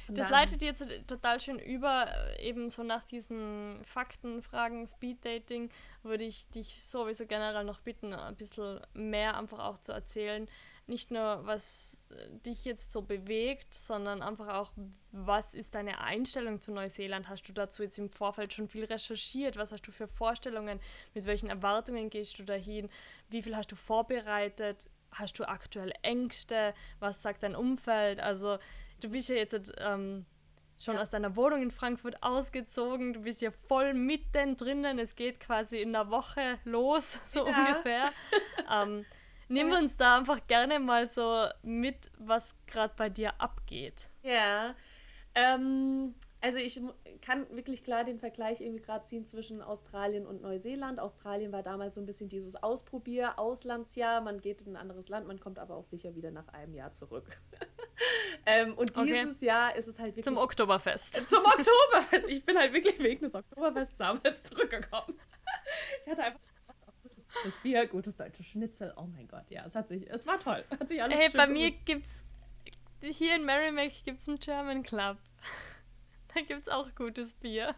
das 0.07 0.29
leitet 0.29 0.61
jetzt 0.61 0.85
total 1.07 1.39
schön 1.39 1.59
über, 1.59 2.07
äh, 2.07 2.47
eben 2.47 2.69
so 2.69 2.83
nach 2.83 3.03
diesen 3.05 3.83
Fakten, 3.85 4.41
Fragen, 4.41 4.85
Speeddating, 4.85 5.69
würde 6.03 6.25
ich 6.25 6.47
dich 6.49 6.83
sowieso 6.83 7.25
generell 7.25 7.63
noch 7.63 7.79
bitten, 7.79 8.13
ein 8.13 8.35
bisschen 8.35 8.79
mehr 8.93 9.37
einfach 9.37 9.59
auch 9.59 9.79
zu 9.79 9.91
erzählen. 9.91 10.47
Nicht 10.85 11.11
nur, 11.11 11.45
was 11.45 11.97
äh, 12.09 12.31
dich 12.45 12.65
jetzt 12.65 12.91
so 12.91 13.01
bewegt, 13.01 13.73
sondern 13.73 14.21
einfach 14.21 14.49
auch, 14.49 14.73
was 15.11 15.53
ist 15.53 15.75
deine 15.75 16.01
Einstellung 16.01 16.59
zu 16.59 16.73
Neuseeland? 16.73 17.29
Hast 17.29 17.47
du 17.47 17.53
dazu 17.53 17.83
jetzt 17.83 17.97
im 17.97 18.09
Vorfeld 18.09 18.51
schon 18.51 18.67
viel 18.67 18.83
recherchiert? 18.85 19.55
Was 19.55 19.71
hast 19.71 19.87
du 19.87 19.91
für 19.91 20.07
Vorstellungen? 20.07 20.79
Mit 21.13 21.25
welchen 21.25 21.49
Erwartungen 21.49 22.09
gehst 22.09 22.37
du 22.37 22.43
dahin? 22.43 22.89
Wie 23.29 23.41
viel 23.41 23.55
hast 23.55 23.71
du 23.71 23.75
vorbereitet? 23.75 24.89
Hast 25.11 25.39
du 25.39 25.47
aktuell 25.47 25.93
Ängste? 26.01 26.73
Was 26.99 27.21
sagt 27.21 27.43
dein 27.43 27.55
Umfeld? 27.55 28.19
Also, 28.19 28.57
du 28.99 29.09
bist 29.09 29.29
ja 29.29 29.35
jetzt 29.35 29.71
ähm, 29.77 30.25
schon 30.77 30.95
ja. 30.95 31.01
aus 31.01 31.09
deiner 31.09 31.35
Wohnung 31.35 31.61
in 31.61 31.71
Frankfurt 31.71 32.21
ausgezogen, 32.21 33.13
du 33.13 33.21
bist 33.21 33.41
ja 33.41 33.51
voll 33.51 33.93
mitten 33.93 34.57
drinnen, 34.57 34.99
es 34.99 35.15
geht 35.15 35.39
quasi 35.39 35.81
in 35.81 35.95
einer 35.95 36.09
Woche 36.09 36.59
los, 36.65 37.19
so 37.25 37.47
ja. 37.47 37.57
ungefähr. 37.57 38.11
ähm, 38.71 39.05
Nimm 39.47 39.71
Ja. 39.71 39.77
uns 39.79 39.97
da 39.97 40.17
einfach 40.17 40.43
gerne 40.45 40.79
mal 40.79 41.05
so 41.05 41.45
mit, 41.61 42.11
was 42.17 42.55
gerade 42.67 42.93
bei 42.97 43.09
dir 43.09 43.39
abgeht. 43.41 44.09
Ja. 44.21 44.75
Ähm, 45.35 46.13
also 46.41 46.59
ich 46.59 46.79
kann 47.21 47.47
wirklich 47.55 47.83
klar 47.83 48.03
den 48.03 48.19
Vergleich 48.19 48.61
irgendwie 48.61 48.81
gerade 48.83 49.05
ziehen 49.05 49.25
zwischen 49.25 49.61
Australien 49.61 50.27
und 50.27 50.41
Neuseeland. 50.41 50.99
Australien 50.99 51.51
war 51.51 51.63
damals 51.63 51.95
so 51.95 52.01
ein 52.01 52.05
bisschen 52.05 52.29
dieses 52.29 52.61
Ausprobier, 52.61 53.39
Auslandsjahr. 53.39 54.21
Man 54.21 54.41
geht 54.41 54.61
in 54.61 54.73
ein 54.73 54.75
anderes 54.75 55.09
Land, 55.09 55.25
man 55.25 55.39
kommt 55.39 55.57
aber 55.57 55.75
auch 55.75 55.85
sicher 55.85 56.15
wieder 56.15 56.29
nach 56.31 56.49
einem 56.49 56.75
Jahr 56.75 56.93
zurück. 56.93 57.25
ähm, 58.45 58.73
und 58.75 58.95
Okay. 58.95 59.11
dieses 59.23 59.41
Jahr 59.41 59.75
ist 59.75 59.87
es 59.87 59.97
halt 59.97 60.09
wirklich 60.15 60.25
Zum 60.25 60.37
Oktoberfest. 60.37 61.15
zum 61.29 61.43
Oktoberfest. 61.45 62.27
Ich 62.27 62.45
bin 62.45 62.57
halt 62.57 62.73
wirklich 62.73 62.99
wegen 62.99 63.21
des 63.21 63.33
Oktoberfests 63.33 63.97
damals 63.97 64.43
zurückgekommen. 64.43 65.17
Ich 66.05 66.11
hatte 66.11 66.23
einfach 66.23 66.39
gutes, 67.33 67.43
gutes 67.43 67.57
Bier, 67.59 67.87
gutes 67.87 68.15
deutsches 68.15 68.45
Schnitzel. 68.47 68.93
Oh 68.97 69.05
mein 69.15 69.27
Gott, 69.27 69.45
ja, 69.49 69.63
es 69.65 69.75
hat 69.75 69.87
sich, 69.87 70.09
es 70.09 70.25
war 70.27 70.39
toll. 70.39 70.63
Hat 70.79 70.87
sich 70.87 71.01
alles 71.01 71.19
Hey, 71.19 71.29
bei 71.33 71.47
mir 71.47 71.71
gemischt. 71.71 71.85
gibt's. 71.85 72.23
Hier 73.01 73.35
in 73.35 73.43
Merrimack 73.45 73.91
gibt's 74.05 74.27
einen 74.29 74.39
German 74.39 74.83
Club. 74.83 75.17
Da 76.35 76.41
gibt's 76.41 76.67
auch 76.67 76.87
gutes 76.95 77.35
Bier. 77.35 77.75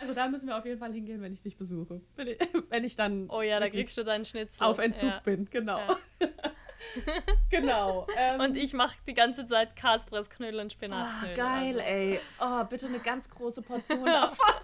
Also 0.00 0.14
da 0.14 0.26
müssen 0.28 0.48
wir 0.48 0.56
auf 0.56 0.64
jeden 0.64 0.78
Fall 0.78 0.90
hingehen, 0.92 1.20
wenn 1.20 1.34
ich 1.34 1.42
dich 1.42 1.56
besuche. 1.58 2.00
Wenn 2.16 2.28
ich, 2.28 2.38
wenn 2.70 2.82
ich 2.82 2.96
dann 2.96 3.28
Oh 3.28 3.42
ja, 3.42 3.60
da 3.60 3.68
kriegst 3.68 3.98
du 3.98 4.04
deinen 4.04 4.24
Schnitzel. 4.24 4.64
auf 4.64 4.78
Entzug 4.78 5.10
Ja. 5.10 5.20
bin, 5.20 5.50
genau. 5.50 5.78
Ja. 5.86 5.96
genau. 7.50 8.06
Ähm, 8.16 8.40
Und 8.40 8.56
ich 8.56 8.72
mache 8.72 8.96
die 9.06 9.12
ganze 9.14 9.46
Zeit 9.46 9.76
Kaspressknödel 9.76 10.60
und 10.60 10.66
oh, 10.66 10.70
Spinatknödel. 10.70 11.36
geil, 11.36 11.80
also. 11.80 11.92
ey. 11.92 12.20
Oh, 12.40 12.64
bitte 12.64 12.86
eine 12.86 13.00
ganz 13.00 13.28
große 13.28 13.60
Portion 13.62 14.06
davon. 14.06 14.54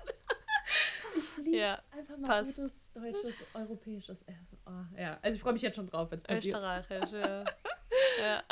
Ich 1.17 1.37
liebe 1.39 1.57
Ja, 1.57 1.83
einfach 1.91 2.17
mal 2.17 2.27
passt. 2.29 2.57
gutes 2.57 2.93
deutsches, 2.93 3.45
europäisches 3.55 4.23
Essen. 4.23 4.59
Oh, 4.67 4.99
ja, 4.99 5.19
also 5.23 5.37
ich 5.37 5.43
freue 5.43 5.53
mich 5.53 5.63
jetzt 5.63 5.77
schon 5.77 5.87
drauf, 5.87 6.11
wenn 6.11 6.19
es 6.19 6.25
passiert. 6.25 6.57
Österreichisch, 6.57 7.13
ja. 7.13 7.45
ja. 8.21 8.43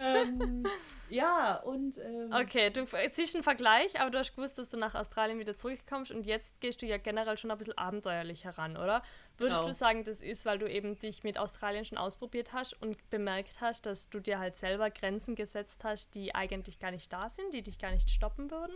ähm, 0.00 0.64
ja, 1.08 1.56
und 1.60 1.98
ähm, 1.98 2.32
Okay, 2.32 2.70
du 2.70 2.86
einen 3.34 3.44
Vergleich, 3.44 4.00
aber 4.00 4.10
du 4.10 4.18
hast 4.18 4.34
gewusst, 4.34 4.58
dass 4.58 4.68
du 4.68 4.76
nach 4.76 4.94
Australien 4.94 5.38
wieder 5.38 5.56
zurückkommst 5.56 6.10
und 6.10 6.26
jetzt 6.26 6.60
gehst 6.60 6.82
du 6.82 6.86
ja 6.86 6.96
generell 6.98 7.36
schon 7.36 7.50
ein 7.50 7.58
bisschen 7.58 7.78
abenteuerlich 7.78 8.44
heran, 8.44 8.76
oder? 8.76 9.02
Würdest 9.36 9.60
Genau. 9.60 9.68
du 9.68 9.74
sagen, 9.74 10.04
das 10.04 10.20
ist, 10.20 10.44
weil 10.46 10.58
du 10.58 10.68
eben 10.68 10.98
dich 10.98 11.22
mit 11.24 11.38
Australien 11.38 11.84
schon 11.84 11.98
ausprobiert 11.98 12.52
hast 12.52 12.80
und 12.82 13.08
bemerkt 13.10 13.60
hast, 13.60 13.86
dass 13.86 14.10
du 14.10 14.20
dir 14.20 14.38
halt 14.38 14.56
selber 14.56 14.90
Grenzen 14.90 15.34
gesetzt 15.36 15.84
hast, 15.84 16.14
die 16.14 16.34
eigentlich 16.34 16.78
gar 16.80 16.90
nicht 16.90 17.12
da 17.12 17.28
sind, 17.28 17.54
die 17.54 17.62
dich 17.62 17.78
gar 17.78 17.92
nicht 17.92 18.10
stoppen 18.10 18.50
würden? 18.50 18.74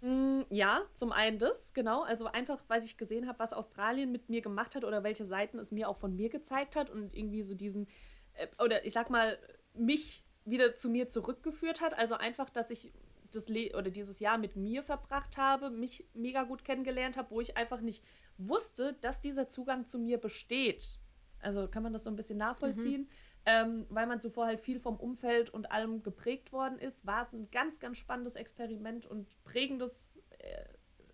Mm, 0.00 0.42
Ja, 0.50 0.82
zum 0.94 1.12
einen 1.12 1.38
das, 1.38 1.74
genau. 1.74 2.02
Also 2.02 2.26
einfach, 2.26 2.62
weil 2.68 2.84
ich 2.84 2.96
gesehen 2.96 3.28
habe, 3.28 3.38
was 3.38 3.52
Australien 3.52 4.10
mit 4.12 4.28
mir 4.28 4.40
gemacht 4.40 4.74
hat 4.74 4.84
oder 4.84 5.02
welche 5.02 5.26
Seiten 5.26 5.58
es 5.58 5.72
mir 5.72 5.88
auch 5.88 5.98
von 5.98 6.16
mir 6.16 6.28
gezeigt 6.30 6.76
hat 6.76 6.90
und 6.90 7.14
irgendwie 7.14 7.42
so 7.42 7.54
diesen, 7.54 7.86
äh, 8.34 8.46
oder 8.62 8.84
ich 8.84 8.92
sag 8.92 9.10
mal, 9.10 9.38
mich 9.74 10.24
wieder 10.44 10.74
zu 10.76 10.88
mir 10.88 11.08
zurückgeführt 11.08 11.80
hat. 11.80 11.96
Also 11.98 12.14
einfach, 12.14 12.50
dass 12.50 12.70
ich 12.70 12.92
das 13.30 13.48
Le 13.48 13.76
oder 13.76 13.90
dieses 13.90 14.18
Jahr 14.20 14.38
mit 14.38 14.56
mir 14.56 14.82
verbracht 14.82 15.36
habe, 15.36 15.70
mich 15.70 16.08
mega 16.14 16.42
gut 16.44 16.64
kennengelernt 16.64 17.16
habe, 17.16 17.30
wo 17.30 17.40
ich 17.40 17.56
einfach 17.56 17.80
nicht 17.80 18.02
wusste, 18.38 18.94
dass 19.00 19.20
dieser 19.20 19.48
Zugang 19.48 19.86
zu 19.86 19.98
mir 19.98 20.18
besteht. 20.18 20.98
Also 21.40 21.68
kann 21.68 21.82
man 21.82 21.92
das 21.92 22.04
so 22.04 22.10
ein 22.10 22.16
bisschen 22.16 22.38
nachvollziehen. 22.38 23.08
Ähm, 23.46 23.86
weil 23.88 24.06
man 24.06 24.20
zuvor 24.20 24.46
halt 24.46 24.60
viel 24.60 24.80
vom 24.80 24.96
Umfeld 24.96 25.48
und 25.50 25.72
allem 25.72 26.02
geprägt 26.02 26.52
worden 26.52 26.78
ist, 26.78 27.06
war 27.06 27.22
es 27.22 27.32
ein 27.32 27.50
ganz, 27.50 27.80
ganz 27.80 27.96
spannendes 27.96 28.36
Experiment 28.36 29.06
und 29.06 29.28
prägendes 29.44 30.22
äh, 30.38 30.64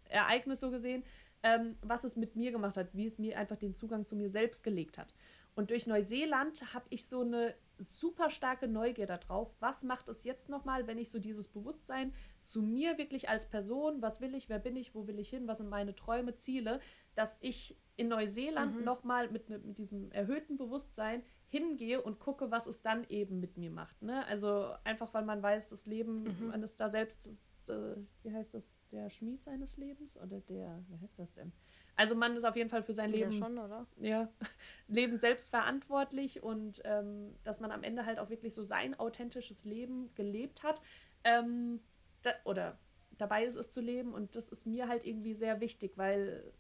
Ereignis 0.09 0.61
so 0.61 0.71
gesehen, 0.71 1.05
ähm, 1.45 1.77
was 1.83 2.03
es 2.03 2.17
mit 2.17 2.35
mir 2.35 2.51
gemacht 2.51 2.77
hat, 2.77 2.89
wie 2.95 3.07
es 3.07 3.19
mir 3.19 3.39
einfach 3.39 3.57
den 3.57 3.75
Zugang 3.77 4.07
zu 4.07 4.17
mir 4.17 4.29
selbst 4.29 4.65
gelegt 4.65 4.99
hat. 4.99 5.15
Und 5.55 5.71
durch 5.71 5.87
Neuseeland 5.87 6.75
habe 6.75 6.85
ich 6.91 7.07
so 7.07 7.21
eine 7.21 7.55
super 7.79 8.31
starke 8.31 8.67
Neugier 8.69 9.07
darauf, 9.07 9.55
was 9.61 9.85
macht 9.85 10.09
es 10.09 10.25
jetzt 10.25 10.49
nochmal, 10.49 10.87
wenn 10.87 10.99
ich 10.99 11.11
so 11.11 11.19
dieses 11.19 11.49
Bewusstsein 11.49 12.13
zu 12.43 12.61
mir 12.63 12.99
wirklich 12.99 13.29
als 13.29 13.49
Person, 13.49 14.03
was 14.03 14.21
will 14.21 14.35
ich, 14.35 14.49
wer 14.49 14.59
bin 14.59 14.77
ich, 14.77 14.95
wo 14.95 15.07
will 15.07 15.19
ich 15.19 15.29
hin, 15.31 15.47
was 15.47 15.59
sind 15.59 15.69
meine 15.69 15.95
Träume, 15.95 16.35
Ziele, 16.35 16.81
dass 17.15 17.39
ich 17.41 17.77
in 17.97 18.09
Neuseeland 18.09 18.77
Mhm. 18.77 18.85
nochmal 18.85 19.31
mit, 19.31 19.49
ne, 19.49 19.59
mit 19.59 19.79
diesem 19.79 20.11
erhöhten 20.13 20.57
Bewusstsein 20.59 21.23
hingehe 21.49 22.03
und 22.03 22.19
gucke, 22.19 22.51
was 22.51 22.67
es 22.67 22.83
dann 22.83 23.05
eben 23.09 23.41
mit 23.41 23.57
mir 23.57 23.71
macht. 23.71 24.03
Ne? 24.03 24.27
Also 24.27 24.75
einfach, 24.85 25.15
weil 25.15 25.25
man 25.25 25.43
weiß, 25.43 25.69
das 25.69 25.87
Leben, 25.87 26.25
Mhm. 26.25 26.49
man 26.49 26.63
ist 26.63 26.81
da 26.81 26.91
selbst, 26.91 27.27
das, 27.27 27.75
äh, 27.77 27.97
wie 28.23 28.33
heißt 28.33 28.53
das, 28.55 28.77
der 28.91 29.11
Schmied 29.11 29.45
seines 29.45 29.77
Lebens 29.77 30.17
oder 30.17 30.41
der, 30.41 30.83
wie 30.89 30.99
heißt 30.99 31.19
das 31.19 31.33
denn? 31.33 31.53
Also 31.95 32.15
man 32.15 32.37
ist 32.37 32.45
auf 32.45 32.57
jeden 32.57 32.69
Fall 32.69 32.83
für 32.83 32.93
sein 32.93 33.11
Leben 33.11 33.33
Ja, 33.33 33.39
schon, 33.39 33.59
oder? 33.59 33.87
ja, 33.97 34.29
Leben 34.89 35.17
selbst 35.17 35.51
verantwortlich 35.51 36.43
und 36.43 36.83
ähm, 36.85 37.35
dass 37.45 37.61
man 37.61 37.71
am 37.71 37.83
Ende 37.85 38.05
halt 38.07 38.19
auch 38.19 38.29
wirklich 38.29 38.55
so 38.55 38.63
sein 38.63 38.99
authentisches 38.99 39.65
Leben 39.65 40.13
gelebt 40.15 40.63
hat 40.63 40.83
ähm, 41.25 41.81
da, 42.23 42.33
oder 42.45 42.79
dabei 43.17 43.45
ist 43.45 43.57
es 43.57 43.71
zu 43.71 43.81
leben 43.81 44.13
und 44.13 44.37
das 44.37 44.49
ist 44.51 44.67
mir 44.67 44.89
halt 44.89 45.07
irgendwie 45.07 45.35
sehr 45.35 45.61
wichtig, 45.61 45.97
weil 45.97 46.53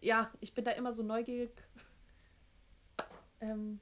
ja, 0.00 0.32
ich 0.40 0.54
bin 0.54 0.64
da 0.64 0.72
immer 0.72 0.92
so 0.92 1.02
neugierig 1.04 1.52
ähm, 3.42 3.80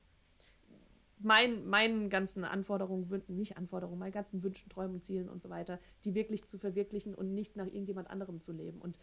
mein, 1.19 1.67
meinen 1.69 2.09
ganzen 2.09 2.45
Anforderungen, 2.45 3.23
nicht 3.29 3.57
Anforderungen, 3.57 3.99
meinen 3.99 4.13
ganzen 4.13 4.43
Wünschen, 4.43 4.71
Träumen, 4.71 5.03
Zielen 5.03 5.29
und 5.29 5.43
so 5.43 5.51
weiter, 5.51 5.79
die 6.05 6.15
wirklich 6.15 6.47
zu 6.47 6.59
verwirklichen 6.59 7.15
und 7.15 7.35
nicht 7.35 7.57
nach 7.57 7.67
irgendjemand 7.67 8.11
anderem 8.11 8.41
zu 8.41 8.53
leben. 8.53 8.81
Und 8.81 8.99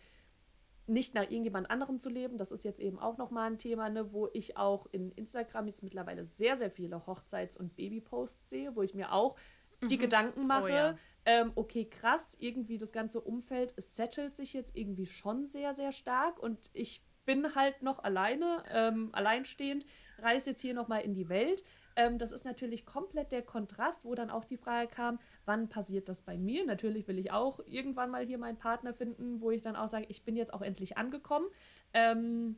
nicht 0.87 1.13
nach 1.13 1.23
irgendjemand 1.23 1.69
anderem 1.69 1.99
zu 1.99 2.09
leben, 2.09 2.37
das 2.37 2.51
ist 2.51 2.63
jetzt 2.63 2.79
eben 2.79 2.97
auch 2.97 3.17
nochmal 3.17 3.51
ein 3.51 3.57
Thema, 3.57 3.89
ne, 3.89 4.13
wo 4.13 4.29
ich 4.33 4.57
auch 4.57 4.87
in 4.91 5.11
Instagram 5.11 5.67
jetzt 5.67 5.83
mittlerweile 5.83 6.25
sehr, 6.25 6.55
sehr 6.55 6.71
viele 6.71 7.05
Hochzeits- 7.05 7.57
und 7.57 7.75
Babyposts 7.75 8.49
sehe, 8.49 8.75
wo 8.75 8.81
ich 8.81 8.95
mir 8.95 9.13
auch 9.13 9.35
die 9.83 9.97
Gedanken 9.97 10.47
mache, 10.47 10.71
ja. 10.71 10.97
ähm, 11.25 11.51
okay, 11.55 11.85
krass, 11.85 12.35
irgendwie 12.39 12.77
das 12.77 12.93
ganze 12.93 13.21
Umfeld, 13.21 13.73
es 13.75 13.95
settelt 13.95 14.33
sich 14.33 14.53
jetzt 14.53 14.75
irgendwie 14.75 15.05
schon 15.05 15.45
sehr, 15.45 15.75
sehr 15.75 15.91
stark 15.91 16.39
und 16.39 16.57
ich 16.73 17.03
bin 17.27 17.53
halt 17.55 17.83
noch 17.83 18.03
alleine, 18.03 18.63
ähm, 18.71 19.09
alleinstehend, 19.11 19.85
reise 20.17 20.51
jetzt 20.51 20.61
hier 20.61 20.73
nochmal 20.73 21.01
in 21.01 21.13
die 21.13 21.29
Welt. 21.29 21.63
Ähm, 21.97 22.17
das 22.17 22.31
ist 22.31 22.45
natürlich 22.45 22.85
komplett 22.85 23.31
der 23.31 23.41
Kontrast, 23.41 24.05
wo 24.05 24.15
dann 24.15 24.31
auch 24.31 24.45
die 24.45 24.55
Frage 24.57 24.87
kam, 24.87 25.19
wann 25.45 25.67
passiert 25.67 26.07
das 26.09 26.21
bei 26.21 26.37
mir? 26.37 26.65
Natürlich 26.65 27.07
will 27.07 27.19
ich 27.19 27.31
auch 27.31 27.59
irgendwann 27.67 28.11
mal 28.11 28.25
hier 28.25 28.37
meinen 28.37 28.57
Partner 28.57 28.93
finden, 28.93 29.41
wo 29.41 29.51
ich 29.51 29.61
dann 29.61 29.75
auch 29.75 29.89
sage, 29.89 30.05
ich 30.07 30.23
bin 30.23 30.37
jetzt 30.37 30.53
auch 30.53 30.61
endlich 30.61 30.97
angekommen. 30.97 31.47
Ähm, 31.93 32.55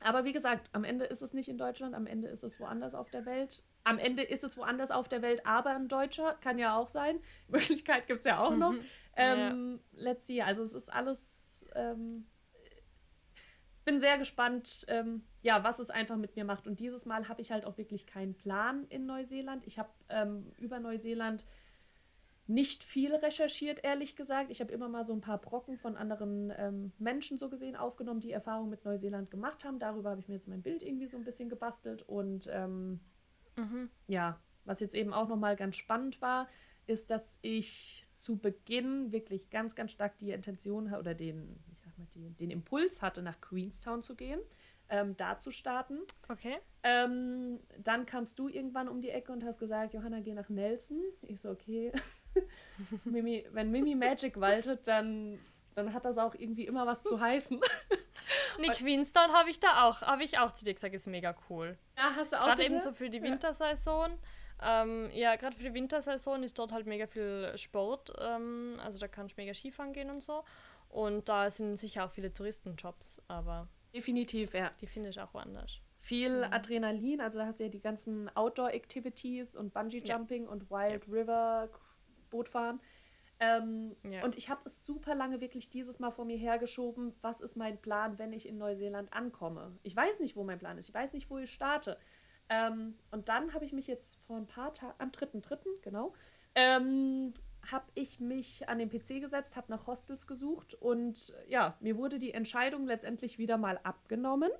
aber 0.00 0.24
wie 0.24 0.32
gesagt, 0.32 0.68
am 0.72 0.84
Ende 0.84 1.06
ist 1.06 1.22
es 1.22 1.32
nicht 1.32 1.48
in 1.48 1.56
Deutschland, 1.56 1.94
am 1.94 2.06
Ende 2.06 2.28
ist 2.28 2.44
es 2.44 2.60
woanders 2.60 2.94
auf 2.94 3.10
der 3.10 3.24
Welt. 3.24 3.64
Am 3.84 3.98
Ende 3.98 4.22
ist 4.22 4.44
es 4.44 4.58
woanders 4.58 4.90
auf 4.90 5.08
der 5.08 5.22
Welt, 5.22 5.46
aber 5.46 5.70
ein 5.70 5.88
Deutscher, 5.88 6.36
kann 6.42 6.58
ja 6.58 6.76
auch 6.76 6.88
sein. 6.88 7.20
Möglichkeit 7.48 8.06
gibt 8.06 8.20
es 8.20 8.26
ja 8.26 8.38
auch 8.38 8.54
noch. 8.54 8.74
Ähm, 9.16 9.80
Let's 9.92 10.26
see, 10.26 10.42
also 10.42 10.62
es 10.62 10.74
ist 10.74 10.92
alles. 10.92 11.64
Ähm, 11.74 12.26
bin 13.84 13.98
sehr 13.98 14.18
gespannt, 14.18 14.84
ähm, 14.88 15.22
ja, 15.42 15.62
was 15.64 15.78
es 15.78 15.90
einfach 15.90 16.16
mit 16.16 16.36
mir 16.36 16.44
macht. 16.44 16.66
Und 16.66 16.80
dieses 16.80 17.06
Mal 17.06 17.28
habe 17.28 17.40
ich 17.40 17.52
halt 17.52 17.66
auch 17.66 17.78
wirklich 17.78 18.06
keinen 18.06 18.34
Plan 18.34 18.86
in 18.88 19.06
Neuseeland. 19.06 19.64
Ich 19.66 19.78
habe 19.78 19.90
ähm, 20.08 20.52
über 20.58 20.80
Neuseeland 20.80 21.44
nicht 22.46 22.84
viel 22.84 23.14
recherchiert, 23.14 23.82
ehrlich 23.84 24.16
gesagt. 24.16 24.50
Ich 24.50 24.60
habe 24.60 24.72
immer 24.72 24.88
mal 24.88 25.04
so 25.04 25.14
ein 25.14 25.20
paar 25.22 25.38
Brocken 25.38 25.78
von 25.78 25.96
anderen 25.96 26.52
ähm, 26.56 26.92
Menschen 26.98 27.38
so 27.38 27.48
gesehen 27.48 27.74
aufgenommen, 27.76 28.20
die 28.20 28.32
Erfahrung 28.32 28.68
mit 28.68 28.84
Neuseeland 28.84 29.30
gemacht 29.30 29.64
haben. 29.64 29.78
Darüber 29.78 30.10
habe 30.10 30.20
ich 30.20 30.28
mir 30.28 30.34
jetzt 30.34 30.48
mein 30.48 30.62
Bild 30.62 30.82
irgendwie 30.82 31.06
so 31.06 31.16
ein 31.16 31.24
bisschen 31.24 31.48
gebastelt. 31.48 32.02
Und 32.02 32.48
ähm, 32.52 33.00
Mhm. 33.56 33.90
ja, 34.06 34.40
was 34.64 34.80
jetzt 34.80 34.94
eben 34.94 35.12
auch 35.12 35.28
nochmal 35.28 35.56
ganz 35.56 35.76
spannend 35.76 36.20
war, 36.20 36.48
ist, 36.86 37.10
dass 37.10 37.38
ich 37.42 38.02
zu 38.14 38.38
Beginn 38.38 39.12
wirklich 39.12 39.50
ganz, 39.50 39.74
ganz 39.74 39.92
stark 39.92 40.18
die 40.18 40.32
Intention 40.32 40.92
oder 40.92 41.14
den, 41.14 41.62
sag 41.94 41.98
mal, 41.98 42.06
die, 42.14 42.30
den 42.30 42.50
Impuls 42.50 43.02
hatte, 43.02 43.22
nach 43.22 43.40
Queenstown 43.40 44.02
zu 44.02 44.14
gehen, 44.14 44.40
ähm, 44.88 45.16
da 45.16 45.38
zu 45.38 45.50
starten. 45.50 45.98
Okay. 46.28 46.58
Ähm, 46.82 47.60
dann 47.78 48.06
kamst 48.06 48.38
du 48.38 48.48
irgendwann 48.48 48.88
um 48.88 49.00
die 49.00 49.10
Ecke 49.10 49.32
und 49.32 49.44
hast 49.44 49.58
gesagt, 49.58 49.94
Johanna, 49.94 50.20
geh 50.20 50.34
nach 50.34 50.48
Nelson. 50.48 51.00
Ich 51.22 51.40
so, 51.40 51.50
okay. 51.50 51.92
Mimi, 53.04 53.46
wenn 53.52 53.70
Mimi 53.70 53.94
Magic 53.94 54.40
waltet, 54.40 54.86
dann, 54.86 55.38
dann 55.74 55.94
hat 55.94 56.04
das 56.04 56.18
auch 56.18 56.34
irgendwie 56.34 56.66
immer 56.66 56.86
was 56.86 57.02
zu 57.02 57.20
heißen. 57.20 57.60
Nee, 58.58 58.68
Queenstown 58.68 59.32
habe 59.32 59.50
ich 59.50 59.60
da 59.60 59.84
auch, 59.84 60.00
habe 60.00 60.24
ich 60.24 60.38
auch 60.38 60.52
zu 60.52 60.64
dir 60.64 60.72
gesagt, 60.72 60.94
ist 60.94 61.06
mega 61.06 61.34
cool. 61.50 61.76
Ja, 61.98 62.12
hast 62.16 62.32
du 62.32 62.40
auch 62.40 62.46
Gerade 62.46 62.64
eben 62.64 62.78
so 62.78 62.92
für 62.92 63.10
die 63.10 63.20
Wintersaison. 63.20 64.18
Ähm, 64.62 65.10
ja, 65.12 65.36
gerade 65.36 65.56
für 65.56 65.64
die 65.64 65.74
Wintersaison 65.74 66.42
ist 66.42 66.58
dort 66.58 66.72
halt 66.72 66.86
mega 66.86 67.06
viel 67.06 67.52
Sport. 67.56 68.12
Ähm, 68.20 68.78
also 68.82 68.98
da 68.98 69.08
kannst 69.08 69.36
du 69.36 69.40
mega 69.40 69.52
Skifahren 69.52 69.92
gehen 69.92 70.10
und 70.10 70.22
so. 70.22 70.44
Und 70.94 71.28
da 71.28 71.50
sind 71.50 71.76
sicher 71.76 72.04
auch 72.04 72.10
viele 72.12 72.32
Touristenjobs, 72.32 73.20
aber 73.26 73.66
Definitiv, 73.92 74.54
ja. 74.54 74.70
die 74.80 74.86
finde 74.86 75.08
ich 75.08 75.20
auch 75.20 75.34
woanders. 75.34 75.80
viel 75.96 76.44
Adrenalin, 76.44 77.20
also 77.20 77.40
da 77.40 77.46
hast 77.46 77.58
du 77.58 77.64
ja 77.64 77.68
die 77.68 77.80
ganzen 77.80 78.28
Outdoor-Activities 78.36 79.56
und 79.56 79.74
Bungee-Jumping 79.74 80.46
und 80.46 80.70
Wild 80.70 81.08
River 81.08 81.68
Bootfahren. 82.30 82.80
Ähm, 83.40 83.96
Ja. 84.08 84.22
Und 84.22 84.36
ich 84.36 84.48
habe 84.50 84.60
es 84.66 84.86
super 84.86 85.16
lange 85.16 85.40
wirklich 85.40 85.68
dieses 85.68 85.98
Mal 85.98 86.12
vor 86.12 86.26
mir 86.26 86.36
hergeschoben, 86.36 87.12
was 87.22 87.40
ist 87.40 87.56
mein 87.56 87.76
Plan, 87.82 88.16
wenn 88.20 88.32
ich 88.32 88.46
in 88.46 88.56
Neuseeland 88.58 89.12
ankomme. 89.12 89.76
Ich 89.82 89.96
weiß 89.96 90.20
nicht, 90.20 90.36
wo 90.36 90.44
mein 90.44 90.60
Plan 90.60 90.78
ist, 90.78 90.88
ich 90.88 90.94
weiß 90.94 91.12
nicht, 91.14 91.28
wo 91.28 91.38
ich 91.38 91.52
starte. 91.52 91.98
Ähm, 92.48 92.94
und 93.10 93.28
dann 93.28 93.52
habe 93.52 93.64
ich 93.64 93.72
mich 93.72 93.88
jetzt 93.88 94.20
vor 94.28 94.36
ein 94.36 94.46
paar 94.46 94.72
Tagen, 94.72 94.94
am 94.98 95.10
3.3., 95.10 95.58
genau, 95.82 96.12
ähm, 96.54 97.32
habe 97.70 97.86
ich 97.94 98.20
mich 98.20 98.68
an 98.68 98.78
den 98.78 98.90
PC 98.90 99.20
gesetzt, 99.20 99.56
habe 99.56 99.70
nach 99.70 99.86
Hostels 99.86 100.26
gesucht 100.26 100.74
und 100.74 101.34
ja, 101.48 101.76
mir 101.80 101.96
wurde 101.96 102.18
die 102.18 102.32
Entscheidung 102.32 102.86
letztendlich 102.86 103.38
wieder 103.38 103.56
mal 103.56 103.78
abgenommen, 103.82 104.50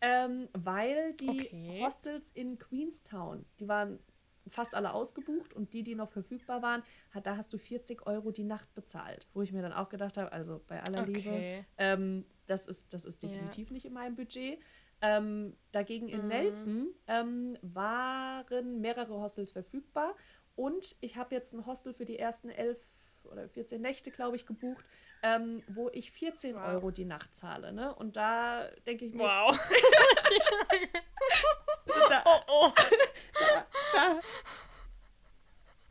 ähm, 0.00 0.48
weil 0.52 1.14
die 1.14 1.28
okay. 1.28 1.82
Hostels 1.82 2.30
in 2.30 2.58
Queenstown, 2.58 3.44
die 3.60 3.68
waren 3.68 3.98
fast 4.46 4.74
alle 4.74 4.92
ausgebucht 4.92 5.54
und 5.54 5.72
die, 5.72 5.82
die 5.82 5.94
noch 5.94 6.10
verfügbar 6.10 6.62
waren, 6.62 6.82
hat, 7.10 7.26
da 7.26 7.36
hast 7.36 7.52
du 7.52 7.58
40 7.58 8.06
Euro 8.06 8.30
die 8.30 8.44
Nacht 8.44 8.72
bezahlt. 8.74 9.26
Wo 9.32 9.42
ich 9.42 9.52
mir 9.52 9.62
dann 9.62 9.72
auch 9.72 9.88
gedacht 9.88 10.16
habe, 10.16 10.32
also 10.32 10.60
bei 10.68 10.82
aller 10.82 11.02
okay. 11.02 11.12
Liebe, 11.12 11.66
ähm, 11.78 12.24
das, 12.46 12.66
ist, 12.66 12.92
das 12.92 13.04
ist 13.04 13.22
definitiv 13.22 13.68
ja. 13.68 13.72
nicht 13.74 13.86
in 13.86 13.92
meinem 13.92 14.16
Budget. 14.16 14.58
Ähm, 15.00 15.56
dagegen 15.72 16.08
in 16.08 16.22
mhm. 16.22 16.28
Nelson 16.28 16.86
ähm, 17.08 17.58
waren 17.62 18.80
mehrere 18.80 19.14
Hostels 19.14 19.52
verfügbar 19.52 20.14
und 20.56 20.96
ich 21.00 21.16
habe 21.16 21.34
jetzt 21.34 21.52
ein 21.52 21.66
Hostel 21.66 21.94
für 21.94 22.04
die 22.04 22.18
ersten 22.18 22.50
elf 22.50 22.78
oder 23.24 23.48
14 23.48 23.80
Nächte, 23.80 24.10
glaube 24.10 24.36
ich, 24.36 24.46
gebucht, 24.46 24.84
ähm, 25.22 25.62
wo 25.68 25.88
ich 25.90 26.10
14 26.10 26.54
wow. 26.54 26.68
Euro 26.68 26.90
die 26.90 27.04
Nacht 27.04 27.34
zahle. 27.34 27.72
Ne? 27.72 27.94
Und 27.94 28.16
da 28.16 28.68
denke 28.86 29.06
ich 29.06 29.14
mir. 29.14 29.24
Wow. 29.24 29.58
da, 32.08 32.22
oh, 32.26 32.40
oh. 32.48 32.70
da, 33.40 33.66
da, 33.94 34.20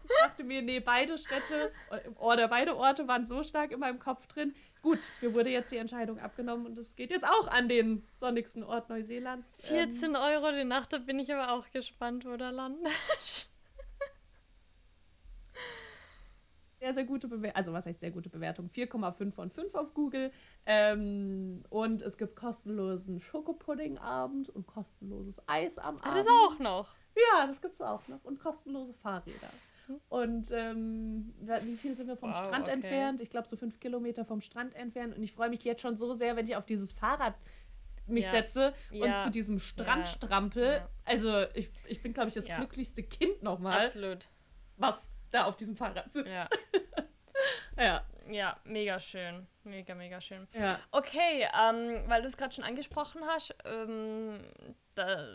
ich 0.04 0.12
dachte 0.22 0.44
mir, 0.44 0.62
nee, 0.62 0.80
beide 0.80 1.18
Städte 1.18 1.72
oder 2.18 2.48
beide 2.48 2.76
Orte 2.76 3.08
waren 3.08 3.26
so 3.26 3.44
stark 3.44 3.72
in 3.72 3.80
meinem 3.80 4.00
Kopf 4.00 4.28
drin. 4.28 4.54
Gut, 4.82 5.00
mir 5.22 5.34
wurde 5.34 5.50
jetzt 5.50 5.72
die 5.72 5.78
Entscheidung 5.78 6.20
abgenommen 6.20 6.66
und 6.66 6.78
es 6.78 6.96
geht 6.96 7.10
jetzt 7.10 7.26
auch 7.26 7.48
an 7.48 7.70
den 7.70 8.06
sonnigsten 8.16 8.64
Ort 8.64 8.90
Neuseelands. 8.90 9.58
14 9.62 10.10
ähm, 10.10 10.16
Euro 10.16 10.52
die 10.52 10.66
Nacht, 10.66 10.92
da 10.92 10.98
bin 10.98 11.20
ich 11.20 11.34
aber 11.34 11.54
auch 11.54 11.70
gespannt, 11.72 12.26
wo 12.26 12.36
der 12.36 12.52
landet. 12.52 12.92
Sehr, 16.84 16.94
sehr 16.94 17.04
gute 17.06 17.30
Bewertung. 17.30 17.56
Also, 17.56 17.72
was 17.72 17.86
heißt 17.86 18.02
sehr 18.02 18.12
gute 18.12 18.30
Bewertung? 18.30 18.70
4,5 18.70 19.32
von 19.32 19.50
5 19.50 19.76
auf 19.76 19.94
Google. 19.94 20.32
Ähm, 20.66 21.64
und 21.70 22.02
es 22.02 22.18
gibt 22.18 22.36
kostenlosen 22.36 23.22
Schokopuddingabend 23.22 24.50
und 24.50 24.68
kostenloses 24.68 25.42
Eis 25.48 25.78
am 25.78 25.98
Abend. 26.00 26.18
Das 26.18 26.28
auch 26.28 26.60
noch. 26.60 26.94
Ja, 27.16 27.48
das 27.48 27.62
gibt 27.62 27.76
es 27.76 27.82
auch 27.82 28.06
noch. 28.10 28.22
Und 28.26 28.40
kostenlose 28.40 28.94
Fahrräder. 28.94 29.50
Und 30.10 30.52
ähm, 30.52 31.34
wie 31.40 31.76
viel 31.76 31.94
sind 31.94 32.08
wir 32.08 32.18
vom 32.18 32.32
wow, 32.32 32.38
Strand 32.38 32.68
okay. 32.68 32.74
entfernt? 32.74 33.22
Ich 33.22 33.30
glaube, 33.30 33.48
so 33.48 33.56
fünf 33.56 33.80
Kilometer 33.80 34.26
vom 34.26 34.42
Strand 34.42 34.76
entfernt. 34.76 35.16
Und 35.16 35.24
ich 35.24 35.32
freue 35.32 35.50
mich 35.50 35.64
jetzt 35.64 35.82
schon 35.82 35.96
so 35.96 36.14
sehr, 36.14 36.36
wenn 36.36 36.48
ich 36.48 36.56
auf 36.58 36.66
dieses 36.66 36.92
Fahrrad 36.92 37.36
mich 38.08 38.26
ja. 38.26 38.32
setze 38.32 38.74
und 38.92 39.08
ja. 39.08 39.16
zu 39.16 39.32
diesem 39.32 39.60
Strand 39.60 40.02
ja. 40.02 40.06
strampel. 40.06 40.82
Also, 41.06 41.46
ich, 41.54 41.70
ich 41.88 42.02
bin, 42.02 42.12
glaube 42.12 42.28
ich, 42.28 42.34
das 42.34 42.48
glücklichste 42.48 43.04
Kind 43.04 43.42
nochmal. 43.42 43.86
Absolut. 43.86 44.28
Was 44.76 45.23
da 45.34 45.46
auf 45.46 45.56
diesem 45.56 45.76
Fahrrad 45.76 46.14
sitzt. 46.14 46.32
Ja. 46.32 46.48
ja. 47.78 48.06
Ja, 48.30 48.58
mega 48.64 49.00
schön. 49.00 49.48
Mega, 49.64 49.96
mega 49.96 50.22
schön. 50.22 50.48
Ja. 50.54 50.80
Okay, 50.92 51.48
ähm, 51.60 52.04
weil 52.08 52.22
du 52.22 52.28
es 52.28 52.38
gerade 52.38 52.54
schon 52.54 52.64
angesprochen 52.64 53.22
hast, 53.26 53.54
ähm, 53.66 54.40
da 54.96 55.28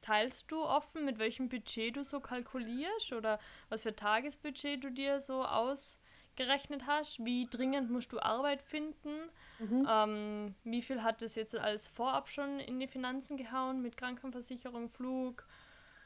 teilst 0.00 0.50
du 0.50 0.62
offen, 0.62 1.04
mit 1.04 1.18
welchem 1.18 1.48
Budget 1.48 1.96
du 1.96 2.04
so 2.04 2.20
kalkulierst 2.20 3.12
oder 3.12 3.38
was 3.68 3.82
für 3.82 3.94
Tagesbudget 3.94 4.84
du 4.84 4.90
dir 4.90 5.20
so 5.20 5.44
ausgerechnet 5.44 6.86
hast? 6.86 7.24
Wie 7.24 7.46
dringend 7.50 7.90
musst 7.90 8.12
du 8.12 8.20
Arbeit 8.20 8.62
finden? 8.62 9.30
Mhm. 9.58 9.86
Ähm, 9.90 10.54
wie 10.64 10.82
viel 10.82 11.02
hat 11.02 11.22
das 11.22 11.34
jetzt 11.34 11.56
als 11.56 11.88
Vorab 11.88 12.28
schon 12.28 12.60
in 12.60 12.78
die 12.78 12.88
Finanzen 12.88 13.36
gehauen 13.36 13.82
mit 13.82 13.96
Krankenversicherung, 13.96 14.88
Flug 14.88 15.46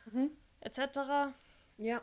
mhm. 0.06 0.30
etc.? 0.60 1.34
Ja, 1.76 2.02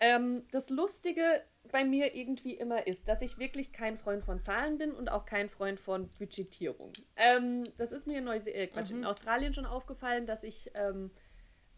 ähm, 0.00 0.44
das 0.50 0.70
Lustige 0.70 1.42
bei 1.70 1.84
mir 1.84 2.14
irgendwie 2.14 2.54
immer 2.54 2.86
ist, 2.86 3.06
dass 3.06 3.22
ich 3.22 3.38
wirklich 3.38 3.72
kein 3.72 3.98
Freund 3.98 4.24
von 4.24 4.40
Zahlen 4.40 4.78
bin 4.78 4.92
und 4.92 5.10
auch 5.10 5.26
kein 5.26 5.48
Freund 5.48 5.78
von 5.78 6.08
Budgetierung. 6.18 6.92
Ähm, 7.16 7.64
das 7.76 7.92
ist 7.92 8.06
mir 8.06 8.18
in, 8.18 8.24
Neuse 8.24 8.50
äh, 8.50 8.66
Quatsch, 8.66 8.90
mhm. 8.90 8.98
in 8.98 9.04
Australien 9.04 9.52
schon 9.52 9.66
aufgefallen, 9.66 10.26
dass 10.26 10.42
ich, 10.42 10.70
ähm, 10.74 11.10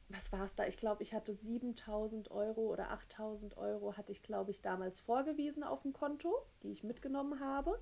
was 0.08 0.30
war 0.30 0.44
es 0.44 0.54
da? 0.54 0.66
Ich 0.66 0.76
glaube, 0.76 1.02
ich 1.02 1.14
hatte 1.14 1.34
7000 1.34 2.30
Euro 2.30 2.72
oder 2.72 2.90
8000 2.90 3.56
Euro 3.56 3.96
hatte 3.96 4.12
ich, 4.12 4.22
glaube 4.22 4.52
ich, 4.52 4.62
damals 4.62 5.00
vorgewiesen 5.00 5.64
auf 5.64 5.82
dem 5.82 5.92
Konto, 5.92 6.32
die 6.62 6.70
ich 6.70 6.84
mitgenommen 6.84 7.40
habe. 7.40 7.78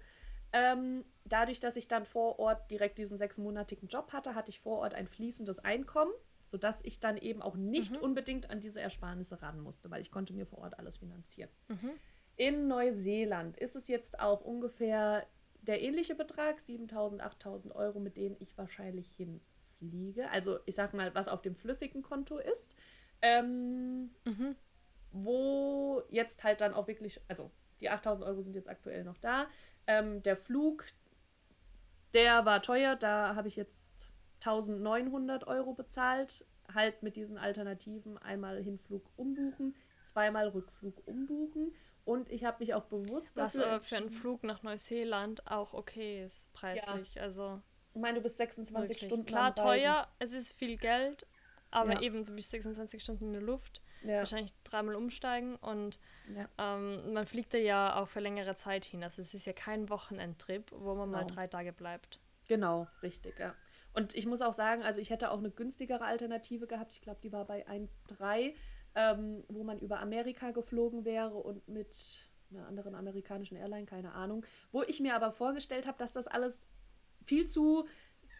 Ähm, 0.53 1.05
dadurch, 1.25 1.61
dass 1.61 1.77
ich 1.77 1.87
dann 1.87 2.07
vor 2.07 2.39
Ort 2.39 2.71
direkt 2.71 2.99
diesen 2.99 3.19
sechsmonatigen 3.19 3.89
Job 3.89 4.13
hatte, 4.13 4.35
hatte 4.35 4.51
ich 4.51 4.59
vor 4.59 4.79
Ort 4.79 4.95
ein 4.95 5.07
fließendes 5.07 5.61
Einkommen 5.61 6.13
sodass 6.43 6.81
ich 6.83 7.01
dann 7.01 7.17
eben 7.17 7.43
auch 7.43 7.57
nicht 7.57 7.97
mhm. 7.97 8.03
unbedingt 8.03 8.51
an 8.51 8.61
diese 8.61 8.81
Ersparnisse 8.81 9.43
ran 9.43 9.61
musste, 9.61 9.91
weil 9.91 10.01
ich 10.01 10.11
konnte 10.11 10.33
mir 10.33 10.47
vor 10.47 10.59
Ort 10.61 10.79
alles 10.79 10.97
finanzieren. 10.97 11.51
Mhm. 11.69 11.91
In 12.37 12.69
Neuseeland 12.69 13.59
ist 13.59 13.77
es 13.77 13.89
jetzt 13.89 14.21
auch 14.21 14.41
ungefähr 14.41 15.27
der 15.63 15.83
ähnliche 15.83 16.15
Betrag, 16.15 16.59
7.000, 16.59 17.21
8.000 17.21 17.73
Euro, 17.75 18.01
mit 18.01 18.17
denen 18.17 18.37
ich 18.41 18.57
wahrscheinlich 18.57 19.11
hinfliege. 19.13 20.31
Also 20.31 20.59
ich 20.65 20.75
sag 20.75 20.95
mal, 20.95 21.15
was 21.15 21.29
auf 21.29 21.43
dem 21.43 21.55
flüssigen 21.55 22.03
Konto 22.03 22.39
ist. 22.39 22.77
Ähm, 23.23 24.11
mhm. 24.25 24.57
Wo 25.13 26.03
jetzt 26.09 26.45
halt 26.45 26.61
dann 26.61 26.73
auch 26.73 26.87
wirklich, 26.87 27.21
also 27.29 27.51
die 27.81 27.91
8.000 27.91 28.25
Euro 28.25 28.43
sind 28.43 28.55
jetzt 28.55 28.69
aktuell 28.69 29.05
noch 29.05 29.19
da. 29.19 29.49
Ähm, 29.87 30.23
der 30.23 30.37
Flug, 30.37 30.87
der 32.15 32.47
war 32.47 32.63
teuer, 32.63 32.97
da 32.97 33.35
habe 33.35 33.49
ich 33.49 33.57
jetzt 33.57 34.10
1900 34.45 35.47
Euro 35.47 35.75
bezahlt, 35.75 36.45
halt 36.73 37.03
mit 37.03 37.17
diesen 37.17 37.39
Alternativen 37.39 38.19
einmal 38.19 38.63
Hinflug 38.63 39.05
umbuchen, 39.17 39.75
zweimal 40.03 40.49
Rückflug 40.49 41.07
umbuchen. 41.07 41.73
Und 42.05 42.31
ich 42.31 42.45
habe 42.45 42.59
mich 42.61 42.75
auch 42.75 42.85
bewusst 42.85 43.37
Was 43.37 43.53
dafür 43.53 43.67
aber 43.67 43.81
für 43.83 43.97
einen 43.97 44.11
Flug 44.11 44.43
nach 44.43 44.63
Neuseeland 44.63 45.47
auch 45.47 45.75
okay 45.75 46.25
ist, 46.25 46.53
preislich. 46.55 47.15
Ja. 47.15 47.23
Also 47.23 47.61
ich 47.95 48.01
meine, 48.01 48.17
du 48.17 48.23
bist 48.23 48.39
26 48.39 48.97
wirklich. 48.97 49.07
Stunden 49.07 49.27
Klar, 49.27 49.55
teuer, 49.55 50.09
es 50.19 50.33
ist 50.33 50.53
viel 50.53 50.77
Geld, 50.77 51.27
aber 51.71 51.95
ja. 51.95 52.01
eben, 52.01 52.25
du 52.25 52.33
bist 52.35 52.51
26 52.51 53.03
Stunden 53.03 53.27
in 53.27 53.33
der 53.33 53.43
Luft. 53.43 53.83
Ja. 54.03 54.19
Wahrscheinlich 54.19 54.55
dreimal 54.65 54.95
umsteigen 54.95 55.57
und 55.57 55.99
ähm, 56.59 57.13
man 57.13 57.27
fliegt 57.27 57.53
da 57.53 57.59
ja 57.59 57.97
auch 57.97 58.09
für 58.09 58.21
längere 58.21 58.57
Zeit 58.57 58.87
hin. 58.87 59.05
Also 59.05 59.21
es 59.21 59.35
ist 59.35 59.45
ja 59.45 59.53
kein 59.53 59.91
Wochenendtrip, 59.91 60.73
wo 60.73 60.95
man 60.95 61.11
genau. 61.11 61.19
mal 61.19 61.27
drei 61.27 61.47
Tage 61.49 61.75
bleibt. 61.75 62.19
Genau, 62.49 62.87
richtig, 63.03 63.39
ja. 63.39 63.55
Und 63.93 64.15
ich 64.15 64.27
muss 64.27 64.43
auch 64.43 64.53
sagen, 64.53 64.83
also 64.83 65.01
ich 65.01 65.11
hätte 65.11 65.31
auch 65.31 65.39
eine 65.39 65.51
günstigere 65.51 66.05
Alternative 66.05 66.67
gehabt. 66.67 66.93
Ich 66.93 67.03
glaube, 67.03 67.21
die 67.23 67.33
war 67.33 67.45
bei 67.45 67.67
1,3, 67.69 68.55
ähm, 68.95 69.45
wo 69.49 69.65
man 69.65 69.79
über 69.79 70.01
Amerika 70.01 70.53
geflogen 70.53 71.05
wäre 71.05 71.37
und 71.37 71.67
mit 71.69 72.29
einer 72.51 72.67
anderen 72.67 72.95
amerikanischen 72.95 73.57
Airline, 73.57 73.87
keine 73.87 74.13
Ahnung. 74.13 74.45
Wo 74.73 74.83
ich 74.83 75.01
mir 75.01 75.15
aber 75.15 75.33
vorgestellt 75.33 75.87
habe, 75.87 75.99
dass 75.99 76.13
das 76.13 76.29
alles 76.29 76.69
viel 77.25 77.47
zu 77.47 77.87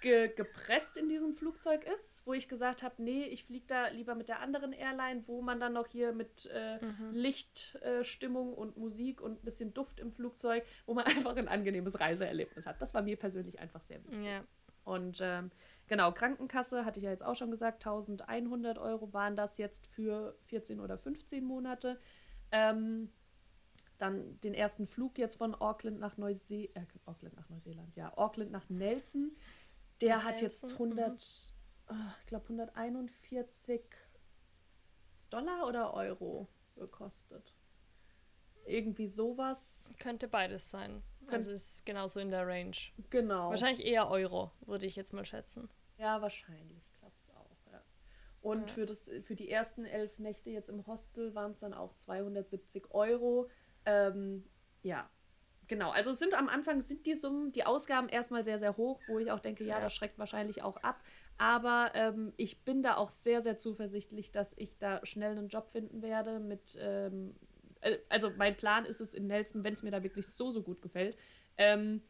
ge 0.01 0.29
gepresst 0.35 0.97
in 0.97 1.09
diesem 1.09 1.33
Flugzeug 1.35 1.85
ist, 1.85 2.27
wo 2.27 2.33
ich 2.33 2.49
gesagt 2.49 2.83
habe, 2.83 3.03
nee, 3.03 3.25
ich 3.25 3.45
fliege 3.45 3.67
da 3.67 3.89
lieber 3.89 4.15
mit 4.15 4.29
der 4.29 4.41
anderen 4.41 4.73
Airline, 4.73 5.25
wo 5.27 5.43
man 5.43 5.61
dann 5.61 5.75
noch 5.75 5.87
hier 5.89 6.13
mit 6.13 6.51
äh, 6.53 6.85
mhm. 6.85 7.13
Lichtstimmung 7.13 8.53
äh, 8.53 8.57
und 8.57 8.77
Musik 8.77 9.21
und 9.21 9.43
ein 9.43 9.45
bisschen 9.45 9.75
Duft 9.75 10.01
im 10.01 10.11
Flugzeug, 10.11 10.65
wo 10.87 10.95
man 10.95 11.05
einfach 11.07 11.37
ein 11.37 11.49
angenehmes 11.49 12.01
Reiseerlebnis 12.01 12.67
hat. 12.67 12.81
Das 12.81 12.95
war 12.95 13.03
mir 13.03 13.17
persönlich 13.17 13.59
einfach 13.59 13.83
sehr 13.83 14.03
wichtig. 14.05 14.25
Ja. 14.25 14.45
Und 14.91 15.21
ähm, 15.23 15.53
genau, 15.87 16.11
Krankenkasse 16.11 16.85
hatte 16.85 16.99
ich 16.99 17.05
ja 17.05 17.11
jetzt 17.11 17.25
auch 17.25 17.37
schon 17.37 17.53
gesagt, 17.53 17.87
1100 17.87 18.77
Euro 18.79 19.13
waren 19.13 19.37
das 19.37 19.57
jetzt 19.57 19.87
für 19.87 20.37
14 20.47 20.81
oder 20.81 20.99
15 20.99 21.45
Monate. 21.45 22.01
Ähm, 22.51 23.13
dann 23.99 24.41
den 24.41 24.53
ersten 24.53 24.87
Flug 24.87 25.17
jetzt 25.17 25.37
von 25.37 25.55
Auckland 25.55 26.01
nach 26.01 26.17
Neuseeland, 26.17 26.77
äh, 26.77 26.99
Auckland 27.05 27.37
nach 27.37 27.49
Neuseeland, 27.49 27.95
ja, 27.95 28.17
Auckland 28.19 28.51
nach 28.51 28.69
Nelson. 28.69 29.37
Der 30.01 30.17
nach 30.17 30.25
hat 30.25 30.43
Nelson, 30.43 30.69
jetzt 30.69 30.73
100, 30.73 31.53
mhm. 31.89 31.95
oh, 31.95 32.13
ich 32.21 32.27
glaube 32.27 32.45
141 32.47 33.83
Dollar 35.29 35.69
oder 35.69 35.95
Euro 35.95 36.49
gekostet. 36.75 37.55
Irgendwie 38.67 39.07
sowas. 39.07 39.95
Könnte 40.01 40.27
beides 40.27 40.69
sein. 40.69 41.01
Also 41.33 41.51
es 41.51 41.75
ist 41.75 41.87
genauso 41.87 42.21
in 42.21 42.31
der 42.31 42.47
Range. 42.47 42.77
Genau. 43.11 43.51
Wahrscheinlich 43.51 43.87
eher 43.87 44.11
Euro, 44.11 44.51
würde 44.67 44.87
ich 44.87 44.97
jetzt 44.97 45.13
mal 45.13 45.25
schätzen. 45.25 45.69
Ja, 45.99 46.23
wahrscheinlich, 46.23 46.83
glaube 46.99 47.15
ich 47.17 47.37
auch, 47.37 47.73
ja. 47.73 47.83
Und 48.41 48.63
ja. 48.63 48.67
Für, 48.69 48.87
das, 48.87 49.11
für 49.23 49.35
die 49.35 49.51
ersten 49.51 49.85
elf 49.85 50.19
Nächte 50.19 50.51
jetzt 50.51 50.69
im 50.69 50.87
Hostel 50.87 51.35
waren 51.35 51.51
es 51.51 51.61
dann 51.61 51.75
auch 51.75 51.95
270 51.97 52.91
Euro. 52.91 53.49
Ähm, 53.85 54.45
ja, 54.83 55.11
genau. 55.67 55.91
Also 55.91 56.11
es 56.11 56.19
sind 56.19 56.35
am 56.35 56.49
Anfang 56.49 56.81
sind 56.81 57.07
die 57.07 57.15
Summen, 57.15 57.53
die 57.53 57.65
Ausgaben 57.65 58.09
erstmal 58.09 58.45
sehr, 58.45 58.59
sehr 58.59 58.77
hoch, 58.77 59.01
wo 59.09 59.19
ich 59.19 59.31
auch 59.31 59.41
denke, 59.41 59.65
ja, 59.65 59.81
das 59.81 59.95
schreckt 59.95 60.19
wahrscheinlich 60.19 60.63
auch 60.63 60.77
ab. 60.79 61.01
Aber 61.39 61.93
ähm, 61.95 62.35
ich 62.37 62.65
bin 62.65 62.83
da 62.83 62.97
auch 62.99 63.11
sehr, 63.11 63.41
sehr 63.41 63.57
zuversichtlich, 63.57 64.31
dass 64.31 64.53
ich 64.59 64.77
da 64.77 65.05
schnell 65.07 65.33
einen 65.33 65.49
Job 65.49 65.71
finden 65.71 66.03
werde 66.03 66.39
mit 66.39 66.79
ähm, 66.79 67.35
äh, 67.41 67.50
also 68.09 68.31
mein 68.37 68.57
Plan 68.57 68.85
ist 68.85 69.01
es 69.01 69.15
in 69.15 69.27
Nelson, 69.27 69.65
wenn 69.65 69.73
es 69.73 69.83
mir 69.83 69.91
da 69.91 70.03
wirklich 70.03 70.27
so, 70.27 70.51
so 70.51 70.63
gut 70.63 70.83
gefällt, 70.83 71.17
ähm, 71.57 72.03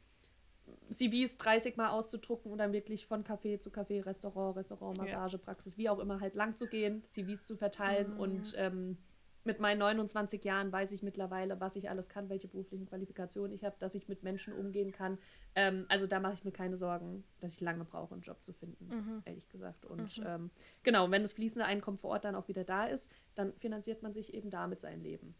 CVs 0.89 1.37
30 1.39 1.77
Mal 1.77 1.91
auszudrucken 1.91 2.53
und 2.53 2.59
dann 2.59 2.73
wirklich 2.73 3.07
von 3.07 3.25
Café 3.25 3.59
zu 3.59 3.71
Café, 3.71 4.05
Restaurant, 4.05 4.57
Restaurant, 4.57 4.99
Massagepraxis, 4.99 5.75
ja. 5.75 5.79
wie 5.79 5.89
auch 5.89 5.99
immer 5.99 6.21
halt 6.21 6.35
lang 6.35 6.57
zu 6.57 6.66
gehen, 6.66 7.05
CVs 7.07 7.43
zu 7.43 7.57
verteilen 7.57 8.14
mhm. 8.14 8.21
und 8.21 8.55
ähm, 8.57 8.99
mit 9.45 9.59
meinen 9.59 9.79
29 9.79 10.45
Jahren 10.45 10.71
weiß 10.71 10.93
ich 10.93 11.03
mittlerweile, 11.03 11.61
was 11.61 11.77
ich 11.77 11.89
alles 11.89 12.09
kann, 12.09 12.29
welche 12.29 12.47
beruflichen 12.47 12.87
Qualifikationen 12.87 13.53
ich 13.53 13.64
habe, 13.64 13.77
dass 13.79 13.95
ich 13.95 14.07
mit 14.07 14.23
Menschen 14.23 14.53
umgehen 14.53 14.93
kann. 14.93 15.18
Ähm, 15.55 15.87
also 15.89 16.07
da 16.07 16.21
mache 16.21 16.35
ich 16.35 16.45
mir 16.45 16.53
keine 16.53 16.77
Sorgen, 16.77 17.25
dass 17.41 17.55
ich 17.55 17.61
lange 17.61 17.85
brauche, 17.85 18.12
einen 18.12 18.23
Job 18.23 18.45
zu 18.45 18.53
finden, 18.53 18.89
mhm. 18.89 19.23
ehrlich 19.25 19.49
gesagt. 19.49 19.87
Und 19.87 20.18
mhm. 20.18 20.27
ähm, 20.27 20.51
genau, 20.83 21.11
wenn 21.11 21.23
das 21.23 21.33
fließende 21.33 21.64
Einkommen 21.64 21.97
vor 21.97 22.11
Ort 22.11 22.25
dann 22.25 22.35
auch 22.35 22.49
wieder 22.49 22.64
da 22.64 22.85
ist, 22.85 23.11
dann 23.35 23.55
finanziert 23.55 24.03
man 24.03 24.12
sich 24.12 24.35
eben 24.35 24.51
damit 24.51 24.81
sein 24.81 25.01
Leben. 25.01 25.35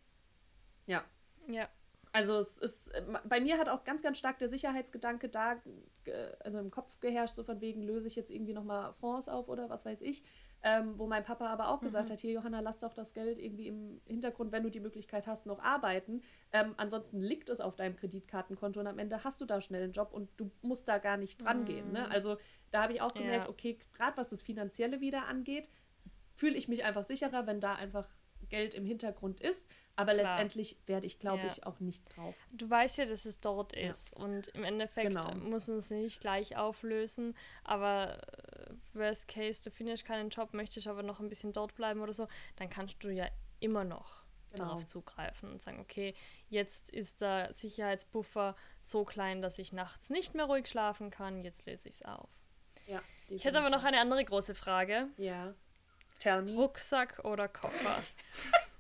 Ja. 0.87 1.05
Ja. 1.49 1.69
Also 2.13 2.39
es 2.39 2.59
ist, 2.59 2.93
bei 3.25 3.41
mir 3.41 3.57
hat 3.59 3.69
auch 3.69 3.85
ganz, 3.85 4.03
ganz 4.03 4.19
stark 4.19 4.39
der 4.41 4.49
Sicherheitsgedanke 4.49 5.29
da, 5.29 5.57
also 6.41 6.59
im 6.59 6.71
Kopf 6.73 6.99
geherrscht, 6.99 7.37
so 7.37 7.45
von 7.45 7.61
wegen, 7.61 7.83
löse 7.83 8.09
ich 8.09 8.17
jetzt 8.17 8.33
irgendwie 8.33 8.53
nochmal 8.53 8.93
Fonds 8.95 9.29
auf 9.29 9.49
oder 9.49 9.69
was 9.69 9.85
weiß 9.85 10.03
ich. 10.03 10.25
Ähm, 10.63 10.99
wo 10.99 11.07
mein 11.07 11.25
Papa 11.25 11.47
aber 11.47 11.69
auch 11.69 11.81
gesagt 11.81 12.09
mhm. 12.09 12.13
hat, 12.13 12.21
hier 12.21 12.33
Johanna, 12.33 12.61
lass 12.61 12.81
doch 12.81 12.93
das 12.93 13.15
Geld 13.15 13.39
irgendwie 13.39 13.69
im 13.69 14.01
Hintergrund, 14.07 14.53
wenn 14.53 14.63
du 14.63 14.71
die 14.71 14.81
Möglichkeit 14.81 15.27
hast, 15.27 15.47
noch 15.47 15.59
arbeiten. 15.61 16.21
Ähm, 16.53 16.75
ansonsten 16.77 17.21
liegt 17.21 17.49
es 17.49 17.63
auf 17.63 17.77
deinem 17.77 17.97
Kreditkartenkonto 17.97 18.79
und 18.81 18.87
am 18.87 18.99
Ende 18.99 19.25
hast 19.25 19.41
du 19.41 19.47
da 19.47 19.63
schnell 19.63 19.85
einen 19.85 19.93
Job 19.93 20.13
und 20.13 20.29
du 20.37 20.51
musst 20.61 20.87
da 20.89 20.99
gar 20.99 21.17
nicht 21.17 21.43
dran 21.43 21.61
mhm. 21.61 21.65
gehen. 21.65 21.93
Ne? 21.93 22.11
Also 22.11 22.37
da 22.73 22.83
habe 22.83 22.93
ich 22.93 23.01
auch 23.01 23.15
gemerkt, 23.15 23.47
ja. 23.47 23.51
okay, 23.51 23.79
gerade 23.95 24.19
was 24.19 24.29
das 24.29 24.43
Finanzielle 24.43 25.01
wieder 25.01 25.27
angeht, 25.27 25.71
fühle 26.35 26.57
ich 26.57 26.69
mich 26.69 26.85
einfach 26.85 27.05
sicherer, 27.05 27.47
wenn 27.47 27.61
da 27.61 27.75
einfach 27.75 28.09
Geld 28.51 28.75
im 28.75 28.85
Hintergrund 28.85 29.41
ist. 29.41 29.71
Aber 29.97 30.13
Klar. 30.13 30.31
letztendlich 30.31 30.77
werde 30.87 31.07
ich, 31.07 31.19
glaube 31.19 31.43
ja. 31.43 31.47
ich, 31.47 31.67
auch 31.67 31.81
nicht 31.81 32.05
drauf. 32.17 32.35
Du 32.53 32.69
weißt 32.69 32.99
ja, 32.99 33.07
dass 33.07 33.25
es 33.25 33.41
dort 33.41 33.77
ja. 33.77 33.91
ist. 33.91 34.15
Und 34.15 34.49
im 34.49 34.65
Endeffekt 34.65 35.15
genau. 35.15 35.35
muss 35.37 35.67
man 35.67 35.79
es 35.79 35.91
nicht 35.91 36.21
gleich 36.21 36.57
auflösen. 36.57 37.37
Aber 37.65 38.19
äh, 38.19 38.75
worst 38.93 39.29
case, 39.29 39.63
du 39.63 39.71
findest 39.71 40.05
keinen 40.05 40.31
Job, 40.31 40.53
möchtest 40.53 40.87
aber 40.87 41.03
noch 41.03 41.21
ein 41.21 41.29
bisschen 41.29 41.53
dort 41.53 41.75
bleiben 41.75 42.01
oder 42.01 42.13
so, 42.13 42.29
dann 42.57 42.69
kannst 42.69 43.03
du 43.03 43.11
ja 43.11 43.27
immer 43.61 43.85
noch 43.85 44.25
genau. 44.53 44.65
darauf 44.67 44.87
zugreifen 44.87 45.51
und 45.51 45.63
sagen, 45.63 45.81
okay, 45.81 46.15
jetzt 46.49 46.91
ist 46.91 47.21
der 47.21 47.53
Sicherheitsbuffer 47.53 48.57
so 48.81 49.05
klein, 49.05 49.43
dass 49.43 49.59
ich 49.59 49.73
nachts 49.73 50.11
nicht 50.11 50.35
mehr 50.35 50.47
ruhig 50.47 50.67
schlafen 50.67 51.11
kann, 51.11 51.45
jetzt 51.45 51.67
lese 51.67 51.89
ich 51.89 51.97
es 51.97 52.03
auf. 52.03 52.29
Ja, 52.87 53.03
ich 53.29 53.45
hätte 53.45 53.59
aber 53.59 53.71
noch 53.71 53.85
eine 53.85 54.01
andere 54.01 54.25
große 54.25 54.55
Frage. 54.55 55.09
Ja. 55.17 55.55
Tell 56.21 56.43
me. 56.43 56.55
Rucksack 56.55 57.19
oder 57.25 57.49
Koffer? 57.49 58.03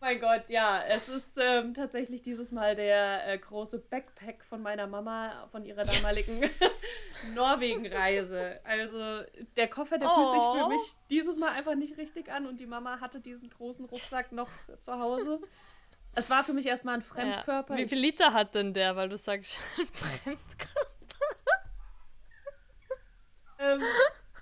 mein 0.00 0.20
Gott, 0.20 0.48
ja, 0.48 0.82
es 0.88 1.08
ist 1.08 1.36
ähm, 1.36 1.74
tatsächlich 1.74 2.22
dieses 2.22 2.52
Mal 2.52 2.76
der 2.76 3.26
äh, 3.28 3.36
große 3.36 3.80
Backpack 3.80 4.44
von 4.44 4.62
meiner 4.62 4.86
Mama 4.86 5.48
von 5.50 5.66
ihrer 5.66 5.84
damaligen 5.84 6.40
yes. 6.40 6.60
Norwegen-Reise. 7.34 8.60
Also 8.62 9.24
der 9.56 9.68
Koffer, 9.68 9.98
der 9.98 10.08
oh. 10.08 10.14
fühlt 10.14 10.40
sich 10.40 10.62
für 10.62 10.68
mich 10.68 10.80
dieses 11.10 11.36
Mal 11.38 11.50
einfach 11.50 11.74
nicht 11.74 11.98
richtig 11.98 12.30
an 12.30 12.46
und 12.46 12.60
die 12.60 12.66
Mama 12.66 13.00
hatte 13.00 13.20
diesen 13.20 13.50
großen 13.50 13.86
Rucksack 13.86 14.26
yes. 14.26 14.32
noch 14.32 14.50
zu 14.80 14.98
Hause. 14.98 15.40
Es 16.14 16.30
war 16.30 16.44
für 16.44 16.52
mich 16.52 16.66
erstmal 16.66 16.94
ein 16.94 17.02
Fremdkörper. 17.02 17.74
Ja. 17.74 17.84
Wie 17.84 17.88
viel 17.88 17.98
Liter 17.98 18.32
hat 18.32 18.54
denn 18.54 18.74
der, 18.74 18.94
weil 18.94 19.08
du 19.08 19.18
sagst 19.18 19.56
Fremdkörper? 19.92 20.90
ähm, 23.58 23.82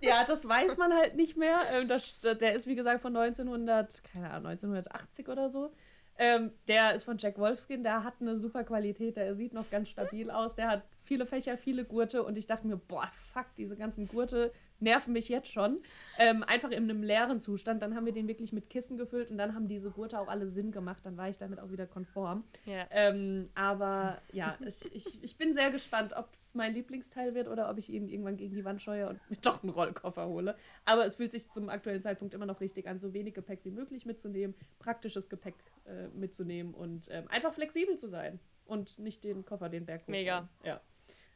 ja, 0.01 0.25
das 0.25 0.49
weiß 0.49 0.77
man 0.77 0.93
halt 0.93 1.17
nicht 1.17 1.37
mehr. 1.37 1.61
Ähm, 1.73 1.89
das, 1.89 2.19
der 2.21 2.55
ist, 2.55 2.67
wie 2.67 2.75
gesagt, 2.75 3.03
von 3.03 3.17
1900, 3.17 4.03
keine 4.05 4.31
Ahnung, 4.31 4.51
1980 4.51 5.29
oder 5.29 5.49
so. 5.49 5.73
Ähm, 6.19 6.53
der 6.67 6.95
ist 6.95 7.05
von 7.05 7.17
Jack 7.17 7.39
Wolfskin, 7.39 7.85
der 7.85 8.03
hat 8.03 8.15
eine 8.21 8.37
super 8.37 8.65
Qualität, 8.65 9.17
der 9.17 9.37
sieht 9.37 9.53
noch 9.53 9.71
ganz 9.71 9.89
stabil 9.89 10.31
aus, 10.31 10.57
der 10.57 10.69
hat 10.69 10.83
viele 11.09 11.27
Fächer, 11.27 11.57
viele 11.57 11.85
Gurte 11.85 12.23
und 12.23 12.37
ich 12.37 12.47
dachte 12.47 12.67
mir, 12.67 12.77
boah, 12.77 13.09
fuck, 13.13 13.47
diese 13.57 13.77
ganzen 13.77 14.07
Gurte 14.07 14.53
nerven 14.81 15.13
mich 15.13 15.29
jetzt 15.29 15.49
schon. 15.49 15.81
Ähm, 16.19 16.45
einfach 16.45 16.71
in 16.71 16.85
einem 16.85 17.03
leeren 17.03 17.41
Zustand. 17.41 17.83
Dann 17.83 17.97
haben 17.97 18.07
wir 18.07 18.13
den 18.13 18.29
wirklich 18.29 18.53
mit 18.53 18.71
Kissen 18.71 18.97
gefüllt 18.97 19.31
und 19.31 19.39
dann 19.39 19.55
haben 19.55 19.69
diese 19.69 19.91
Gurte 19.91 20.21
auch 20.21 20.29
alle 20.29 20.47
Sinn 20.47 20.71
gemacht. 20.71 21.05
Dann 21.05 21.17
war 21.17 21.29
ich 21.29 21.39
damit 21.39 21.59
auch 21.59 21.71
wieder 21.71 21.87
konform. 21.87 22.45
Yeah. 22.67 22.87
Ähm, 22.91 23.51
aber 23.55 24.21
ja, 24.33 24.57
ich, 24.65 24.95
ich, 24.95 25.25
ich 25.25 25.37
bin 25.37 25.53
sehr 25.53 25.71
gespannt, 25.71 26.15
ob 26.17 26.29
es 26.33 26.55
mein 26.55 26.75
Lieblingsteil 26.75 27.35
wird 27.35 27.49
oder 27.49 27.71
ob 27.71 27.79
ich 27.79 27.91
ihn 27.91 28.09
irgendwann 28.09 28.37
gegen 28.37 28.55
die 28.55 28.65
Wand 28.65 28.81
scheue 28.81 29.09
und 29.09 29.19
mir 29.31 29.37
doch 29.43 29.63
einen 29.63 29.71
Rollkoffer 29.71 30.29
hole. 30.29 30.57
Aber 30.85 31.05
es 31.05 31.17
fühlt 31.17 31.33
sich 31.33 31.51
zum 31.51 31.69
aktuellen 31.69 32.03
Zeitpunkt 32.03 32.35
immer 32.35 32.47
noch 32.47 32.61
richtig 32.61 32.87
an, 32.87 32.99
so 32.99 33.13
wenig 33.13 33.35
Gepäck 33.35 33.61
wie 33.65 33.71
möglich 33.71 34.07
mitzunehmen, 34.07 34.55
praktisches 34.79 35.29
Gepäck 35.29 35.57
äh, 35.87 36.09
mitzunehmen 36.09 36.75
und 36.75 37.09
ähm, 37.11 37.27
einfach 37.29 37.53
flexibel 37.53 37.97
zu 37.97 38.09
sein 38.09 38.39
und 38.67 38.99
nicht 38.99 39.25
den 39.25 39.45
Koffer 39.45 39.69
den 39.69 39.87
Berg 39.87 40.03
hoch. 40.03 40.09
Mega. 40.09 40.49
Ja. 40.63 40.81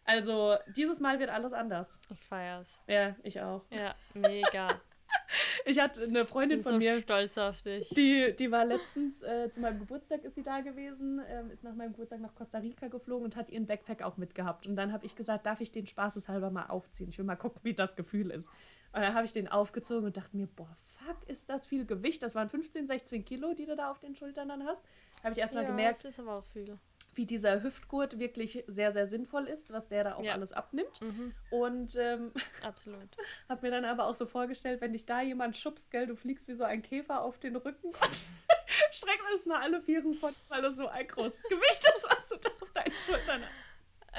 Also, 0.05 0.57
dieses 0.77 1.01
Mal 1.01 1.19
wird 1.21 1.31
alles 1.31 1.53
anders. 1.53 2.01
Ich 2.11 2.25
feier's. 2.25 2.83
Ja, 2.87 3.15
ich 3.23 3.41
auch. 3.41 3.65
Ja, 3.71 3.95
mega. 4.15 4.69
ich 5.65 5.79
hatte 5.79 6.03
eine 6.03 6.27
Freundin 6.27 6.59
ich 6.59 6.65
bin 6.65 6.73
von 6.73 6.81
so 6.81 6.87
mir. 6.87 7.01
stolz 7.01 7.39
auf 7.39 7.63
dich. 7.63 7.89
Die, 7.91 8.35
die 8.37 8.51
war 8.51 8.65
letztens 8.65 9.23
äh, 9.23 9.51
zu 9.51 9.61
meinem 9.61 9.79
Geburtstag 9.79 10.25
ist 10.25 10.35
sie 10.35 10.43
da 10.43 10.61
gewesen, 10.61 11.23
ähm, 11.29 11.51
ist 11.51 11.65
nach 11.65 11.75
meinem 11.75 11.93
Geburtstag 11.93 12.21
nach 12.21 12.35
Costa 12.35 12.59
Rica 12.59 12.89
geflogen 12.89 13.25
und 13.25 13.37
hat 13.37 13.51
ihren 13.51 13.67
Backpack 13.67 14.03
auch 14.03 14.17
mitgehabt. 14.17 14.67
Und 14.67 14.77
dann 14.77 14.93
habe 14.93 15.07
ich 15.07 15.15
gesagt, 15.15 15.47
darf 15.47 15.61
ich 15.61 15.71
den 15.71 15.87
spaßeshalber 15.87 16.51
mal 16.51 16.67
aufziehen? 16.67 17.09
Ich 17.09 17.19
will 17.19 17.25
mal 17.25 17.37
gucken, 17.37 17.61
wie 17.63 17.75
das 17.75 17.97
Gefühl 17.97 18.31
ist. 18.31 18.49
Und 18.93 19.01
dann 19.01 19.15
habe 19.15 19.25
ich 19.25 19.33
den 19.33 19.49
aufgezogen 19.49 20.07
und 20.07 20.17
dachte 20.17 20.37
mir, 20.37 20.47
boah, 20.47 20.75
fuck, 20.99 21.17
ist 21.29 21.49
das 21.49 21.67
viel 21.67 21.87
Gewicht? 21.87 22.23
Das 22.23 22.35
waren 22.35 22.49
15, 22.49 22.87
16 22.87 23.25
Kilo, 23.25 23.55
die 23.55 23.67
du 23.67 23.77
da 23.77 23.91
auf 23.91 23.99
den 24.01 24.15
Schultern 24.15 24.49
dann 24.49 24.65
hast. 24.65 24.85
Habe 25.23 25.33
ich 25.33 25.39
erstmal 25.39 25.65
ja, 25.65 25.71
gemerkt. 25.71 25.99
Das 25.99 26.05
ist 26.05 26.21
aber 26.21 26.37
auch 26.37 26.45
viel 26.47 26.79
wie 27.15 27.27
dieser 27.27 27.63
Hüftgurt 27.63 28.19
wirklich 28.19 28.65
sehr, 28.67 28.93
sehr 28.93 29.07
sinnvoll 29.07 29.47
ist, 29.47 29.73
was 29.73 29.89
der 29.89 30.05
da 30.05 30.15
auch 30.15 30.25
ja. 30.25 30.33
alles 30.33 30.53
abnimmt. 30.53 31.01
Mhm. 31.01 31.35
Und 31.51 31.97
ähm, 31.97 32.33
absolut. 32.63 33.09
habe 33.49 33.67
mir 33.67 33.71
dann 33.71 33.85
aber 33.85 34.07
auch 34.07 34.15
so 34.15 34.27
vorgestellt, 34.27 34.81
wenn 34.81 34.93
dich 34.93 35.07
da 35.07 35.21
jemand 35.21 35.57
schubst, 35.57 35.91
gell, 35.91 36.07
du 36.07 36.17
fliegst 36.17 36.49
wie 36.49 36.55
so 36.55 36.65
ein 36.65 36.83
Käfer 36.83 37.23
auf 37.23 37.39
den 37.39 37.57
Rücken 37.57 37.89
und 38.01 38.31
streckst 38.93 39.29
erstmal 39.33 39.63
alle 39.63 39.83
Vieren 39.83 40.15
von, 40.15 40.35
weil 40.49 40.63
das 40.63 40.77
so 40.77 40.89
ein 40.89 41.07
großes 41.07 41.45
Gewicht 41.45 41.83
ist, 41.95 42.07
was 42.09 42.29
du 42.29 42.37
da 42.37 42.49
auf 42.61 42.73
deinen 42.73 42.93
Schultern 42.93 43.43
hast. 43.43 43.73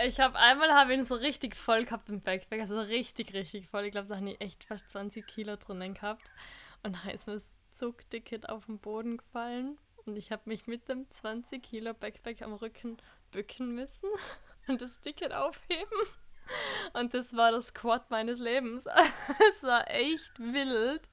Ich 0.05 0.19
habe 0.19 0.37
einmal 0.39 0.73
hab 0.73 0.89
ihn 0.89 1.03
so 1.03 1.13
richtig 1.13 1.55
voll 1.55 1.85
gehabt 1.85 2.09
im 2.09 2.21
Backpack, 2.21 2.61
also 2.61 2.79
richtig, 2.79 3.33
richtig 3.33 3.69
voll. 3.69 3.85
Ich 3.85 3.91
glaube, 3.91 4.07
da 4.07 4.15
haben 4.15 4.25
die 4.25 4.41
echt 4.41 4.63
fast 4.63 4.89
20 4.89 5.25
Kilo 5.27 5.55
drinnen 5.55 5.93
gehabt. 5.93 6.31
Und 6.81 6.97
dann 6.97 7.13
ist 7.13 7.27
mir 7.27 7.33
das 7.33 7.51
Zugticket 7.71 8.49
auf 8.49 8.65
den 8.65 8.79
Boden 8.79 9.17
gefallen. 9.17 9.77
Und 10.05 10.17
ich 10.17 10.31
habe 10.31 10.43
mich 10.45 10.67
mit 10.67 10.89
dem 10.89 11.07
20 11.07 11.63
Kilo 11.63 11.93
Backpack 11.93 12.41
am 12.41 12.53
Rücken 12.53 12.97
bücken 13.31 13.73
müssen 13.73 14.09
und 14.67 14.81
das 14.81 14.99
Ticket 14.99 15.33
aufheben. 15.33 15.99
Und 16.93 17.13
das 17.13 17.35
war 17.35 17.51
das 17.51 17.73
Quad 17.73 18.09
meines 18.11 18.39
Lebens. 18.39 18.85
es 19.49 19.63
war 19.63 19.89
echt 19.89 20.37
wild. 20.39 21.09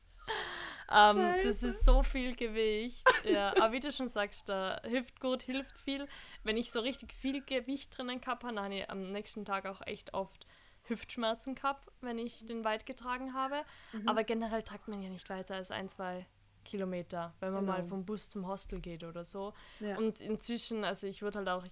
Um, 0.88 1.20
ähm, 1.20 1.40
das 1.44 1.62
ist 1.62 1.84
so 1.84 2.02
viel 2.02 2.34
Gewicht. 2.34 3.06
Ja, 3.22 3.50
aber 3.56 3.70
wie 3.70 3.78
du 3.78 3.92
schon 3.92 4.08
sagst, 4.08 4.48
der 4.48 4.82
Hüftgurt 4.84 5.42
hilft 5.42 5.78
viel. 5.78 6.08
Wenn 6.42 6.56
ich 6.56 6.72
so 6.72 6.80
richtig 6.80 7.14
viel 7.14 7.44
Gewicht 7.44 7.96
drinnen 7.96 8.20
gehabt 8.20 8.42
habe, 8.42 8.56
dann 8.56 8.64
habe 8.64 8.74
ich 8.74 8.90
am 8.90 9.12
nächsten 9.12 9.44
Tag 9.44 9.66
auch 9.66 9.82
echt 9.86 10.14
oft 10.14 10.48
Hüftschmerzen 10.82 11.54
gehabt, 11.54 11.88
wenn 12.00 12.18
ich 12.18 12.44
den 12.44 12.64
weit 12.64 12.86
getragen 12.86 13.34
habe. 13.34 13.62
Mhm. 13.92 14.08
Aber 14.08 14.24
generell 14.24 14.64
tragt 14.64 14.88
man 14.88 15.00
ja 15.00 15.10
nicht 15.10 15.30
weiter 15.30 15.54
als 15.54 15.70
ein, 15.70 15.88
zwei 15.88 16.26
Kilometer, 16.64 17.34
wenn 17.40 17.52
man 17.52 17.66
genau. 17.66 17.78
mal 17.78 17.84
vom 17.84 18.04
Bus 18.04 18.28
zum 18.28 18.46
Hostel 18.46 18.80
geht 18.80 19.04
oder 19.04 19.24
so. 19.24 19.54
Ja. 19.80 19.96
Und 19.98 20.20
inzwischen, 20.20 20.84
also 20.84 21.06
ich 21.06 21.22
würde 21.22 21.38
halt 21.38 21.48
auch 21.48 21.64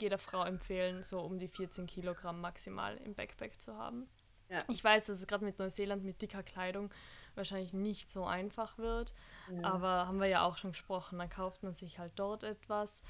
jeder 0.00 0.18
Frau 0.18 0.44
empfehlen, 0.44 1.02
so 1.02 1.20
um 1.20 1.38
die 1.38 1.48
14 1.48 1.86
Kilogramm 1.86 2.40
maximal 2.40 2.96
im 2.98 3.14
Backpack 3.14 3.60
zu 3.60 3.76
haben. 3.76 4.08
Ja. 4.48 4.58
Ich 4.68 4.82
weiß, 4.82 5.06
dass 5.06 5.20
es 5.20 5.26
gerade 5.26 5.44
mit 5.44 5.58
Neuseeland 5.58 6.04
mit 6.04 6.20
dicker 6.20 6.42
Kleidung 6.42 6.90
wahrscheinlich 7.36 7.72
nicht 7.72 8.10
so 8.10 8.24
einfach 8.24 8.76
wird, 8.76 9.14
ja. 9.50 9.62
aber 9.62 10.08
haben 10.08 10.18
wir 10.18 10.26
ja 10.26 10.42
auch 10.44 10.56
schon 10.56 10.72
gesprochen, 10.72 11.18
dann 11.18 11.30
kauft 11.30 11.62
man 11.62 11.72
sich 11.72 12.00
halt 12.00 12.12
dort 12.16 12.42
etwas. 12.42 13.04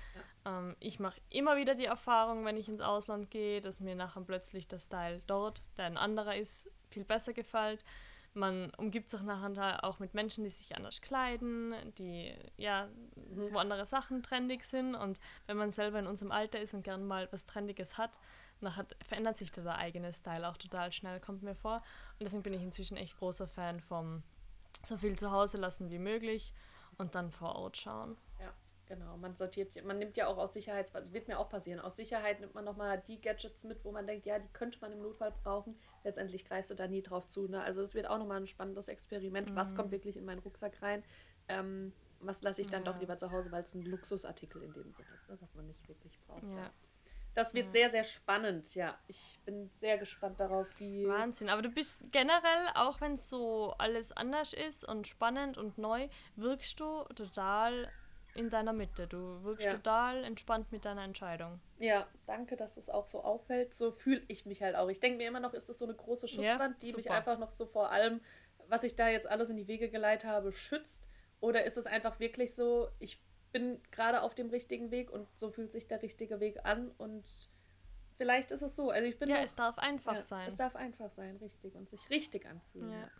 Ähm, 0.45 0.77
ich 0.79 1.01
mache 1.01 1.19
immer 1.31 1.57
wieder 1.57 1.75
die 1.75 1.87
Erfahrung, 1.87 2.45
wenn 2.45 2.59
ich 2.59 2.69
ins 2.69 2.83
Ausland 2.83 3.31
gehe, 3.31 3.63
dass 3.63 3.81
mir 3.81 3.95
nachher 3.95 4.21
plötzlich 4.21 4.69
der 4.69 4.79
Style 4.79 5.23
dort, 5.27 5.63
der 5.79 5.87
ein 5.87 5.97
anderer 5.97 6.37
ist, 6.37 6.71
viel 6.91 7.05
besser 7.05 7.33
gefällt 7.33 7.83
man 8.35 8.71
umgibt 8.77 9.11
sich 9.11 9.23
nachher 9.23 9.85
auch 9.85 9.99
mit 9.99 10.15
Menschen, 10.15 10.45
die 10.45 10.51
sich 10.51 10.77
anders 10.77 11.01
kleiden, 11.01 11.75
die 11.99 12.35
ja, 12.57 12.87
mhm. 13.15 13.53
wo 13.53 13.59
andere 13.59 13.87
Sachen 13.87 14.23
trendig 14.23 14.65
sind. 14.65 14.95
Und 14.95 15.19
wenn 15.47 15.57
man 15.57 15.73
selber 15.73 15.99
in 15.99 16.07
unserem 16.07 16.33
Alter 16.33 16.61
ist 16.61 16.75
und 16.75 16.85
gern 16.85 17.07
mal 17.07 17.29
was 17.33 17.45
Trendiges 17.47 17.99
hat, 17.99 18.19
nachher 18.61 18.87
verändert 19.03 19.39
sich 19.39 19.51
der 19.51 19.67
eigene 19.77 20.13
Style 20.13 20.49
auch 20.49 20.57
total 20.57 20.93
schnell, 20.93 21.21
kommt 21.21 21.43
mir 21.43 21.55
vor. 21.55 21.77
Und 22.19 22.25
deswegen 22.25 22.43
bin 22.43 22.53
ich 22.53 22.63
inzwischen 22.63 22.97
echt 22.97 23.19
großer 23.19 23.49
Fan 23.49 23.81
vom 23.81 24.23
so 24.85 24.97
viel 24.97 25.19
zu 25.19 25.31
Hause 25.31 25.59
lassen 25.59 25.91
wie 25.91 25.99
möglich 25.99 26.55
und 26.99 27.15
dann 27.15 27.31
vor 27.31 27.57
Ort 27.57 27.77
schauen. 27.77 28.17
Ja. 28.39 28.53
Genau, 28.91 29.17
man 29.19 29.37
sortiert, 29.37 29.85
man 29.85 30.01
nimmt 30.01 30.17
ja 30.17 30.27
auch 30.27 30.37
aus 30.37 30.53
Sicherheit, 30.53 30.93
wird 31.13 31.29
mir 31.29 31.39
auch 31.39 31.49
passieren, 31.49 31.79
aus 31.79 31.95
Sicherheit 31.95 32.41
nimmt 32.41 32.57
man 32.57 32.65
nochmal 32.65 33.01
die 33.07 33.21
Gadgets 33.21 33.63
mit, 33.63 33.85
wo 33.85 33.93
man 33.93 34.05
denkt, 34.05 34.27
ja, 34.27 34.41
die 34.41 34.49
könnte 34.49 34.81
man 34.81 34.91
im 34.91 35.01
Notfall 35.01 35.31
brauchen. 35.45 35.79
Letztendlich 36.03 36.45
greifst 36.45 36.71
du 36.71 36.75
da 36.75 36.87
nie 36.87 37.03
drauf 37.03 37.27
zu. 37.27 37.49
Ne? 37.49 37.63
Also 37.63 37.83
es 37.83 37.95
wird 37.95 38.09
auch 38.09 38.19
nochmal 38.19 38.41
ein 38.41 38.47
spannendes 38.47 38.89
Experiment. 38.89 39.51
Mhm. 39.51 39.57
Was 39.57 39.75
kommt 39.75 39.91
wirklich 39.91 40.17
in 40.17 40.25
meinen 40.25 40.39
Rucksack 40.41 40.81
rein? 40.83 41.05
Ähm, 41.49 41.93
was 42.21 42.43
lasse 42.43 42.61
ich 42.61 42.69
dann 42.69 42.85
ja. 42.85 42.93
doch 42.93 43.01
lieber 43.01 43.19
zu 43.19 43.31
Hause, 43.31 43.51
weil 43.53 43.63
es 43.63 43.75
ein 43.75 43.83
Luxusartikel 43.83 44.63
in 44.63 44.73
dem 44.73 44.93
Sinne 44.93 45.09
ist, 45.15 45.29
ne? 45.29 45.37
was 45.41 45.55
man 45.55 45.67
nicht 45.67 45.87
wirklich 45.89 46.19
braucht. 46.21 46.43
Ja. 46.43 46.71
Das 47.35 47.55
wird 47.55 47.67
ja. 47.67 47.71
sehr, 47.71 47.91
sehr 47.91 48.05
spannend, 48.05 48.75
ja. 48.75 48.99
Ich 49.07 49.39
bin 49.45 49.71
sehr 49.73 49.99
gespannt 49.99 50.41
darauf, 50.41 50.67
wie. 50.79 51.07
Wahnsinn, 51.07 51.49
aber 51.49 51.63
du 51.63 51.71
bist 51.71 52.11
generell, 52.11 52.69
auch 52.75 53.01
wenn 53.01 53.13
es 53.13 53.31
so 53.31 53.73
alles 53.79 54.13
anders 54.13 54.53
ist 54.53 54.87
und 54.87 55.07
spannend 55.07 55.57
und 55.57 55.79
neu, 55.79 56.09
wirkst 56.35 56.81
du 56.81 57.05
total 57.15 57.91
in 58.35 58.51
deiner 58.51 58.73
Mitte. 58.73 59.07
Du 59.07 59.43
wirkst 59.43 59.67
ja. 59.67 59.73
total 59.73 60.25
entspannt 60.25 60.71
mit 60.73 60.85
deiner 60.85 61.03
Entscheidung. 61.03 61.61
Ja, 61.79 62.07
danke, 62.27 62.57
dass 62.57 62.77
es 62.77 62.89
auch 62.89 63.07
so 63.07 63.23
auffällt. 63.23 63.75
So 63.75 63.93
fühle 63.93 64.23
ich 64.29 64.47
mich 64.47 64.63
halt 64.63 64.77
auch. 64.77 64.89
Ich 64.89 65.01
denke 65.01 65.19
mir 65.19 65.29
immer 65.29 65.41
noch, 65.41 65.55
ist 65.55 65.69
das 65.69 65.79
so 65.79 65.85
eine 65.85 65.95
große 65.95 66.29
Schutzwand, 66.29 66.83
ja, 66.83 66.89
die 66.91 66.97
mich 66.97 67.11
einfach 67.11 67.39
noch 67.39 67.51
so 67.51 67.67
vor 67.67 67.91
allem, 67.91 68.21
was 68.69 68.85
ich 68.85 68.97
da 68.97 69.09
jetzt 69.09 69.29
alles 69.29 69.51
in 69.51 69.57
die 69.57 69.69
Wege 69.69 69.91
geleitet 69.91 70.29
habe, 70.29 70.53
schützt? 70.53 71.05
Oder 71.41 71.65
ist 71.65 71.77
es 71.77 71.87
einfach 71.87 72.21
wirklich 72.21 72.55
so, 72.55 72.89
ich 72.99 73.23
bin 73.53 73.81
gerade 73.91 74.23
auf 74.23 74.35
dem 74.35 74.51
richtigen 74.51 74.91
Weg 74.91 75.11
und 75.11 75.27
so 75.37 75.51
fühlt 75.51 75.73
sich 75.73 75.89
der 75.89 76.03
richtige 76.03 76.39
Weg 76.41 76.65
an 76.65 76.91
und 76.99 77.49
vielleicht 78.17 78.53
ist 78.53 78.63
es 78.63 78.77
so. 78.77 78.91
Also 78.91 79.09
ich 79.09 79.19
bin 79.19 79.29
ja, 79.29 79.37
noch, 79.37 79.45
es 79.45 79.55
darf 79.55 79.79
einfach 79.79 80.15
ja, 80.15 80.23
sein. 80.23 80.47
Es 80.47 80.57
darf 80.57 80.77
einfach 80.77 81.11
sein, 81.11 81.37
richtig 81.37 81.75
und 81.75 81.89
sich 81.89 82.11
richtig 82.11 82.47
anfühlen. 82.47 82.93
Ja. 82.93 83.11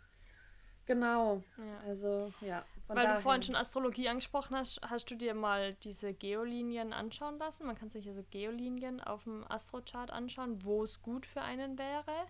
Genau. 0.85 1.43
Ja. 1.57 1.79
Also, 1.87 2.33
ja. 2.41 2.65
Weil 2.87 2.95
dahin. 2.97 3.15
du 3.15 3.21
vorhin 3.21 3.43
schon 3.43 3.55
Astrologie 3.55 4.09
angesprochen 4.09 4.55
hast, 4.55 4.81
hast 4.81 5.09
du 5.09 5.15
dir 5.15 5.33
mal 5.33 5.73
diese 5.75 6.13
Geolinien 6.13 6.91
anschauen 6.91 7.37
lassen? 7.37 7.65
Man 7.65 7.77
kann 7.77 7.89
sich 7.89 8.07
also 8.07 8.23
Geolinien 8.31 8.99
auf 8.99 9.23
dem 9.23 9.49
Astrochart 9.49 10.11
anschauen, 10.11 10.65
wo 10.65 10.83
es 10.83 11.01
gut 11.01 11.25
für 11.25 11.41
einen 11.41 11.77
wäre. 11.77 12.27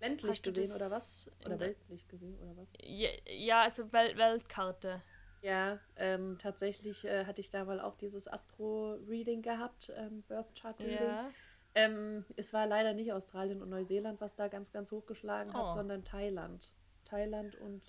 Ländlich 0.00 0.42
gesehen 0.42 0.74
oder 0.74 0.90
was? 0.90 1.30
Oder 1.46 1.60
weltlich 1.60 2.08
gesehen 2.08 2.36
oder 2.40 2.56
was? 2.56 2.72
Ja, 2.82 3.10
ja 3.28 3.60
also 3.62 3.92
Wel 3.92 4.16
Weltkarte. 4.16 5.00
Ja, 5.42 5.78
ähm, 5.96 6.38
tatsächlich 6.38 7.04
äh, 7.04 7.24
hatte 7.24 7.40
ich 7.40 7.50
da 7.50 7.64
mal 7.64 7.80
auch 7.80 7.96
dieses 7.96 8.26
Astro-Reading 8.26 9.42
gehabt, 9.42 9.92
ähm, 9.96 10.22
Birth 10.22 10.54
Chart 10.54 10.78
Reading. 10.80 10.96
Ja. 10.96 11.30
Ähm, 11.74 12.24
es 12.36 12.52
war 12.52 12.66
leider 12.66 12.92
nicht 12.94 13.12
Australien 13.12 13.62
und 13.62 13.70
Neuseeland, 13.70 14.20
was 14.20 14.36
da 14.36 14.48
ganz, 14.48 14.72
ganz 14.72 14.90
hochgeschlagen 14.92 15.52
hat, 15.52 15.66
oh. 15.66 15.70
sondern 15.70 16.04
Thailand. 16.04 16.72
Thailand 17.12 17.54
und. 17.56 17.82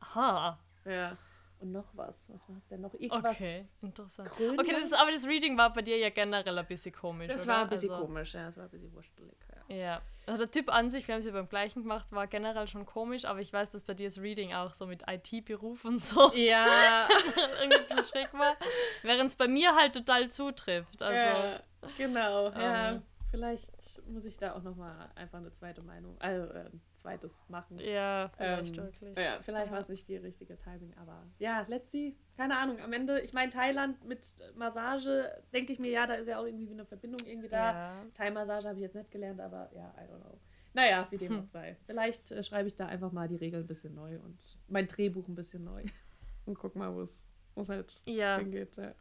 Aha. 0.00 0.58
Ja. 0.84 1.16
Und 1.60 1.70
noch 1.70 1.86
was. 1.92 2.28
Was 2.32 2.48
war 2.48 2.56
es 2.56 2.66
denn 2.66 2.80
noch? 2.80 2.92
Irgendwas. 2.94 3.36
Okay, 3.36 3.62
interessant. 3.82 4.30
Grönland? 4.30 4.60
Okay, 4.60 4.72
das 4.72 4.86
ist, 4.86 4.94
aber 4.94 5.12
das 5.12 5.26
Reading 5.26 5.56
war 5.56 5.72
bei 5.72 5.82
dir 5.82 5.96
ja 5.96 6.10
generell 6.10 6.58
ein 6.58 6.66
bisschen 6.66 6.92
komisch. 6.92 7.28
Das 7.28 7.44
oder? 7.44 7.52
war 7.52 7.62
ein 7.62 7.68
bisschen 7.68 7.90
also, 7.92 8.04
komisch, 8.04 8.34
ja. 8.34 8.48
Es 8.48 8.56
war 8.56 8.64
ein 8.64 8.70
bisschen 8.70 8.92
wurstelig. 8.92 9.36
Ja. 9.68 9.76
ja. 9.76 10.02
Also 10.26 10.44
der 10.44 10.50
Typ 10.50 10.74
an 10.74 10.90
sich, 10.90 11.06
wir 11.06 11.14
haben 11.14 11.20
es 11.20 11.26
ja 11.26 11.32
beim 11.32 11.48
gleichen 11.48 11.82
gemacht, 11.82 12.10
war 12.10 12.26
generell 12.26 12.66
schon 12.66 12.84
komisch, 12.84 13.24
aber 13.26 13.40
ich 13.40 13.52
weiß, 13.52 13.70
dass 13.70 13.84
bei 13.84 13.94
dir 13.94 14.08
das 14.08 14.18
Reading 14.18 14.52
auch 14.54 14.74
so 14.74 14.86
mit 14.86 15.04
IT-Beruf 15.08 15.84
und 15.84 16.02
so. 16.02 16.32
Ja. 16.34 17.06
irgendwie 17.62 18.04
schräg 18.04 18.34
war. 18.34 18.56
Während 19.02 19.30
es 19.30 19.36
bei 19.36 19.46
mir 19.46 19.76
halt 19.76 19.94
total 19.94 20.30
zutrifft. 20.30 21.00
Also, 21.00 21.14
ja, 21.14 21.60
genau. 21.96 22.46
Ähm, 22.48 22.60
ja. 22.60 23.02
Vielleicht 23.32 24.02
muss 24.06 24.26
ich 24.26 24.36
da 24.36 24.54
auch 24.54 24.62
nochmal 24.62 25.08
einfach 25.14 25.38
eine 25.38 25.50
zweite 25.52 25.80
Meinung, 25.80 26.20
also 26.20 26.52
äh, 26.52 26.66
ein 26.66 26.82
zweites 26.94 27.42
machen. 27.48 27.78
Ja, 27.78 28.30
vielleicht 28.36 28.76
ähm, 28.76 28.84
wirklich. 28.84 29.16
Ja, 29.16 29.40
vielleicht 29.40 29.68
ja. 29.68 29.72
war 29.72 29.80
es 29.80 29.88
nicht 29.88 30.06
die 30.06 30.18
richtige 30.18 30.58
Timing, 30.58 30.92
aber 30.98 31.24
ja, 31.38 31.64
let's 31.66 31.90
see. 31.90 32.14
Keine 32.36 32.58
Ahnung. 32.58 32.78
Am 32.80 32.92
Ende, 32.92 33.20
ich 33.20 33.32
meine, 33.32 33.48
Thailand 33.48 34.04
mit 34.04 34.20
Massage, 34.54 35.42
denke 35.50 35.72
ich 35.72 35.78
mir, 35.78 35.90
ja, 35.90 36.06
da 36.06 36.12
ist 36.14 36.26
ja 36.26 36.38
auch 36.38 36.44
irgendwie 36.44 36.70
eine 36.70 36.84
Verbindung 36.84 37.26
irgendwie 37.26 37.48
da. 37.48 37.72
Ja. 37.72 38.06
Thai-Massage 38.12 38.68
habe 38.68 38.78
ich 38.78 38.82
jetzt 38.82 38.96
nicht 38.96 39.10
gelernt, 39.10 39.40
aber 39.40 39.70
ja, 39.74 39.94
I 39.96 40.12
don't 40.12 40.20
know. 40.20 40.38
Naja, 40.74 41.06
wie 41.08 41.16
dem 41.16 41.32
hm. 41.32 41.40
auch 41.40 41.48
sei. 41.48 41.78
Vielleicht 41.86 42.32
äh, 42.32 42.42
schreibe 42.42 42.68
ich 42.68 42.76
da 42.76 42.84
einfach 42.84 43.12
mal 43.12 43.28
die 43.28 43.36
Regeln 43.36 43.64
ein 43.64 43.66
bisschen 43.66 43.94
neu 43.94 44.18
und 44.18 44.38
mein 44.68 44.86
Drehbuch 44.86 45.26
ein 45.26 45.34
bisschen 45.34 45.64
neu. 45.64 45.82
und 46.44 46.58
guck 46.58 46.76
mal, 46.76 46.94
wo 46.94 47.00
es 47.00 47.30
halt 47.66 47.98
ja. 48.04 48.36
hingeht. 48.36 48.76
Ja. 48.76 48.92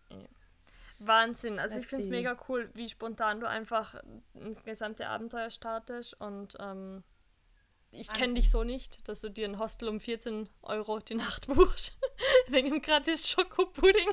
Wahnsinn. 1.08 1.60
Also 1.60 1.76
Let's 1.76 1.86
ich 1.86 1.90
finde 1.90 2.04
es 2.06 2.10
mega 2.10 2.38
cool, 2.48 2.70
wie 2.74 2.90
spontan 2.90 3.40
du 3.40 3.48
einfach 3.48 3.96
ins 4.34 4.64
gesamte 4.64 5.08
Abenteuer 5.08 5.52
startest 5.52 6.20
und 6.20 6.58
ähm, 6.60 7.04
ich 7.94 8.12
kenne 8.14 8.36
dich 8.36 8.50
so 8.50 8.64
nicht, 8.64 9.08
dass 9.10 9.20
du 9.20 9.30
dir 9.30 9.46
ein 9.46 9.60
Hostel 9.60 9.90
um 9.90 10.00
14 10.00 10.48
Euro 10.62 11.00
die 11.00 11.16
Nacht 11.16 11.48
buchst, 11.48 11.98
wegen 12.48 12.70
dem 12.70 12.82
gratis 12.82 13.28
Schokopudding 13.28 14.08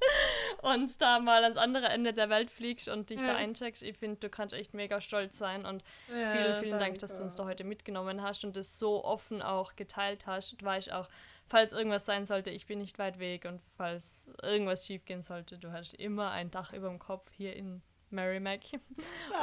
und 0.62 1.00
da 1.02 1.18
mal 1.18 1.42
ans 1.42 1.58
andere 1.58 1.88
Ende 1.88 2.14
der 2.14 2.30
Welt 2.30 2.50
fliegst 2.50 2.88
und 2.88 3.10
dich 3.10 3.20
ja. 3.20 3.26
da 3.26 3.36
eincheckst. 3.36 3.82
Ich 3.82 3.98
finde, 3.98 4.18
du 4.18 4.30
kannst 4.30 4.54
echt 4.54 4.72
mega 4.72 5.02
stolz 5.02 5.36
sein 5.36 5.66
und 5.66 5.84
ja, 6.08 6.30
vielen, 6.30 6.56
vielen 6.56 6.70
danke. 6.70 6.84
Dank, 6.84 6.98
dass 7.00 7.16
du 7.16 7.22
uns 7.22 7.34
da 7.34 7.44
heute 7.44 7.64
mitgenommen 7.64 8.22
hast 8.22 8.44
und 8.44 8.56
das 8.56 8.78
so 8.78 9.04
offen 9.04 9.42
auch 9.42 9.76
geteilt 9.76 10.26
hast. 10.26 10.60
Du 10.60 10.64
weißt 10.64 10.90
auch, 10.92 11.08
falls 11.48 11.72
irgendwas 11.72 12.04
sein 12.04 12.26
sollte, 12.26 12.50
ich 12.50 12.66
bin 12.66 12.78
nicht 12.78 12.98
weit 12.98 13.18
weg 13.18 13.44
und 13.44 13.60
falls 13.76 14.30
irgendwas 14.42 14.86
schief 14.86 15.04
gehen 15.04 15.22
sollte, 15.22 15.58
du 15.58 15.72
hast 15.72 15.94
immer 15.94 16.30
ein 16.30 16.50
Dach 16.50 16.72
über 16.72 16.88
dem 16.88 16.98
Kopf 16.98 17.30
hier 17.36 17.56
in 17.56 17.82
Mary 18.10 18.40
Mac. 18.40 18.60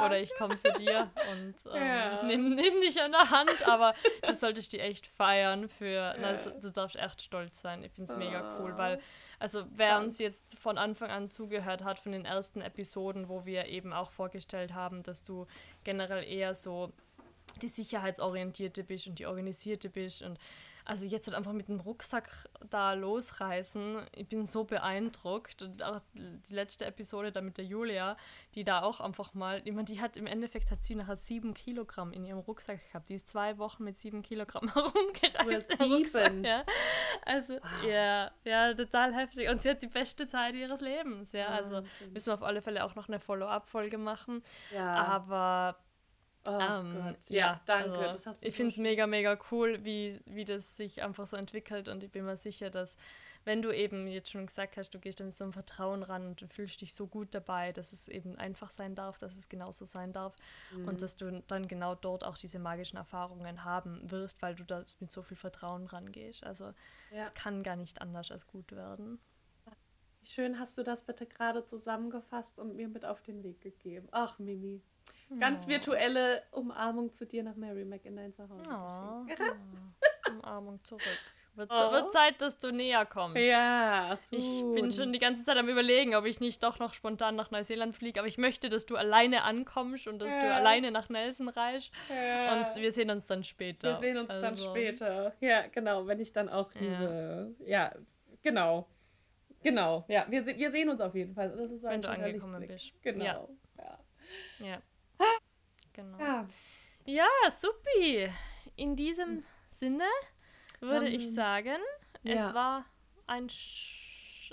Oder 0.04 0.20
ich 0.20 0.34
komme 0.36 0.58
zu 0.58 0.72
dir 0.72 1.10
und 1.32 1.54
ähm, 1.72 1.82
ja. 1.82 2.22
nimm, 2.24 2.54
nimm 2.54 2.80
dich 2.80 3.00
an 3.00 3.12
der 3.12 3.30
Hand, 3.30 3.66
aber 3.66 3.94
du 4.26 4.34
solltest 4.34 4.72
die 4.72 4.80
echt 4.80 5.06
feiern 5.06 5.68
für, 5.68 5.86
ja. 5.86 6.16
na, 6.18 6.32
du 6.32 6.70
darfst 6.70 6.96
echt 6.96 7.22
stolz 7.22 7.60
sein. 7.60 7.82
Ich 7.84 7.92
finde 7.92 8.10
es 8.10 8.16
oh. 8.16 8.18
mega 8.18 8.58
cool, 8.58 8.76
weil, 8.76 9.00
also 9.38 9.64
wer 9.70 9.98
uns 9.98 10.18
jetzt 10.18 10.58
von 10.58 10.78
Anfang 10.78 11.10
an 11.10 11.30
zugehört 11.30 11.84
hat, 11.84 11.98
von 11.98 12.12
den 12.12 12.24
ersten 12.24 12.60
Episoden, 12.60 13.28
wo 13.28 13.44
wir 13.46 13.66
eben 13.66 13.92
auch 13.92 14.10
vorgestellt 14.10 14.74
haben, 14.74 15.02
dass 15.02 15.22
du 15.22 15.46
generell 15.84 16.24
eher 16.24 16.54
so 16.54 16.92
die 17.62 17.68
sicherheitsorientierte 17.68 18.84
bist 18.84 19.06
und 19.06 19.18
die 19.18 19.26
organisierte 19.26 19.88
bist 19.88 20.22
und 20.22 20.38
also 20.86 21.04
jetzt 21.04 21.26
halt 21.26 21.36
einfach 21.36 21.52
mit 21.52 21.68
dem 21.68 21.80
Rucksack 21.80 22.48
da 22.70 22.92
losreißen, 22.92 24.06
ich 24.14 24.28
bin 24.28 24.46
so 24.46 24.64
beeindruckt. 24.64 25.62
Und 25.62 25.82
auch 25.82 26.00
die 26.14 26.54
letzte 26.54 26.86
Episode 26.86 27.32
da 27.32 27.40
mit 27.40 27.58
der 27.58 27.64
Julia, 27.64 28.16
die 28.54 28.62
da 28.62 28.82
auch 28.82 29.00
einfach 29.00 29.34
mal, 29.34 29.60
ich 29.64 29.72
meine, 29.72 29.84
die 29.84 30.00
hat 30.00 30.16
im 30.16 30.26
Endeffekt 30.26 30.70
hat 30.70 30.84
sie 30.84 30.94
nachher 30.94 31.16
sieben 31.16 31.54
Kilogramm 31.54 32.12
in 32.12 32.24
ihrem 32.24 32.38
Rucksack 32.38 32.86
gehabt. 32.86 33.08
Die 33.08 33.14
ist 33.14 33.28
zwei 33.28 33.58
Wochen 33.58 33.82
mit 33.82 33.98
sieben 33.98 34.22
Kilogramm 34.22 34.68
herumgereist. 34.74 35.76
Sieben. 35.76 35.92
Rucksack, 35.92 36.32
ja. 36.44 36.64
Also, 37.24 37.54
wow. 37.54 37.84
ja, 37.88 38.30
ja, 38.44 38.74
total 38.74 39.12
heftig. 39.12 39.48
Und 39.48 39.62
sie 39.62 39.70
hat 39.70 39.82
die 39.82 39.88
beste 39.88 40.28
Zeit 40.28 40.54
ihres 40.54 40.80
Lebens, 40.80 41.32
ja. 41.32 41.48
Also 41.48 41.82
müssen 42.12 42.26
wir 42.26 42.34
auf 42.34 42.42
alle 42.44 42.62
Fälle 42.62 42.84
auch 42.84 42.94
noch 42.94 43.08
eine 43.08 43.18
Follow-up-Folge 43.18 43.98
machen. 43.98 44.42
Ja. 44.72 44.94
Aber 44.94 45.76
Oh 46.48 46.58
ähm, 46.60 47.16
ja, 47.28 47.36
ja, 47.36 47.60
danke. 47.66 47.98
Also, 47.98 48.30
ich 48.42 48.54
finde 48.54 48.72
es 48.72 48.78
mega, 48.78 49.06
mega 49.06 49.38
cool, 49.50 49.84
wie, 49.84 50.20
wie 50.26 50.44
das 50.44 50.76
sich 50.76 51.02
einfach 51.02 51.26
so 51.26 51.36
entwickelt 51.36 51.88
und 51.88 52.02
ich 52.02 52.10
bin 52.10 52.24
mir 52.24 52.36
sicher, 52.36 52.70
dass 52.70 52.96
wenn 53.46 53.62
du 53.62 53.70
eben 53.70 54.08
jetzt 54.08 54.30
schon 54.30 54.44
gesagt 54.44 54.76
hast, 54.76 54.90
du 54.90 54.98
gehst 54.98 55.20
dann 55.20 55.28
mit 55.28 55.36
so 55.36 55.44
einem 55.44 55.52
Vertrauen 55.52 56.02
ran 56.02 56.26
und 56.26 56.42
du 56.42 56.48
fühlst 56.48 56.80
dich 56.80 56.94
so 56.94 57.06
gut 57.06 57.28
dabei, 57.30 57.72
dass 57.72 57.92
es 57.92 58.08
eben 58.08 58.36
einfach 58.36 58.72
sein 58.72 58.96
darf, 58.96 59.18
dass 59.18 59.36
es 59.36 59.48
genauso 59.48 59.84
sein 59.84 60.12
darf 60.12 60.34
mhm. 60.72 60.88
und 60.88 61.00
dass 61.00 61.14
du 61.14 61.44
dann 61.46 61.68
genau 61.68 61.94
dort 61.94 62.24
auch 62.24 62.36
diese 62.36 62.58
magischen 62.58 62.96
Erfahrungen 62.96 63.62
haben 63.62 64.10
wirst, 64.10 64.42
weil 64.42 64.56
du 64.56 64.64
da 64.64 64.84
mit 64.98 65.12
so 65.12 65.22
viel 65.22 65.36
Vertrauen 65.36 65.86
rangehst. 65.86 66.42
Also 66.42 66.72
ja. 67.12 67.22
es 67.22 67.34
kann 67.34 67.62
gar 67.62 67.76
nicht 67.76 68.02
anders 68.02 68.32
als 68.32 68.48
gut 68.48 68.72
werden. 68.72 69.20
Wie 70.20 70.26
schön 70.26 70.58
hast 70.58 70.76
du 70.76 70.82
das 70.82 71.06
bitte 71.06 71.24
gerade 71.24 71.64
zusammengefasst 71.64 72.58
und 72.58 72.74
mir 72.74 72.88
mit 72.88 73.04
auf 73.04 73.22
den 73.22 73.44
Weg 73.44 73.60
gegeben. 73.60 74.08
Ach, 74.10 74.40
Mimi. 74.40 74.82
Ganz 75.40 75.66
oh. 75.66 75.68
virtuelle 75.68 76.42
Umarmung 76.52 77.12
zu 77.12 77.26
dir 77.26 77.42
nach 77.42 77.56
Mary 77.56 77.84
Mac 77.84 78.04
in 78.04 78.16
dein 78.16 78.32
Zuhause. 78.32 78.62
Oh. 78.70 79.26
oh. 79.28 80.30
Umarmung 80.30 80.82
zurück. 80.84 81.02
Wird, 81.56 81.70
oh. 81.72 81.90
wird, 81.90 82.12
Zeit, 82.12 82.38
dass 82.42 82.58
du 82.58 82.70
näher 82.70 83.06
kommst. 83.06 83.38
Ja, 83.38 84.14
so. 84.14 84.36
Ich 84.36 84.62
bin 84.74 84.92
schon 84.92 85.10
die 85.14 85.18
ganze 85.18 85.42
Zeit 85.42 85.56
am 85.56 85.70
überlegen, 85.70 86.14
ob 86.14 86.26
ich 86.26 86.38
nicht 86.38 86.62
doch 86.62 86.78
noch 86.78 86.92
spontan 86.92 87.34
nach 87.34 87.50
Neuseeland 87.50 87.96
fliege, 87.96 88.20
aber 88.20 88.28
ich 88.28 88.36
möchte, 88.36 88.68
dass 88.68 88.84
du 88.84 88.94
alleine 88.94 89.42
ankommst 89.42 90.06
und 90.06 90.18
dass 90.18 90.34
ja. 90.34 90.40
du 90.40 90.54
alleine 90.54 90.90
nach 90.90 91.08
Nelson 91.08 91.48
reist. 91.48 91.90
Ja. 92.10 92.68
Und 92.68 92.82
wir 92.82 92.92
sehen 92.92 93.08
uns 93.10 93.26
dann 93.26 93.42
später. 93.42 93.88
Wir 93.88 93.96
sehen 93.96 94.18
uns 94.18 94.30
also. 94.30 94.42
dann 94.42 94.58
später. 94.58 95.34
Ja, 95.40 95.66
genau, 95.68 96.06
wenn 96.06 96.20
ich 96.20 96.30
dann 96.30 96.50
auch 96.50 96.70
diese, 96.72 97.54
ja, 97.60 97.66
ja 97.66 97.92
genau. 98.42 98.86
Genau, 99.62 100.04
ja, 100.08 100.26
wir, 100.28 100.46
wir 100.46 100.70
sehen 100.70 100.90
uns 100.90 101.00
auf 101.00 101.14
jeden 101.14 101.34
Fall. 101.34 101.56
Das 101.56 101.70
ist 101.70 101.82
wenn 101.84 102.02
du 102.02 102.10
angekommen 102.10 102.66
bist. 102.68 102.92
Genau. 103.02 103.48
Ja. 103.78 103.98
ja. 104.60 104.82
Genau. 105.96 106.18
Ja, 106.18 106.46
ja 107.06 107.50
supi. 107.50 108.28
In 108.76 108.94
diesem 108.94 109.28
hm. 109.28 109.44
Sinne 109.70 110.04
würde 110.80 111.06
um, 111.06 111.12
ich 111.12 111.32
sagen, 111.32 111.78
ja. 112.22 112.48
es 112.48 112.54
war 112.54 112.84
ein, 113.26 113.48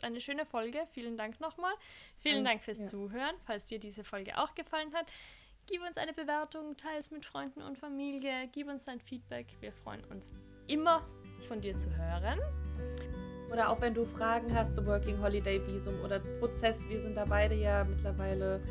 eine 0.01 0.21
schöne 0.21 0.45
Folge. 0.45 0.87
Vielen 0.91 1.17
Dank 1.17 1.41
nochmal. 1.41 1.73
Vielen 2.17 2.39
ein, 2.39 2.45
Dank 2.45 2.63
fürs 2.63 2.79
ja. 2.79 2.85
Zuhören. 2.85 3.35
Falls 3.45 3.65
dir 3.65 3.79
diese 3.79 4.05
Folge 4.05 4.37
auch 4.37 4.55
gefallen 4.55 4.93
hat, 4.93 5.07
gib 5.67 5.81
uns 5.81 5.97
eine 5.97 6.13
Bewertung, 6.13 6.77
teile 6.77 6.99
es 6.99 7.11
mit 7.11 7.25
Freunden 7.25 7.61
und 7.61 7.77
Familie, 7.77 8.49
gib 8.51 8.67
uns 8.67 8.85
dein 8.85 9.01
Feedback. 9.01 9.47
Wir 9.59 9.73
freuen 9.73 10.03
uns 10.05 10.31
immer 10.67 11.05
von 11.47 11.59
dir 11.59 11.77
zu 11.77 11.89
hören. 11.95 12.39
Oder 13.51 13.69
auch 13.69 13.81
wenn 13.81 13.93
du 13.93 14.05
Fragen 14.05 14.55
hast 14.55 14.75
zum 14.75 14.87
Working 14.87 15.21
Holiday 15.21 15.61
Visum 15.67 15.99
oder 16.01 16.19
Prozess, 16.39 16.87
wir 16.89 16.99
sind 16.99 17.15
da 17.15 17.25
beide 17.25 17.53
ja 17.53 17.83
mittlerweile 17.83 18.61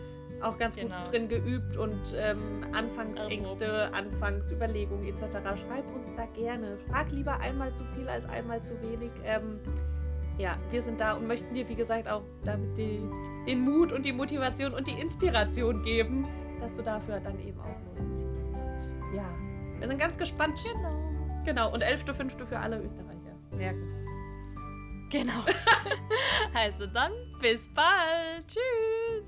auch 0.43 0.59
ganz 0.59 0.77
genau. 0.77 0.97
gut 0.99 1.13
drin 1.13 1.29
geübt 1.29 1.77
und 1.77 2.15
ähm, 2.17 2.39
Anfangsängste, 2.73 3.93
Anfangsüberlegungen 3.93 5.07
etc. 5.07 5.23
Schreib 5.43 5.85
uns 5.95 6.15
da 6.17 6.27
gerne. 6.35 6.79
Frag 6.89 7.11
lieber 7.13 7.39
einmal 7.41 7.75
zu 7.75 7.85
viel 7.95 8.09
als 8.09 8.27
einmal 8.29 8.63
zu 8.63 8.75
wenig. 8.83 9.11
Ähm, 9.25 9.61
ja, 10.39 10.57
wir 10.71 10.83
sind 10.83 11.01
da 11.01 11.13
und 11.13 11.27
möchten 11.27 11.55
dir, 11.55 11.69
wie 11.69 11.75
gesagt, 11.75 12.09
auch 12.09 12.23
damit 12.45 12.77
die, 12.77 13.01
den 13.47 13.61
Mut 13.61 13.93
und 13.93 14.05
die 14.05 14.13
Motivation 14.13 14.73
und 14.73 14.87
die 14.87 14.99
Inspiration 14.99 15.83
geben, 15.83 16.27
dass 16.61 16.75
du 16.75 16.83
dafür 16.83 17.21
dann 17.21 17.39
eben 17.41 17.61
auch 17.61 17.77
losziehst. 17.89 18.27
Ja, 19.15 19.29
wir 19.79 19.89
sind 19.89 19.99
ganz 19.99 20.17
gespannt. 20.17 20.59
Genau. 20.65 21.13
Genau, 21.45 21.73
und 21.73 21.83
11.05. 21.83 22.47
für 22.47 22.59
alle 22.59 22.81
Österreicher. 22.81 23.19
Merken. 23.51 24.03
Genau. 25.11 25.45
also 26.55 26.87
dann, 26.87 27.13
bis 27.41 27.69
bald. 27.69 28.47
Tschüss. 28.47 29.22